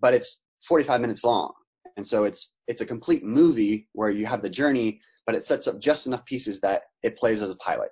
but 0.00 0.14
it's 0.14 0.40
45 0.62 1.00
minutes 1.00 1.22
long. 1.22 1.52
And 1.96 2.06
so 2.06 2.24
it's 2.24 2.54
it's 2.66 2.80
a 2.80 2.86
complete 2.86 3.24
movie 3.24 3.88
where 3.92 4.10
you 4.10 4.26
have 4.26 4.42
the 4.42 4.50
journey, 4.50 5.00
but 5.24 5.34
it 5.34 5.44
sets 5.44 5.68
up 5.68 5.80
just 5.80 6.06
enough 6.06 6.24
pieces 6.24 6.60
that 6.60 6.82
it 7.02 7.16
plays 7.16 7.42
as 7.42 7.50
a 7.50 7.56
pilot. 7.56 7.90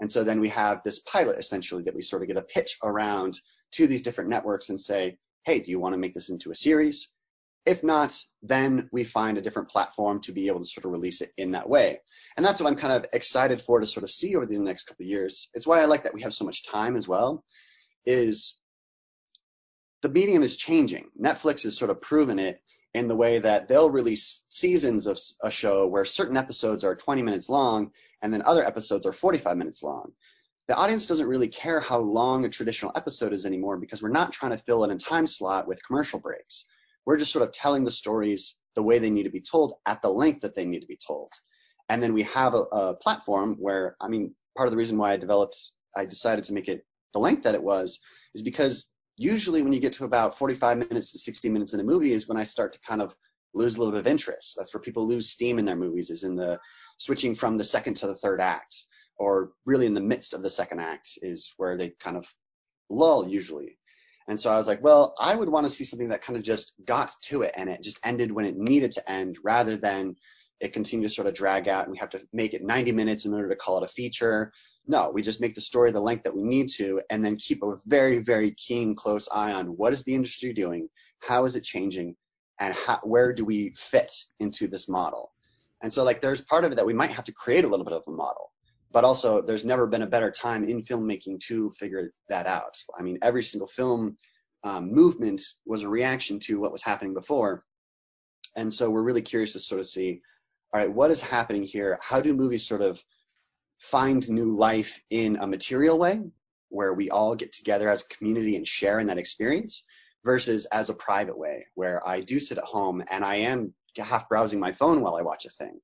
And 0.00 0.10
so 0.10 0.24
then 0.24 0.40
we 0.40 0.48
have 0.48 0.82
this 0.82 0.98
pilot 0.98 1.38
essentially 1.38 1.84
that 1.84 1.94
we 1.94 2.02
sort 2.02 2.22
of 2.22 2.28
get 2.28 2.36
a 2.36 2.42
pitch 2.42 2.78
around 2.82 3.38
to 3.72 3.86
these 3.86 4.02
different 4.02 4.30
networks 4.30 4.68
and 4.68 4.80
say, 4.80 5.18
hey, 5.44 5.60
do 5.60 5.70
you 5.70 5.78
want 5.78 5.92
to 5.92 5.98
make 5.98 6.14
this 6.14 6.30
into 6.30 6.50
a 6.50 6.56
series? 6.56 7.08
If 7.64 7.84
not, 7.84 8.18
then 8.42 8.88
we 8.90 9.04
find 9.04 9.38
a 9.38 9.42
different 9.42 9.68
platform 9.68 10.20
to 10.22 10.32
be 10.32 10.48
able 10.48 10.58
to 10.58 10.64
sort 10.64 10.84
of 10.84 10.90
release 10.90 11.20
it 11.20 11.32
in 11.36 11.52
that 11.52 11.68
way. 11.68 12.00
And 12.36 12.44
that's 12.44 12.60
what 12.60 12.68
I'm 12.68 12.78
kind 12.78 12.94
of 12.94 13.06
excited 13.12 13.60
for 13.60 13.78
to 13.78 13.86
sort 13.86 14.02
of 14.02 14.10
see 14.10 14.34
over 14.34 14.46
the 14.46 14.58
next 14.58 14.84
couple 14.84 15.04
of 15.04 15.10
years. 15.10 15.48
It's 15.54 15.66
why 15.66 15.80
I 15.80 15.84
like 15.84 16.02
that 16.02 16.14
we 16.14 16.22
have 16.22 16.34
so 16.34 16.44
much 16.44 16.66
time 16.66 16.96
as 16.96 17.06
well, 17.06 17.44
is 18.04 18.58
the 20.02 20.08
medium 20.08 20.42
is 20.42 20.56
changing. 20.56 21.10
Netflix 21.20 21.62
has 21.62 21.78
sort 21.78 21.92
of 21.92 22.00
proven 22.00 22.40
it 22.40 22.60
in 22.94 23.08
the 23.08 23.16
way 23.16 23.38
that 23.38 23.68
they'll 23.68 23.90
release 23.90 24.46
seasons 24.50 25.06
of 25.06 25.18
a 25.42 25.50
show 25.50 25.86
where 25.86 26.04
certain 26.04 26.36
episodes 26.36 26.84
are 26.84 26.94
20 26.94 27.22
minutes 27.22 27.48
long 27.48 27.90
and 28.20 28.32
then 28.32 28.42
other 28.44 28.64
episodes 28.64 29.06
are 29.06 29.12
45 29.12 29.56
minutes 29.56 29.82
long. 29.82 30.12
The 30.68 30.76
audience 30.76 31.06
doesn't 31.06 31.26
really 31.26 31.48
care 31.48 31.80
how 31.80 31.98
long 31.98 32.44
a 32.44 32.48
traditional 32.48 32.92
episode 32.94 33.32
is 33.32 33.46
anymore 33.46 33.78
because 33.78 34.02
we're 34.02 34.10
not 34.10 34.32
trying 34.32 34.52
to 34.52 34.62
fill 34.62 34.84
in 34.84 34.90
a 34.90 34.98
time 34.98 35.26
slot 35.26 35.66
with 35.66 35.84
commercial 35.84 36.20
breaks. 36.20 36.66
We're 37.04 37.16
just 37.16 37.32
sort 37.32 37.46
of 37.46 37.52
telling 37.52 37.84
the 37.84 37.90
stories 37.90 38.56
the 38.74 38.82
way 38.82 38.98
they 38.98 39.10
need 39.10 39.24
to 39.24 39.30
be 39.30 39.40
told 39.40 39.74
at 39.86 40.02
the 40.02 40.10
length 40.10 40.42
that 40.42 40.54
they 40.54 40.64
need 40.64 40.80
to 40.80 40.86
be 40.86 40.98
told. 41.04 41.32
And 41.88 42.02
then 42.02 42.12
we 42.12 42.22
have 42.24 42.54
a, 42.54 42.62
a 42.62 42.94
platform 42.94 43.56
where, 43.58 43.96
I 44.00 44.08
mean, 44.08 44.34
part 44.56 44.68
of 44.68 44.70
the 44.70 44.76
reason 44.76 44.98
why 44.98 45.12
I 45.12 45.16
developed, 45.16 45.56
I 45.96 46.04
decided 46.04 46.44
to 46.44 46.52
make 46.52 46.68
it 46.68 46.86
the 47.12 47.18
length 47.18 47.42
that 47.42 47.54
it 47.54 47.62
was 47.62 47.98
is 48.34 48.42
because 48.42 48.88
usually 49.16 49.62
when 49.62 49.72
you 49.72 49.80
get 49.80 49.94
to 49.94 50.04
about 50.04 50.36
45 50.36 50.78
minutes 50.78 51.12
to 51.12 51.18
60 51.18 51.48
minutes 51.50 51.74
in 51.74 51.80
a 51.80 51.84
movie 51.84 52.12
is 52.12 52.28
when 52.28 52.38
I 52.38 52.44
start 52.44 52.72
to 52.72 52.80
kind 52.80 53.02
of 53.02 53.14
lose 53.54 53.76
a 53.76 53.78
little 53.78 53.92
bit 53.92 54.00
of 54.00 54.06
interest. 54.06 54.54
That's 54.56 54.74
where 54.74 54.80
people 54.80 55.06
lose 55.06 55.30
steam 55.30 55.58
in 55.58 55.64
their 55.64 55.76
movies 55.76 56.10
is 56.10 56.24
in 56.24 56.36
the 56.36 56.58
switching 56.98 57.34
from 57.34 57.58
the 57.58 57.64
second 57.64 57.94
to 57.94 58.06
the 58.06 58.14
third 58.14 58.40
act 58.40 58.74
or 59.16 59.52
really 59.66 59.86
in 59.86 59.94
the 59.94 60.00
midst 60.00 60.34
of 60.34 60.42
the 60.42 60.50
second 60.50 60.80
act 60.80 61.10
is 61.20 61.52
where 61.56 61.76
they 61.76 61.90
kind 61.90 62.16
of 62.16 62.26
lull 62.88 63.28
usually. 63.28 63.78
And 64.28 64.38
so 64.38 64.52
I 64.52 64.56
was 64.56 64.66
like, 64.66 64.82
well, 64.82 65.14
I 65.18 65.34
would 65.34 65.48
want 65.48 65.66
to 65.66 65.72
see 65.72 65.84
something 65.84 66.10
that 66.10 66.22
kind 66.22 66.36
of 66.36 66.42
just 66.42 66.74
got 66.84 67.12
to 67.24 67.42
it 67.42 67.52
and 67.56 67.68
it 67.68 67.82
just 67.82 68.00
ended 68.04 68.32
when 68.32 68.44
it 68.44 68.56
needed 68.56 68.92
to 68.92 69.10
end 69.10 69.38
rather 69.42 69.76
than 69.76 70.16
it 70.60 70.72
continue 70.72 71.08
to 71.08 71.14
sort 71.14 71.26
of 71.26 71.34
drag 71.34 71.68
out 71.68 71.84
and 71.84 71.92
we 71.92 71.98
have 71.98 72.10
to 72.10 72.22
make 72.32 72.54
it 72.54 72.62
90 72.62 72.92
minutes 72.92 73.24
in 73.24 73.34
order 73.34 73.48
to 73.48 73.56
call 73.56 73.78
it 73.78 73.84
a 73.84 73.88
feature. 73.88 74.52
No, 74.86 75.10
we 75.12 75.22
just 75.22 75.40
make 75.40 75.54
the 75.54 75.60
story 75.60 75.90
the 75.90 76.00
length 76.00 76.24
that 76.24 76.36
we 76.36 76.42
need 76.42 76.68
to 76.76 77.00
and 77.10 77.24
then 77.24 77.36
keep 77.36 77.62
a 77.62 77.76
very, 77.86 78.18
very 78.18 78.52
keen, 78.52 78.94
close 78.94 79.28
eye 79.32 79.52
on 79.52 79.66
what 79.66 79.92
is 79.92 80.04
the 80.04 80.14
industry 80.14 80.52
doing? 80.52 80.88
How 81.20 81.44
is 81.44 81.56
it 81.56 81.64
changing? 81.64 82.16
And 82.60 82.74
how, 82.74 83.00
where 83.02 83.32
do 83.32 83.44
we 83.44 83.74
fit 83.76 84.12
into 84.38 84.68
this 84.68 84.88
model? 84.88 85.32
And 85.82 85.92
so 85.92 86.04
like 86.04 86.20
there's 86.20 86.42
part 86.42 86.64
of 86.64 86.72
it 86.72 86.76
that 86.76 86.86
we 86.86 86.94
might 86.94 87.10
have 87.12 87.24
to 87.24 87.32
create 87.32 87.64
a 87.64 87.68
little 87.68 87.84
bit 87.84 87.94
of 87.94 88.04
a 88.06 88.10
model 88.10 88.52
but 88.92 89.04
also 89.04 89.40
there's 89.40 89.64
never 89.64 89.86
been 89.86 90.02
a 90.02 90.06
better 90.06 90.30
time 90.30 90.64
in 90.64 90.82
filmmaking 90.82 91.40
to 91.40 91.70
figure 91.70 92.12
that 92.28 92.46
out. 92.46 92.76
I 92.96 93.02
mean, 93.02 93.18
every 93.22 93.42
single 93.42 93.66
film 93.66 94.16
um, 94.64 94.92
movement 94.92 95.42
was 95.66 95.82
a 95.82 95.88
reaction 95.88 96.38
to 96.40 96.60
what 96.60 96.72
was 96.72 96.82
happening 96.82 97.14
before. 97.14 97.64
And 98.54 98.72
so 98.72 98.90
we're 98.90 99.02
really 99.02 99.22
curious 99.22 99.54
to 99.54 99.60
sort 99.60 99.80
of 99.80 99.86
see, 99.86 100.20
all 100.72 100.80
right, 100.80 100.92
what 100.92 101.10
is 101.10 101.20
happening 101.20 101.64
here? 101.64 101.98
How 102.00 102.20
do 102.20 102.32
movies 102.32 102.66
sort 102.66 102.80
of 102.80 103.02
find 103.78 104.26
new 104.30 104.56
life 104.56 105.02
in 105.10 105.36
a 105.36 105.46
material 105.46 105.98
way 105.98 106.20
where 106.68 106.94
we 106.94 107.10
all 107.10 107.34
get 107.34 107.52
together 107.52 107.90
as 107.90 108.02
a 108.02 108.14
community 108.14 108.56
and 108.56 108.66
share 108.66 108.98
in 108.98 109.08
that 109.08 109.18
experience 109.18 109.84
versus 110.24 110.66
as 110.66 110.88
a 110.88 110.94
private 110.94 111.36
way 111.36 111.66
where 111.74 112.06
I 112.06 112.20
do 112.20 112.38
sit 112.38 112.58
at 112.58 112.64
home 112.64 113.02
and 113.10 113.24
I 113.24 113.36
am 113.36 113.74
half 113.98 114.28
browsing 114.28 114.60
my 114.60 114.72
phone 114.72 115.02
while 115.02 115.16
I 115.16 115.22
watch 115.22 115.44
a 115.44 115.50
thing. 115.50 115.78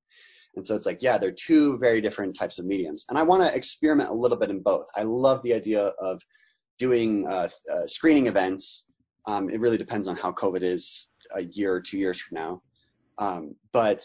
And 0.56 0.64
so 0.64 0.74
it's 0.74 0.86
like, 0.86 1.02
yeah, 1.02 1.18
they're 1.18 1.32
two 1.32 1.76
very 1.76 2.00
different 2.00 2.36
types 2.36 2.58
of 2.58 2.64
mediums. 2.64 3.04
And 3.08 3.18
I 3.18 3.24
want 3.24 3.42
to 3.42 3.54
experiment 3.54 4.08
a 4.08 4.14
little 4.14 4.38
bit 4.38 4.50
in 4.50 4.62
both. 4.62 4.86
I 4.94 5.02
love 5.02 5.42
the 5.42 5.54
idea 5.54 5.82
of 5.82 6.22
doing 6.78 7.28
uh, 7.28 7.48
uh, 7.70 7.86
screening 7.86 8.26
events. 8.26 8.88
Um, 9.26 9.50
it 9.50 9.60
really 9.60 9.76
depends 9.76 10.08
on 10.08 10.16
how 10.16 10.32
COVID 10.32 10.62
is 10.62 11.08
a 11.34 11.42
year 11.42 11.74
or 11.74 11.80
two 11.82 11.98
years 11.98 12.18
from 12.18 12.36
now. 12.36 12.62
Um, 13.18 13.56
but 13.72 14.02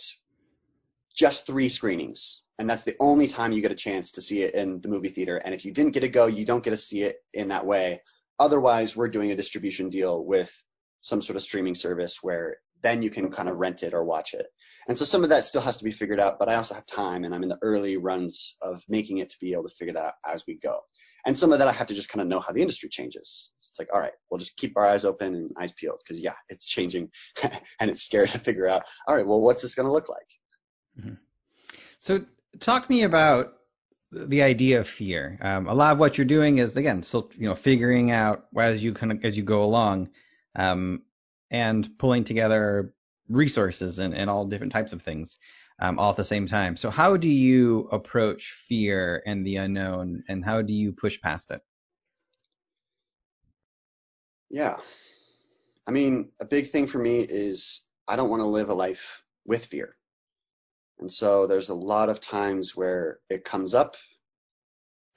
just 1.16 1.46
three 1.46 1.70
screenings. 1.70 2.42
And 2.60 2.70
that's 2.70 2.84
the 2.84 2.96
only 3.00 3.28
time 3.28 3.52
you 3.52 3.62
get 3.62 3.72
a 3.72 3.76
chance 3.76 4.14
to 4.14 4.22
see 4.22 4.42
it 4.42 4.54
in 4.54 4.82
the 4.82 4.90
movie 4.90 5.10
theater. 5.10 5.38
And 5.38 5.54
if 5.54 5.66
you 5.66 5.72
didn't 5.72 5.94
get 5.94 6.02
to 6.02 6.10
go, 6.10 6.28
you 6.28 6.46
don't 6.46 6.64
get 6.64 6.72
to 6.72 6.78
see 6.78 7.04
it 7.04 7.18
in 7.34 7.50
that 7.50 7.66
way. 7.66 8.02
Otherwise, 8.40 8.96
we're 8.96 9.08
doing 9.10 9.32
a 9.32 9.36
distribution 9.36 9.90
deal 9.90 10.24
with 10.24 10.64
some 11.02 11.22
sort 11.22 11.36
of 11.36 11.44
streaming 11.44 11.76
service 11.76 12.20
where 12.22 12.58
then 12.82 13.02
you 13.02 13.10
can 13.10 13.32
kind 13.32 13.50
of 13.50 13.58
rent 13.58 13.84
it 13.84 13.94
or 13.94 14.04
watch 14.04 14.34
it. 14.34 14.46
And 14.88 14.98
so 14.98 15.06
some 15.06 15.24
of 15.24 15.30
that 15.30 15.46
still 15.46 15.62
has 15.62 15.78
to 15.78 15.84
be 15.84 15.92
figured 15.92 16.20
out, 16.20 16.40
but 16.40 16.50
I 16.50 16.56
also 16.56 16.76
have 16.76 16.86
time 16.86 17.24
and 17.24 17.34
I'm 17.34 17.44
in 17.44 17.50
the 17.50 17.60
early 17.62 17.98
runs 17.98 18.58
of 18.62 18.84
making 18.90 19.20
it 19.20 19.30
to 19.30 19.38
be 19.40 19.54
able 19.54 19.64
to 19.64 19.76
figure 19.76 19.94
that 19.94 20.06
out 20.06 20.14
as 20.26 20.44
we 20.46 20.56
go. 20.56 20.82
And 21.26 21.38
some 21.38 21.54
of 21.54 21.60
that 21.60 21.70
I 21.70 21.72
have 21.72 21.88
to 21.88 21.94
just 21.94 22.10
kind 22.10 22.22
of 22.22 22.28
know 22.28 22.42
how 22.42 22.52
the 22.52 22.62
industry 22.62 22.90
changes. 22.90 23.52
It's 23.56 23.80
like, 23.80 23.88
all 23.94 24.00
right, 24.00 24.12
we'll 24.30 24.40
just 24.40 24.58
keep 24.58 24.76
our 24.76 24.86
eyes 24.86 25.06
open 25.06 25.36
and 25.36 25.52
eyes 25.58 25.72
peeled 25.72 26.02
because 26.04 26.20
yeah, 26.20 26.34
it's 26.50 26.66
changing 26.66 27.12
and 27.80 27.90
it's 27.90 28.04
scary 28.04 28.28
to 28.28 28.40
figure 28.40 28.68
out, 28.68 28.84
all 29.08 29.16
right, 29.16 29.26
well, 29.26 29.40
what's 29.40 29.62
this 29.62 29.76
going 29.76 29.86
to 29.86 29.94
look 29.94 30.10
like? 30.10 30.28
Mm-hmm. 31.00 31.14
So 32.00 32.26
talk 32.60 32.86
to 32.86 32.92
me 32.92 33.04
about 33.04 33.54
the 34.12 34.44
idea 34.44 34.80
of 34.80 34.88
fear. 34.88 35.40
Um, 35.42 35.68
a 35.68 35.74
lot 35.74 35.94
of 35.94 36.00
what 36.00 36.18
you're 36.18 36.26
doing 36.26 36.60
is 36.60 36.78
again, 36.78 37.04
still, 37.04 37.32
you 37.38 37.48
know, 37.48 37.56
figuring 37.56 38.12
out 38.12 38.46
as 38.58 38.84
you 38.84 38.94
kind 38.94 39.12
of, 39.12 39.26
as 39.26 39.36
you 39.38 39.44
go 39.44 39.64
along, 39.64 40.10
um, 40.56 41.02
and 41.50 41.98
pulling 41.98 42.24
together 42.24 42.94
resources 43.30 44.00
and, 44.00 44.14
and 44.14 44.30
all 44.30 44.46
different 44.46 44.74
types 44.74 44.94
of 44.94 45.02
things 45.02 45.40
um, 45.80 46.00
all 46.00 46.12
at 46.12 46.16
the 46.16 46.24
same 46.24 46.46
time. 46.46 46.78
So 46.78 46.90
how 46.90 47.18
do 47.18 47.30
you 47.30 47.90
approach 47.92 48.54
fear 48.68 49.22
and 49.26 49.46
the 49.46 49.58
unknown 49.58 50.24
and 50.28 50.44
how 50.44 50.62
do 50.62 50.74
you 50.74 50.94
push 50.94 51.20
past 51.22 51.52
it? 51.52 51.62
Yeah. 54.50 54.78
I 55.88 55.92
mean, 55.92 56.30
a 56.40 56.46
big 56.46 56.68
thing 56.68 56.88
for 56.88 57.00
me 57.00 57.20
is 57.20 57.82
I 58.08 58.16
don't 58.16 58.30
want 58.30 58.42
to 58.42 58.48
live 58.48 58.70
a 58.70 58.74
life 58.74 59.24
with 59.46 59.66
fear. 59.66 59.96
And 61.00 61.12
so 61.12 61.48
there's 61.48 61.70
a 61.70 61.76
lot 61.76 62.10
of 62.10 62.20
times 62.20 62.76
where 62.76 63.20
it 63.30 63.44
comes 63.44 63.74
up 63.74 63.96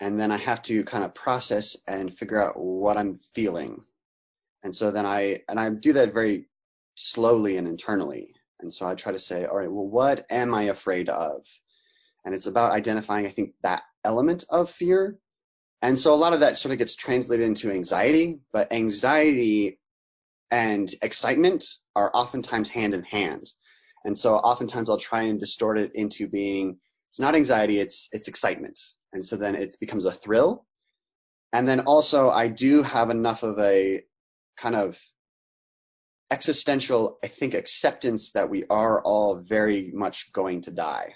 and 0.00 0.20
then 0.20 0.30
I 0.30 0.36
have 0.36 0.62
to 0.62 0.84
kind 0.84 1.04
of 1.04 1.14
process 1.14 1.76
and 1.86 2.12
figure 2.12 2.40
out 2.40 2.58
what 2.58 2.96
I'm 2.96 3.14
feeling. 3.14 3.82
And 4.62 4.74
so 4.74 4.90
then 4.90 5.06
I, 5.06 5.42
and 5.48 5.58
I 5.58 5.70
do 5.70 5.94
that 5.94 6.12
very 6.12 6.48
slowly 6.96 7.56
and 7.56 7.66
internally. 7.66 8.34
And 8.60 8.72
so 8.72 8.86
I 8.86 8.94
try 8.94 9.12
to 9.12 9.18
say, 9.18 9.44
all 9.44 9.56
right, 9.56 9.70
well, 9.70 9.86
what 9.86 10.26
am 10.30 10.54
I 10.54 10.64
afraid 10.64 11.08
of? 11.08 11.46
And 12.24 12.34
it's 12.34 12.46
about 12.46 12.72
identifying, 12.72 13.26
I 13.26 13.30
think, 13.30 13.52
that 13.62 13.82
element 14.04 14.44
of 14.50 14.70
fear. 14.70 15.18
And 15.82 15.98
so 15.98 16.14
a 16.14 16.16
lot 16.16 16.32
of 16.32 16.40
that 16.40 16.56
sort 16.56 16.72
of 16.72 16.78
gets 16.78 16.96
translated 16.96 17.46
into 17.46 17.70
anxiety, 17.70 18.40
but 18.52 18.72
anxiety 18.72 19.78
and 20.50 20.92
excitement 21.02 21.64
are 21.94 22.10
oftentimes 22.12 22.68
hand 22.68 22.94
in 22.94 23.02
hand. 23.02 23.46
And 24.06 24.16
so 24.16 24.36
oftentimes 24.36 24.88
I'll 24.88 24.98
try 24.98 25.22
and 25.22 25.40
distort 25.40 25.78
it 25.78 25.96
into 25.96 26.28
being 26.28 26.78
it's 27.10 27.18
not 27.18 27.34
anxiety, 27.34 27.80
it's 27.80 28.08
it's 28.12 28.28
excitement. 28.28 28.78
And 29.12 29.24
so 29.24 29.36
then 29.36 29.56
it 29.56 29.76
becomes 29.80 30.04
a 30.04 30.12
thrill. 30.12 30.64
And 31.52 31.66
then 31.66 31.80
also 31.80 32.30
I 32.30 32.46
do 32.46 32.82
have 32.82 33.10
enough 33.10 33.42
of 33.42 33.58
a 33.58 34.04
kind 34.56 34.76
of 34.76 34.98
existential, 36.30 37.18
I 37.24 37.26
think, 37.26 37.54
acceptance 37.54 38.32
that 38.32 38.48
we 38.48 38.64
are 38.70 39.02
all 39.02 39.36
very 39.36 39.90
much 39.92 40.32
going 40.32 40.62
to 40.62 40.70
die. 40.70 41.14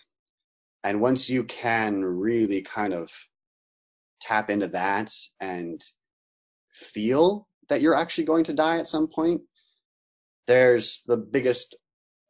And 0.83 1.01
once 1.01 1.31
you 1.31 1.45
can 1.45 2.05
really 2.05 2.63
kind 2.63 2.93
of 2.93 3.13
tap 4.21 4.51
into 4.51 4.69
that 4.69 5.13
and 5.39 5.81
feel 6.73 7.47
that 7.69 7.83
you're 7.83 7.95
actually 7.95 8.25
going 8.25 8.45
to 8.45 8.53
die 8.53 8.79
at 8.79 8.87
some 8.89 9.07
point, 9.07 9.43
there's 10.49 11.03
the 11.07 11.17
biggest, 11.17 11.77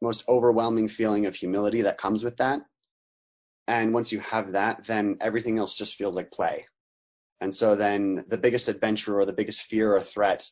most 0.01 0.23
overwhelming 0.27 0.87
feeling 0.87 1.25
of 1.25 1.35
humility 1.35 1.83
that 1.83 1.97
comes 1.97 2.23
with 2.23 2.37
that. 2.37 2.61
And 3.67 3.93
once 3.93 4.11
you 4.11 4.19
have 4.19 4.53
that, 4.53 4.85
then 4.85 5.17
everything 5.21 5.59
else 5.59 5.77
just 5.77 5.95
feels 5.95 6.15
like 6.15 6.31
play. 6.31 6.65
And 7.39 7.53
so 7.53 7.75
then 7.75 8.23
the 8.27 8.37
biggest 8.37 8.67
adventure 8.67 9.19
or 9.19 9.25
the 9.25 9.33
biggest 9.33 9.63
fear 9.63 9.95
or 9.95 10.01
threat 10.01 10.49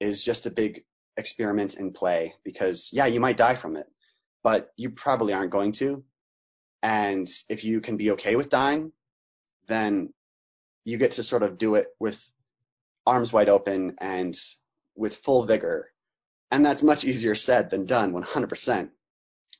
is 0.00 0.24
just 0.24 0.46
a 0.46 0.50
big 0.50 0.84
experiment 1.16 1.76
in 1.76 1.92
play 1.92 2.34
because 2.44 2.90
yeah, 2.92 3.06
you 3.06 3.20
might 3.20 3.36
die 3.36 3.54
from 3.54 3.76
it, 3.76 3.86
but 4.42 4.70
you 4.76 4.90
probably 4.90 5.32
aren't 5.32 5.52
going 5.52 5.72
to. 5.72 6.04
And 6.82 7.28
if 7.48 7.64
you 7.64 7.80
can 7.80 7.96
be 7.96 8.12
okay 8.12 8.34
with 8.34 8.48
dying, 8.48 8.92
then 9.68 10.12
you 10.84 10.98
get 10.98 11.12
to 11.12 11.22
sort 11.22 11.44
of 11.44 11.58
do 11.58 11.76
it 11.76 11.86
with 12.00 12.20
arms 13.06 13.32
wide 13.32 13.48
open 13.48 13.96
and 14.00 14.34
with 14.96 15.16
full 15.16 15.46
vigor. 15.46 15.91
And 16.52 16.64
that's 16.66 16.84
much 16.84 17.06
easier 17.06 17.34
said 17.36 17.70
than 17.70 17.86
done 17.86 18.14
100%. 18.14 18.90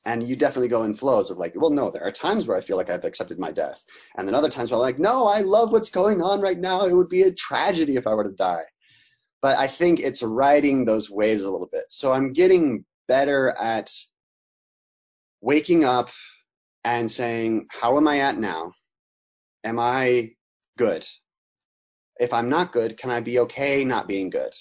And 0.05 0.23
you 0.23 0.37
definitely 0.37 0.69
go 0.69 0.83
in 0.83 0.95
flows 0.95 1.31
of 1.31 1.39
like, 1.39 1.53
well, 1.57 1.71
no, 1.71 1.91
there 1.91 2.03
are 2.05 2.11
times 2.11 2.47
where 2.47 2.57
I 2.57 2.61
feel 2.61 2.77
like 2.77 2.91
I've 2.91 3.05
accepted 3.05 3.39
my 3.39 3.51
death. 3.51 3.85
And 4.17 4.27
then 4.27 4.35
other 4.35 4.49
times 4.49 4.71
where 4.71 4.77
I'm 4.79 4.83
like, 4.83 4.99
no, 4.99 5.27
I 5.27 5.41
love 5.41 5.73
what's 5.73 5.91
going 5.91 6.21
on 6.21 6.41
right 6.41 6.59
now. 6.59 6.85
It 6.87 6.93
would 6.93 7.09
be 7.09 7.23
a 7.23 7.33
tragedy 7.33 7.97
if 7.97 8.07
I 8.07 8.15
were 8.15 8.25
to 8.25 8.31
die. 8.31 8.65
But 9.41 9.59
I 9.59 9.67
think 9.67 10.01
it's 10.01 10.23
riding 10.23 10.85
those 10.85 11.09
waves 11.09 11.43
a 11.43 11.51
little 11.51 11.69
bit. 11.71 11.85
So 11.89 12.13
I'm 12.13 12.33
getting 12.33 12.85
better 13.09 13.51
at 13.51 13.91
waking 15.41 15.85
up 15.85 16.11
and 16.85 17.11
saying, 17.11 17.67
how 17.71 17.97
am 17.97 18.07
I 18.07 18.21
at 18.21 18.37
now? 18.39 18.73
Am 19.65 19.79
I 19.79 20.31
good? 20.77 21.05
if 22.19 22.33
I'm 22.33 22.49
not 22.49 22.73
good, 22.73 22.97
can 22.97 23.11
I 23.11 23.21
be 23.21 23.39
okay 23.39 23.85
not 23.85 24.07
being 24.07 24.31
good? 24.31 24.53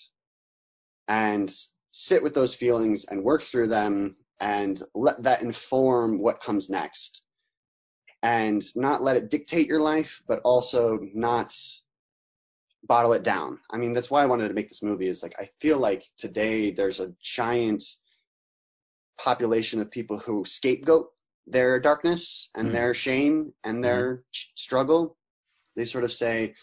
And 1.09 1.53
sit 1.93 2.23
with 2.23 2.35
those 2.35 2.55
feelings 2.55 3.05
and 3.05 3.23
work 3.23 3.43
through 3.43 3.69
them 3.69 4.17
and 4.41 4.83
let 4.95 5.23
that 5.23 5.43
inform 5.43 6.19
what 6.19 6.41
comes 6.41 6.69
next. 6.69 7.23
And 8.25 8.63
not 8.77 9.03
let 9.03 9.17
it 9.17 9.31
dictate 9.31 9.69
your 9.69 9.81
life, 9.81 10.23
but 10.27 10.41
also 10.45 10.99
not 11.15 11.55
bottle 12.85 13.13
it 13.13 13.23
down. 13.23 13.59
I 13.71 13.77
mean, 13.77 13.93
that's 13.93 14.11
why 14.11 14.23
I 14.23 14.27
wanted 14.27 14.49
to 14.49 14.55
make 14.55 14.69
this 14.69 14.83
movie 14.83 15.09
is 15.09 15.23
like, 15.23 15.35
I 15.39 15.51
feel 15.61 15.79
like 15.79 16.05
today 16.17 16.73
there's 16.73 17.01
a 17.01 17.13
giant 17.23 17.85
population 19.19 19.81
of 19.81 19.91
people 19.91 20.19
who 20.19 20.45
scapegoat 20.45 21.11
their 21.47 21.81
darkness 21.81 22.49
and 22.55 22.69
mm. 22.69 22.73
their 22.73 22.95
shame 22.95 23.53
and 23.63 23.85
their 23.85 24.17
mm. 24.17 24.23
struggle. 24.57 25.17
They 25.77 25.85
sort 25.85 26.05
of 26.05 26.13
say, 26.13 26.55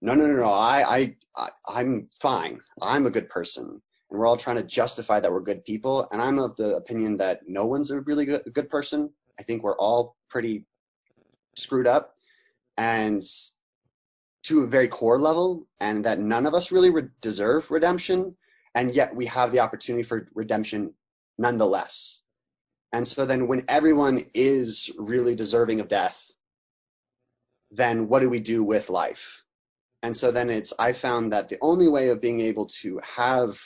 no, 0.00 0.14
no, 0.14 0.26
no, 0.26 0.34
no, 0.34 0.52
I, 0.52 1.14
I, 1.36 1.50
I, 1.66 1.80
am 1.80 2.08
fine. 2.20 2.60
I'm 2.80 3.06
a 3.06 3.10
good 3.10 3.28
person. 3.28 3.82
And 4.10 4.18
we're 4.18 4.26
all 4.26 4.36
trying 4.36 4.56
to 4.56 4.62
justify 4.62 5.20
that 5.20 5.32
we're 5.32 5.40
good 5.40 5.64
people. 5.64 6.08
And 6.10 6.20
I'm 6.20 6.38
of 6.38 6.56
the 6.56 6.76
opinion 6.76 7.18
that 7.18 7.42
no 7.46 7.66
one's 7.66 7.90
a 7.90 8.00
really 8.00 8.24
good, 8.24 8.42
good 8.52 8.70
person. 8.70 9.10
I 9.38 9.42
think 9.42 9.62
we're 9.62 9.76
all 9.76 10.16
pretty 10.28 10.66
screwed 11.56 11.86
up 11.86 12.14
and 12.76 13.22
to 14.44 14.62
a 14.62 14.66
very 14.66 14.88
core 14.88 15.18
level 15.18 15.66
and 15.78 16.04
that 16.04 16.18
none 16.18 16.46
of 16.46 16.54
us 16.54 16.72
really 16.72 16.90
re- 16.90 17.08
deserve 17.20 17.70
redemption. 17.70 18.36
And 18.74 18.90
yet 18.90 19.14
we 19.14 19.26
have 19.26 19.52
the 19.52 19.60
opportunity 19.60 20.02
for 20.02 20.28
redemption 20.34 20.94
nonetheless. 21.38 22.20
And 22.92 23.06
so 23.06 23.26
then 23.26 23.46
when 23.46 23.64
everyone 23.68 24.26
is 24.34 24.90
really 24.98 25.34
deserving 25.34 25.80
of 25.80 25.88
death, 25.88 26.30
then 27.70 28.08
what 28.08 28.20
do 28.20 28.28
we 28.28 28.40
do 28.40 28.62
with 28.64 28.90
life? 28.90 29.44
And 30.02 30.16
so 30.16 30.32
then 30.32 30.50
it's, 30.50 30.72
I 30.78 30.92
found 30.92 31.32
that 31.32 31.48
the 31.48 31.58
only 31.60 31.86
way 31.88 32.08
of 32.08 32.20
being 32.20 32.40
able 32.40 32.66
to 32.82 33.00
have, 33.04 33.60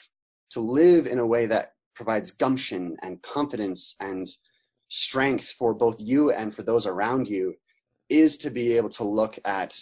to 0.55 0.61
live 0.61 1.07
in 1.07 1.19
a 1.19 1.27
way 1.27 1.47
that 1.47 1.73
provides 1.95 2.33
gumption 2.33 2.97
and 3.03 3.23
confidence 3.23 3.95
and 4.01 4.27
strength 4.88 5.51
for 5.51 5.75
both 5.75 5.97
you 6.01 6.31
and 6.31 6.55
for 6.55 6.62
those 6.62 6.87
around 6.87 7.29
you 7.29 7.55
is 8.09 8.38
to 8.38 8.51
be 8.51 8.77
able 8.77 8.90
to 8.90 9.05
look 9.05 9.38
at 9.45 9.77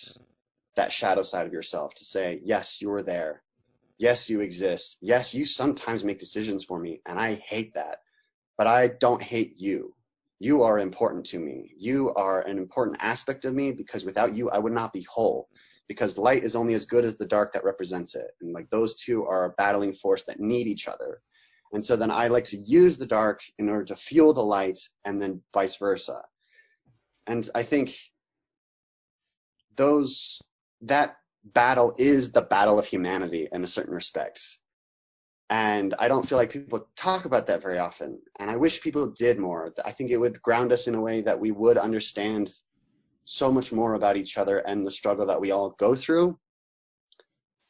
that 0.76 0.92
shadow 0.92 1.22
side 1.22 1.46
of 1.46 1.52
yourself 1.52 1.94
to 1.94 2.04
say, 2.04 2.40
yes, 2.44 2.80
you 2.80 2.90
are 2.92 3.02
there. 3.02 3.42
Yes, 3.98 4.30
you 4.30 4.40
exist. 4.40 4.98
Yes, 5.00 5.35
you 5.35 5.44
sometimes 5.44 6.04
make 6.04 6.18
decisions 6.18 6.64
for 6.64 6.78
me 6.78 7.00
and 7.06 7.18
I 7.18 7.35
hate 7.35 7.74
that, 7.74 7.98
but 8.56 8.66
I 8.66 8.88
don't 8.88 9.22
hate 9.22 9.54
you. 9.58 9.94
You 10.38 10.64
are 10.64 10.78
important 10.78 11.26
to 11.26 11.38
me. 11.38 11.72
You 11.78 12.12
are 12.14 12.40
an 12.40 12.58
important 12.58 12.98
aspect 13.00 13.44
of 13.44 13.54
me 13.54 13.72
because 13.72 14.04
without 14.04 14.35
you, 14.35 14.50
I 14.50 14.58
would 14.58 14.72
not 14.72 14.92
be 14.92 15.02
whole 15.02 15.48
because 15.88 16.18
light 16.18 16.44
is 16.44 16.56
only 16.56 16.74
as 16.74 16.86
good 16.86 17.04
as 17.04 17.18
the 17.18 17.26
dark 17.26 17.52
that 17.52 17.64
represents 17.64 18.14
it. 18.14 18.30
And 18.40 18.52
like 18.52 18.70
those 18.70 18.96
two 18.96 19.26
are 19.26 19.44
a 19.44 19.50
battling 19.50 19.92
force 19.92 20.24
that 20.24 20.40
need 20.40 20.66
each 20.66 20.88
other. 20.88 21.20
And 21.72 21.84
so 21.84 21.96
then 21.96 22.10
I 22.10 22.28
like 22.28 22.44
to 22.44 22.56
use 22.56 22.98
the 22.98 23.06
dark 23.06 23.40
in 23.58 23.68
order 23.68 23.84
to 23.86 23.96
fuel 23.96 24.34
the 24.34 24.44
light 24.44 24.78
and 25.04 25.20
then 25.20 25.42
vice 25.54 25.76
versa. 25.76 26.22
And 27.26 27.48
I 27.54 27.62
think 27.62 27.94
those, 29.76 30.42
that 30.82 31.16
battle 31.44 31.94
is 31.98 32.32
the 32.32 32.42
battle 32.42 32.78
of 32.78 32.86
humanity 32.86 33.48
in 33.50 33.64
a 33.64 33.68
certain 33.68 33.94
respects. 33.94 34.58
And 35.48 35.94
I 35.98 36.08
don't 36.08 36.26
feel 36.26 36.38
like 36.38 36.50
people 36.50 36.88
talk 36.96 37.24
about 37.24 37.48
that 37.48 37.62
very 37.62 37.78
often. 37.78 38.20
And 38.38 38.50
I 38.50 38.56
wish 38.56 38.80
people 38.80 39.08
did 39.08 39.38
more. 39.38 39.72
I 39.84 39.92
think 39.92 40.10
it 40.10 40.16
would 40.16 40.40
ground 40.40 40.72
us 40.72 40.86
in 40.86 40.94
a 40.94 41.00
way 41.00 41.22
that 41.22 41.40
we 41.40 41.50
would 41.50 41.76
understand 41.76 42.50
so 43.24 43.52
much 43.52 43.72
more 43.72 43.94
about 43.94 44.16
each 44.16 44.38
other 44.38 44.58
and 44.58 44.87
the 44.87 44.90
struggle 44.90 45.26
that 45.26 45.40
we 45.40 45.50
all 45.50 45.70
go 45.70 45.94
through. 45.94 46.38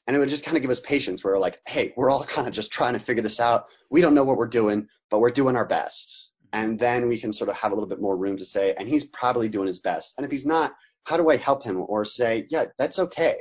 And 0.07 0.17
it 0.17 0.19
would 0.19 0.29
just 0.29 0.45
kind 0.45 0.57
of 0.57 0.63
give 0.63 0.71
us 0.71 0.81
patience 0.81 1.23
where 1.23 1.35
we're 1.35 1.41
like, 1.41 1.61
hey, 1.67 1.93
we're 1.97 2.11
all 2.11 2.25
kind 2.25 2.49
of 2.49 2.53
just 2.53 2.73
trying 2.73 2.95
to 2.95 2.99
figure 2.99 3.23
this 3.23 3.41
out. 3.41 3.67
We 3.91 4.01
don't 4.01 4.15
know 4.15 4.25
what 4.25 4.37
we're 4.37 4.49
doing, 4.49 4.89
but 5.11 5.21
we're 5.21 5.31
doing 5.31 5.57
our 5.57 5.67
best. 5.67 6.33
And 6.53 6.79
then 6.79 7.09
we 7.09 7.19
can 7.19 7.33
sort 7.33 7.51
of 7.51 7.57
have 7.57 7.73
a 7.73 7.75
little 7.75 7.89
bit 7.89 8.01
more 8.01 8.17
room 8.17 8.37
to 8.39 8.45
say, 8.45 8.75
and 8.77 8.89
he's 8.89 9.05
probably 9.05 9.49
doing 9.49 9.69
his 9.69 9.81
best. 9.81 10.15
And 10.19 10.25
if 10.25 10.31
he's 10.31 10.45
not, 10.45 10.73
how 11.05 11.17
do 11.17 11.31
I 11.31 11.37
help 11.37 11.65
him? 11.65 11.83
Or 11.87 12.05
say, 12.05 12.47
yeah, 12.51 12.67
that's 12.79 12.99
okay. 12.99 13.39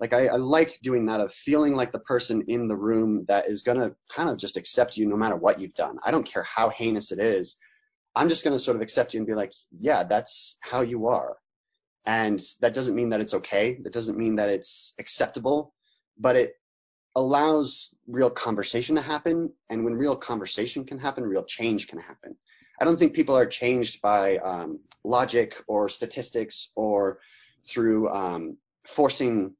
Like 0.00 0.12
I, 0.12 0.26
I 0.26 0.36
like 0.36 0.78
doing 0.82 1.06
that 1.06 1.20
of 1.20 1.32
feeling 1.32 1.74
like 1.74 1.92
the 1.92 1.98
person 1.98 2.44
in 2.48 2.68
the 2.68 2.76
room 2.76 3.24
that 3.28 3.48
is 3.48 3.62
going 3.62 3.80
to 3.80 3.94
kind 4.14 4.28
of 4.28 4.38
just 4.38 4.56
accept 4.56 4.96
you 4.96 5.06
no 5.06 5.16
matter 5.16 5.36
what 5.36 5.60
you've 5.60 5.74
done. 5.74 5.98
I 6.04 6.10
don't 6.10 6.26
care 6.26 6.44
how 6.44 6.68
heinous 6.68 7.12
it 7.12 7.18
is. 7.18 7.56
I'm 8.14 8.28
just 8.28 8.44
going 8.44 8.54
to 8.54 8.62
sort 8.62 8.76
of 8.76 8.82
accept 8.82 9.14
you 9.14 9.20
and 9.20 9.26
be 9.26 9.34
like, 9.34 9.52
yeah, 9.78 10.04
that's 10.04 10.58
how 10.60 10.82
you 10.82 11.08
are. 11.08 11.36
And 12.06 12.40
that 12.60 12.72
doesn't 12.72 12.94
mean 12.94 13.10
that 13.10 13.20
it's 13.20 13.34
okay. 13.34 13.78
That 13.82 13.92
doesn't 13.92 14.16
mean 14.16 14.36
that 14.36 14.48
it's 14.48 14.94
acceptable, 14.98 15.74
but 16.16 16.36
it 16.36 16.54
allows 17.16 17.94
real 18.06 18.30
conversation 18.30 18.94
to 18.96 19.02
happen. 19.02 19.52
And 19.68 19.84
when 19.84 19.94
real 19.94 20.16
conversation 20.16 20.84
can 20.84 20.98
happen, 20.98 21.24
real 21.24 21.44
change 21.44 21.88
can 21.88 21.98
happen. 21.98 22.36
I 22.80 22.84
don't 22.84 22.98
think 22.98 23.14
people 23.14 23.36
are 23.36 23.46
changed 23.46 24.02
by 24.02 24.36
um, 24.36 24.80
logic 25.02 25.62
or 25.66 25.88
statistics 25.88 26.70
or 26.76 27.18
through 27.66 28.08
um, 28.10 28.58
forcing 28.86 29.54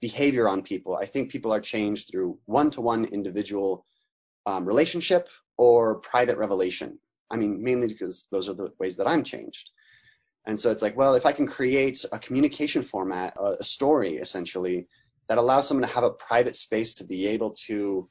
behavior 0.00 0.48
on 0.48 0.62
people. 0.62 0.96
I 0.96 1.06
think 1.06 1.30
people 1.30 1.52
are 1.52 1.60
changed 1.60 2.10
through 2.10 2.38
one-to-one 2.46 3.04
individual 3.04 3.86
um, 4.46 4.64
relationship 4.64 5.28
or 5.56 6.00
private 6.00 6.38
revelation. 6.38 6.98
I 7.30 7.36
mean, 7.36 7.62
mainly 7.62 7.88
because 7.88 8.26
those 8.32 8.48
are 8.48 8.54
the 8.54 8.72
ways 8.80 8.96
that 8.96 9.06
I'm 9.06 9.22
changed. 9.22 9.70
And 10.44 10.58
so 10.58 10.70
it's 10.70 10.82
like, 10.82 10.96
well, 10.96 11.14
if 11.14 11.24
I 11.24 11.32
can 11.32 11.46
create 11.46 12.04
a 12.10 12.18
communication 12.18 12.82
format, 12.82 13.36
a, 13.38 13.62
story 13.64 14.16
essentially, 14.16 14.88
that 15.28 15.38
allows 15.38 15.68
someone 15.68 15.86
to 15.86 15.94
have 15.94 16.04
a 16.04 16.10
private 16.10 16.56
space 16.56 16.94
to 16.94 17.04
be 17.04 17.28
able 17.28 17.52
to 17.66 18.08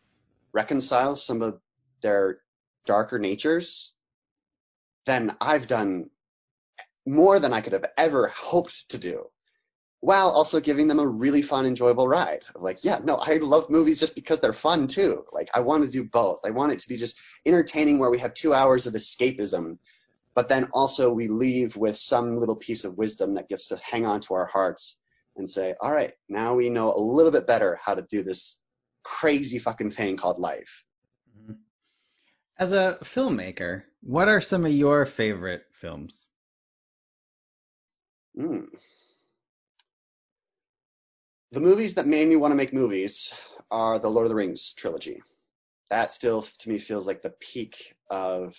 reconcile 0.54 1.16
some 1.16 1.42
of 1.42 1.60
their 2.02 2.40
darker 2.86 3.20
natures, 3.20 3.94
then 5.06 5.36
I've 5.42 5.68
done 5.68 6.10
more 7.06 7.40
than 7.40 7.52
I 7.54 7.62
could 7.62 7.74
have 7.74 7.86
ever 7.98 8.32
hoped 8.34 8.90
to 8.90 8.98
do. 8.98 9.26
while 10.02 10.30
also 10.30 10.60
giving 10.60 10.88
them 10.88 11.00
a 11.00 11.08
really 11.08 11.44
fun, 11.44 11.66
enjoyable 11.68 12.08
ride. 12.08 12.44
Like, 12.56 12.84
yeah, 12.84 13.00
no, 13.04 13.16
I 13.18 13.36
love 13.38 13.70
movies 13.70 14.00
just 14.00 14.16
because 14.16 14.40
they're 14.40 14.52
fun 14.52 14.88
too. 14.88 15.26
Like, 15.32 15.50
I 15.54 15.60
want 15.60 15.86
to 15.86 15.92
do 15.92 16.04
both. 16.04 16.40
I 16.44 16.50
want 16.50 16.74
it 16.74 16.80
to 16.80 16.90
be 16.90 16.98
just 16.98 17.18
entertaining 17.46 18.00
where 18.00 18.10
we 18.10 18.18
have 18.18 18.34
two 18.34 18.52
hours 18.52 18.88
of 18.88 18.96
escapism, 18.96 19.78
but 20.36 20.48
then 20.48 20.70
also 20.74 21.12
we 21.12 21.28
leave 21.28 21.76
with 21.76 21.98
some 21.98 22.40
little 22.40 22.56
piece 22.56 22.84
of 22.84 22.98
wisdom 22.98 23.34
that 23.34 23.50
gets 23.50 23.70
to 23.70 23.78
hang 23.78 24.06
on 24.06 24.22
to 24.22 24.34
our 24.34 24.46
hearts 24.46 24.98
and 25.36 25.50
say, 25.50 25.74
all 25.80 25.92
right, 25.92 26.14
now 26.30 26.56
we 26.56 26.70
know 26.70 26.94
a 26.94 27.00
little 27.00 27.32
bit 27.32 27.48
better 27.48 27.80
how 27.84 27.96
to 27.96 28.02
do 28.02 28.24
this 28.24 28.62
crazy 29.04 29.60
fucking 29.60 29.92
thing 29.92 30.18
called 30.18 30.40
life. 30.40 30.84
Mm-hmm. 31.38 31.54
As 32.58 32.74
a 32.74 32.98
filmmaker, 33.04 33.84
what 34.02 34.28
are 34.28 34.42
some 34.42 34.66
of 34.66 34.72
your 34.72 35.06
favorite 35.06 35.64
films? 35.72 36.28
Mm 38.38 38.68
the 41.52 41.60
movies 41.60 41.96
that 41.96 42.08
made 42.08 42.28
me 42.28 42.36
want 42.36 42.52
to 42.52 42.56
make 42.56 42.74
movies 42.74 43.34
are 43.70 44.00
the 44.00 44.10
Lord 44.10 44.26
of 44.26 44.30
the 44.30 44.36
Rings 44.36 44.74
trilogy. 44.74 45.22
That 45.90 46.12
still, 46.12 46.44
to 46.60 46.70
me, 46.70 46.78
feels 46.78 47.06
like 47.06 47.22
the 47.22 47.34
peak 47.42 47.96
of 48.10 48.56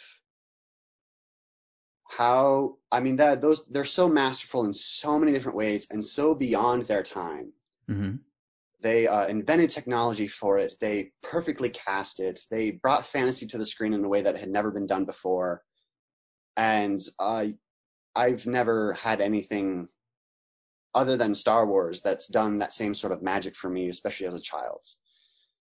how 2.17 2.77
I 2.91 3.01
mean 3.01 3.17
that 3.17 3.41
those 3.41 3.65
they're 3.67 3.85
so 3.85 4.09
masterful 4.09 4.65
in 4.65 4.73
so 4.73 5.19
many 5.19 5.33
different 5.33 5.57
ways 5.57 5.89
and 5.91 6.05
so 6.05 6.35
beyond 6.35 6.85
their 6.85 7.03
time. 7.03 7.53
Mm-hmm. 7.91 8.17
They 8.83 9.07
uh, 9.07 9.27
invented 9.27 9.71
technology 9.71 10.27
for 10.27 10.59
it. 10.59 10.75
They 10.81 11.13
perfectly 11.23 11.71
cast 11.71 12.21
it. 12.21 12.41
They 12.51 12.73
brought 12.73 13.07
fantasy 13.07 13.47
to 13.49 13.59
the 13.59 13.67
screen 13.67 13.95
in 13.95 14.05
a 14.05 14.09
way 14.09 14.23
that 14.23 14.37
had 14.37 14.51
never 14.51 14.73
been 14.73 14.87
done 14.87 15.05
before. 15.05 15.63
And 16.57 17.01
uh, 17.19 17.47
I've 18.15 18.47
never 18.47 18.95
had 18.95 19.21
anything 19.21 19.89
other 20.95 21.17
than 21.17 21.35
Star 21.35 21.65
Wars 21.65 22.03
that's 22.03 22.27
done 22.27 22.59
that 22.59 22.73
same 22.73 22.95
sort 22.95 23.13
of 23.13 23.23
magic 23.23 23.55
for 23.55 23.71
me, 23.71 23.89
especially 23.89 24.27
as 24.27 24.35
a 24.35 24.41
child. 24.41 24.85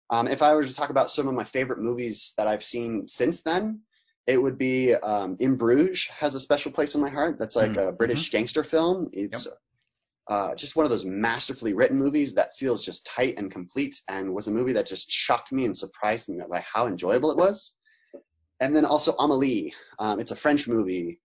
Um, 0.10 0.28
if 0.28 0.42
I 0.42 0.54
were 0.54 0.64
to 0.64 0.76
talk 0.76 0.90
about 0.90 1.10
some 1.10 1.28
of 1.28 1.34
my 1.34 1.46
favorite 1.46 1.80
movies 1.80 2.34
that 2.38 2.48
I've 2.48 2.64
seen 2.64 3.08
since 3.08 3.42
then, 3.42 3.82
it 4.28 4.42
would 4.42 4.58
be 4.58 4.94
um, 4.94 5.38
In 5.40 5.56
Bruges 5.56 6.08
has 6.08 6.36
a 6.36 6.40
special 6.40 6.72
place 6.72 6.96
in 6.96 7.02
my 7.02 7.10
heart. 7.10 7.38
That's 7.38 7.56
like 7.56 7.72
mm-hmm. 7.72 7.90
a 7.90 7.92
British 7.92 8.28
mm-hmm. 8.28 8.38
gangster 8.38 8.64
film. 8.64 9.10
It's 9.14 9.46
yep. 9.46 9.56
uh, 10.30 10.56
just 10.56 10.76
one 10.76 10.86
of 10.86 10.90
those 10.90 11.06
masterfully 11.06 11.74
written 11.74 11.98
movies 11.98 12.36
that 12.36 12.58
feels 12.58 12.84
just 12.84 13.06
tight 13.06 13.36
and 13.38 13.52
complete, 13.52 14.02
and 14.08 14.34
was 14.34 14.48
a 14.48 14.52
movie 14.52 14.74
that 14.74 14.88
just 14.88 15.12
shocked 15.12 15.52
me 15.52 15.66
and 15.66 15.78
surprised 15.78 16.30
me 16.30 16.40
by 16.50 16.62
how 16.62 16.88
enjoyable 16.88 17.32
it 17.32 17.38
was. 17.38 17.74
And 18.60 18.76
then 18.76 18.86
also 18.86 19.14
Amelie. 19.14 19.74
Um, 20.00 20.20
it's 20.20 20.32
a 20.32 20.36
French 20.36 20.68
movie 20.68 21.20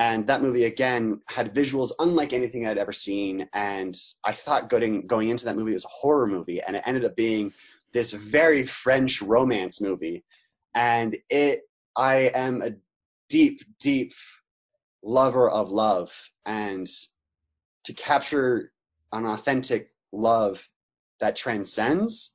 and 0.00 0.28
that 0.28 0.40
movie 0.40 0.64
again 0.64 1.20
had 1.28 1.54
visuals 1.54 1.92
unlike 1.98 2.32
anything 2.32 2.66
I'd 2.66 2.78
ever 2.78 2.90
seen. 2.90 3.50
And 3.52 3.94
I 4.24 4.32
thought 4.32 4.70
going 4.70 5.06
going 5.06 5.28
into 5.28 5.44
that 5.44 5.56
movie 5.56 5.72
it 5.72 5.74
was 5.74 5.84
a 5.84 5.88
horror 5.88 6.26
movie, 6.26 6.62
and 6.62 6.74
it 6.74 6.82
ended 6.86 7.04
up 7.04 7.16
being 7.16 7.52
this 7.92 8.12
very 8.12 8.64
French 8.64 9.20
romance 9.20 9.78
movie. 9.82 10.24
And 10.74 11.18
it, 11.28 11.60
I 12.00 12.30
am 12.34 12.62
a 12.62 12.72
deep, 13.28 13.60
deep 13.78 14.12
lover 15.02 15.48
of 15.48 15.70
love, 15.70 16.12
and 16.46 16.88
to 17.84 17.92
capture 17.92 18.72
an 19.12 19.26
authentic 19.26 19.90
love 20.12 20.66
that 21.20 21.36
transcends 21.36 22.32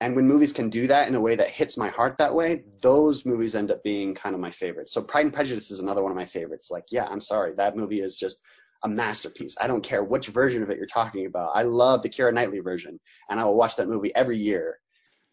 and 0.00 0.16
when 0.16 0.26
movies 0.26 0.52
can 0.52 0.68
do 0.68 0.88
that 0.88 1.08
in 1.08 1.14
a 1.14 1.20
way 1.20 1.36
that 1.36 1.48
hits 1.48 1.78
my 1.78 1.88
heart 1.88 2.18
that 2.18 2.34
way, 2.34 2.64
those 2.82 3.24
movies 3.24 3.54
end 3.54 3.70
up 3.70 3.82
being 3.82 4.14
kind 4.14 4.34
of 4.34 4.40
my 4.40 4.50
favorites. 4.50 4.92
So 4.92 5.02
Pride 5.02 5.24
and 5.24 5.32
Prejudice 5.32 5.70
is 5.70 5.80
another 5.80 6.02
one 6.02 6.12
of 6.12 6.16
my 6.16 6.26
favorites. 6.26 6.70
Like, 6.70 6.84
yeah, 6.90 7.06
I'm 7.06 7.22
sorry, 7.22 7.54
that 7.56 7.76
movie 7.76 8.00
is 8.00 8.18
just 8.18 8.42
a 8.82 8.88
masterpiece. 8.88 9.56
I 9.60 9.66
don't 9.66 9.82
care 9.82 10.04
which 10.04 10.26
version 10.26 10.62
of 10.62 10.70
it 10.70 10.76
you're 10.76 10.86
talking 10.86 11.26
about. 11.26 11.52
I 11.54 11.62
love 11.62 12.02
the 12.02 12.10
Keira 12.10 12.34
Knightley 12.34 12.60
version, 12.60 13.00
and 13.30 13.40
I 13.40 13.44
will 13.44 13.56
watch 13.56 13.76
that 13.76 13.88
movie 13.88 14.14
every 14.14 14.36
year. 14.36 14.78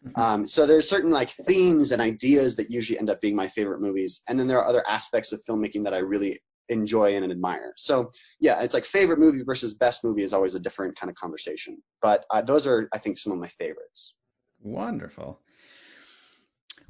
Mm-hmm. 0.06 0.20
Um, 0.20 0.46
so 0.46 0.66
there's 0.66 0.88
certain 0.88 1.10
like 1.10 1.30
themes 1.30 1.92
and 1.92 2.02
ideas 2.02 2.56
that 2.56 2.70
usually 2.70 2.98
end 2.98 3.10
up 3.10 3.20
being 3.20 3.36
my 3.36 3.48
favorite 3.48 3.80
movies, 3.80 4.22
and 4.28 4.38
then 4.38 4.48
there 4.48 4.58
are 4.58 4.68
other 4.68 4.84
aspects 4.88 5.32
of 5.32 5.42
filmmaking 5.44 5.84
that 5.84 5.94
I 5.94 5.98
really 5.98 6.40
enjoy 6.68 7.14
and 7.16 7.30
admire. 7.30 7.72
So 7.76 8.10
yeah, 8.40 8.62
it's 8.62 8.74
like 8.74 8.84
favorite 8.84 9.18
movie 9.18 9.42
versus 9.42 9.74
best 9.74 10.04
movie 10.04 10.22
is 10.22 10.32
always 10.32 10.54
a 10.54 10.60
different 10.60 10.98
kind 10.98 11.10
of 11.10 11.16
conversation. 11.16 11.82
But 12.00 12.24
uh, 12.30 12.42
those 12.42 12.66
are, 12.66 12.88
I 12.92 12.98
think, 12.98 13.18
some 13.18 13.32
of 13.32 13.38
my 13.38 13.48
favorites. 13.48 14.14
Wonderful. 14.60 15.40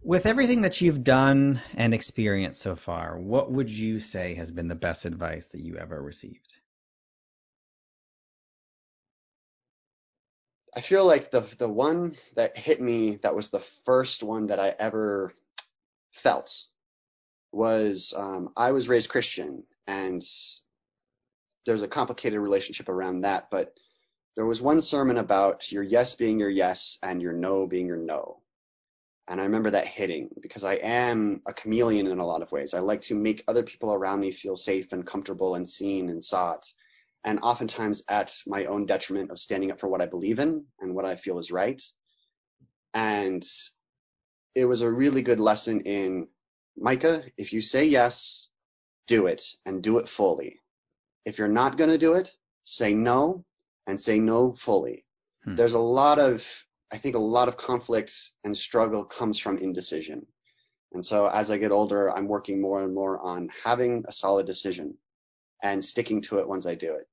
With 0.03 0.27
everything 0.27 0.63
that 0.63 0.81
you've 0.81 1.05
done 1.05 1.61
and 1.75 1.95
experienced 1.95 2.61
so 2.61 2.77
far, 2.77 3.19
what 3.19 3.53
would 3.53 3.71
you 3.71 4.01
say 4.01 4.35
has 4.35 4.51
been 4.51 4.69
the 4.69 4.75
best 4.75 5.05
advice 5.05 5.47
that 5.49 5.61
you 5.61 5.77
ever 5.77 6.01
received? 6.01 6.57
I 10.75 10.81
feel 10.81 11.05
like 11.05 11.31
the 11.31 11.41
the 11.59 11.69
one 11.69 12.15
that 12.35 12.57
hit 12.57 12.81
me 12.81 13.17
that 13.17 13.35
was 13.35 13.51
the 13.51 13.61
first 13.85 14.23
one 14.23 14.47
that 14.47 14.59
I 14.59 14.75
ever 14.79 15.35
felt 16.13 16.67
was 17.53 18.15
um, 18.17 18.51
I 18.57 18.73
was 18.73 18.89
raised 18.89 19.11
Christian 19.11 19.65
and 19.87 20.23
there's 21.67 21.83
a 21.83 21.89
complicated 21.89 22.41
relationship 22.41 22.89
around 22.89 23.21
that, 23.21 23.51
but 23.51 23.77
there 24.35 24.47
was 24.47 24.63
one 24.63 24.81
sermon 24.81 25.19
about 25.19 25.71
your 25.71 25.83
yes 25.83 26.15
being 26.15 26.41
your 26.41 26.49
yes 26.49 26.99
and 27.03 27.21
your 27.21 27.35
no 27.35 27.67
being 27.67 27.87
your 27.87 27.99
no. 27.99 28.39
And 29.29 29.41
I 29.41 29.45
remember 29.45 29.71
that 29.71 29.87
hitting 29.87 30.31
because 30.41 30.65
I 30.65 30.75
am 30.75 31.43
a 31.47 31.53
chameleon 31.53 32.07
in 32.07 32.19
a 32.19 32.27
lot 32.27 32.43
of 32.43 32.51
ways. 32.51 32.75
I 32.75 32.81
like 32.81 33.03
to 33.03 33.15
make 33.15 33.45
other 33.47 33.63
people 33.63 33.93
around 33.93 34.21
me 34.21 34.33
feel 34.33 34.57
safe 34.57 34.93
and 34.93 35.07
comfortable 35.07 35.55
and 35.55 35.69
seen 35.69 36.09
and 36.09 36.25
sought. 36.25 36.73
And 37.25 37.41
oftentimes 37.43 38.03
at 38.09 38.35
my 38.47 38.67
own 38.67 38.87
detriment 38.87 39.31
of 39.31 39.39
standing 39.39 39.71
up 39.71 39.81
for 39.81 39.89
what 39.89 40.03
I 40.03 40.07
believe 40.07 40.39
in 40.39 40.65
and 40.81 40.95
what 40.95 41.05
I 41.05 41.17
feel 41.17 41.39
is 41.39 41.53
right. 41.53 41.81
And 42.95 43.45
it 44.55 44.65
was 44.65 44.83
a 44.83 44.91
really 44.91 45.23
good 45.23 45.41
lesson 45.41 45.83
in 45.83 46.29
Micah, 46.77 47.23
if 47.37 47.53
you 47.53 47.61
say 47.61 47.85
yes, 47.85 48.49
do 49.07 49.27
it 49.27 49.45
and 49.65 49.83
do 49.83 49.99
it 49.99 50.09
fully. 50.09 50.61
If 51.25 51.39
you're 51.39 51.49
not 51.49 51.77
going 51.77 51.91
to 51.91 51.99
do 51.99 52.15
it, 52.15 52.31
say 52.65 52.95
no 52.95 53.45
and 53.87 54.01
say 54.01 54.19
no 54.19 54.53
fully. 54.53 55.05
Hmm. 55.45 55.55
There's 55.55 55.75
a 55.75 55.79
lot 55.79 56.19
of, 56.19 56.47
I 56.91 56.99
think 56.99 57.15
a 57.15 57.21
lot 57.21 57.49
of 57.49 57.57
conflict 57.57 58.13
and 58.45 58.57
struggle 58.57 59.05
comes 59.05 59.39
from 59.39 59.59
indecision. 59.59 60.27
And 60.93 61.05
so 61.05 61.27
as 61.27 61.51
I 61.51 61.57
get 61.59 61.73
older, 61.73 62.11
I'm 62.11 62.29
working 62.29 62.61
more 62.61 62.83
and 62.83 62.95
more 62.95 63.19
on 63.19 63.49
having 63.65 64.05
a 64.07 64.13
solid 64.13 64.47
decision 64.47 64.99
and 65.63 65.85
sticking 65.85 66.23
to 66.23 66.39
it 66.41 66.49
once 66.49 66.67
I 66.67 66.75
do 66.75 66.95
it, 66.95 67.07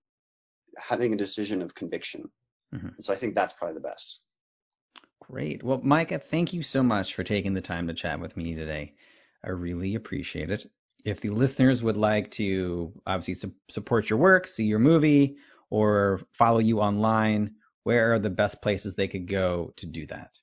having 0.77 1.13
a 1.13 1.17
decision 1.17 1.61
of 1.61 1.75
conviction. 1.75 2.29
Mm-hmm. 2.73 3.01
So 3.01 3.13
I 3.13 3.15
think 3.15 3.35
that's 3.35 3.53
probably 3.53 3.75
the 3.75 3.87
best. 3.87 4.21
Great. 5.21 5.63
Well, 5.63 5.79
Micah, 5.83 6.19
thank 6.19 6.53
you 6.53 6.63
so 6.63 6.81
much 6.81 7.13
for 7.13 7.23
taking 7.23 7.53
the 7.53 7.61
time 7.61 7.87
to 7.87 7.93
chat 7.93 8.19
with 8.19 8.35
me 8.35 8.55
today. 8.55 8.95
I 9.43 9.49
really 9.49 9.95
appreciate 9.95 10.49
it. 10.49 10.65
If 11.05 11.21
the 11.21 11.29
listeners 11.29 11.81
would 11.81 11.97
like 11.97 12.31
to 12.31 12.93
obviously 13.05 13.35
su- 13.35 13.55
support 13.69 14.09
your 14.09 14.19
work, 14.19 14.47
see 14.47 14.65
your 14.65 14.79
movie, 14.79 15.37
or 15.69 16.21
follow 16.33 16.59
you 16.59 16.81
online, 16.81 17.55
where 17.83 18.13
are 18.13 18.19
the 18.19 18.29
best 18.29 18.61
places 18.61 18.95
they 18.95 19.07
could 19.07 19.27
go 19.27 19.73
to 19.77 19.85
do 19.85 20.07
that? 20.07 20.37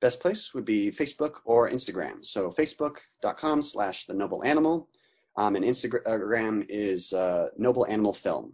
Best 0.00 0.20
place 0.20 0.52
would 0.52 0.64
be 0.64 0.90
Facebook 0.90 1.36
or 1.44 1.70
Instagram. 1.70 2.26
So 2.26 2.50
facebook.com 2.50 3.62
slash 3.62 4.06
the 4.06 4.14
noble 4.14 4.42
animal. 4.42 4.88
Um, 5.36 5.56
and 5.56 5.64
Instagram 5.64 6.66
is 6.68 7.12
uh, 7.12 7.48
noble 7.56 7.86
animal 7.86 8.12
film. 8.12 8.52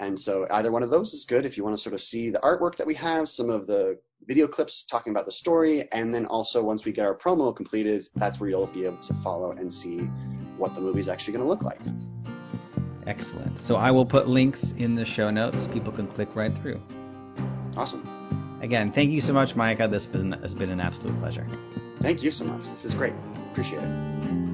And 0.00 0.18
so 0.18 0.46
either 0.50 0.72
one 0.72 0.82
of 0.82 0.90
those 0.90 1.14
is 1.14 1.24
good 1.24 1.46
if 1.46 1.56
you 1.56 1.64
want 1.64 1.76
to 1.76 1.82
sort 1.82 1.94
of 1.94 2.00
see 2.00 2.30
the 2.30 2.40
artwork 2.40 2.76
that 2.76 2.86
we 2.86 2.94
have, 2.94 3.28
some 3.28 3.48
of 3.48 3.66
the 3.66 3.98
video 4.26 4.48
clips 4.48 4.84
talking 4.84 5.12
about 5.12 5.24
the 5.24 5.32
story, 5.32 5.88
and 5.92 6.12
then 6.12 6.26
also 6.26 6.62
once 6.62 6.84
we 6.84 6.92
get 6.92 7.06
our 7.06 7.14
promo 7.14 7.54
completed, 7.54 8.04
that's 8.16 8.40
where 8.40 8.50
you'll 8.50 8.66
be 8.66 8.86
able 8.86 8.98
to 8.98 9.14
follow 9.14 9.52
and 9.52 9.72
see 9.72 9.98
what 10.58 10.74
the 10.74 10.80
movie 10.80 11.00
is 11.00 11.08
actually 11.08 11.34
going 11.34 11.44
to 11.44 11.48
look 11.48 11.62
like. 11.62 11.80
Excellent. 13.06 13.58
So 13.58 13.76
I 13.76 13.90
will 13.90 14.06
put 14.06 14.26
links 14.26 14.72
in 14.72 14.94
the 14.94 15.04
show 15.04 15.30
notes. 15.30 15.68
People 15.72 15.92
can 15.92 16.06
click 16.06 16.34
right 16.34 16.56
through. 16.56 16.82
Awesome. 17.76 18.58
Again, 18.62 18.92
thank 18.92 19.10
you 19.10 19.20
so 19.20 19.32
much, 19.32 19.54
Micah. 19.54 19.88
This 19.88 20.06
has 20.06 20.12
been, 20.12 20.32
has 20.32 20.54
been 20.54 20.70
an 20.70 20.80
absolute 20.80 21.18
pleasure. 21.20 21.46
Thank 22.00 22.22
you 22.22 22.30
so 22.30 22.46
much. 22.46 22.70
This 22.70 22.84
is 22.84 22.94
great. 22.94 23.12
Appreciate 23.52 23.82
it. 23.82 24.53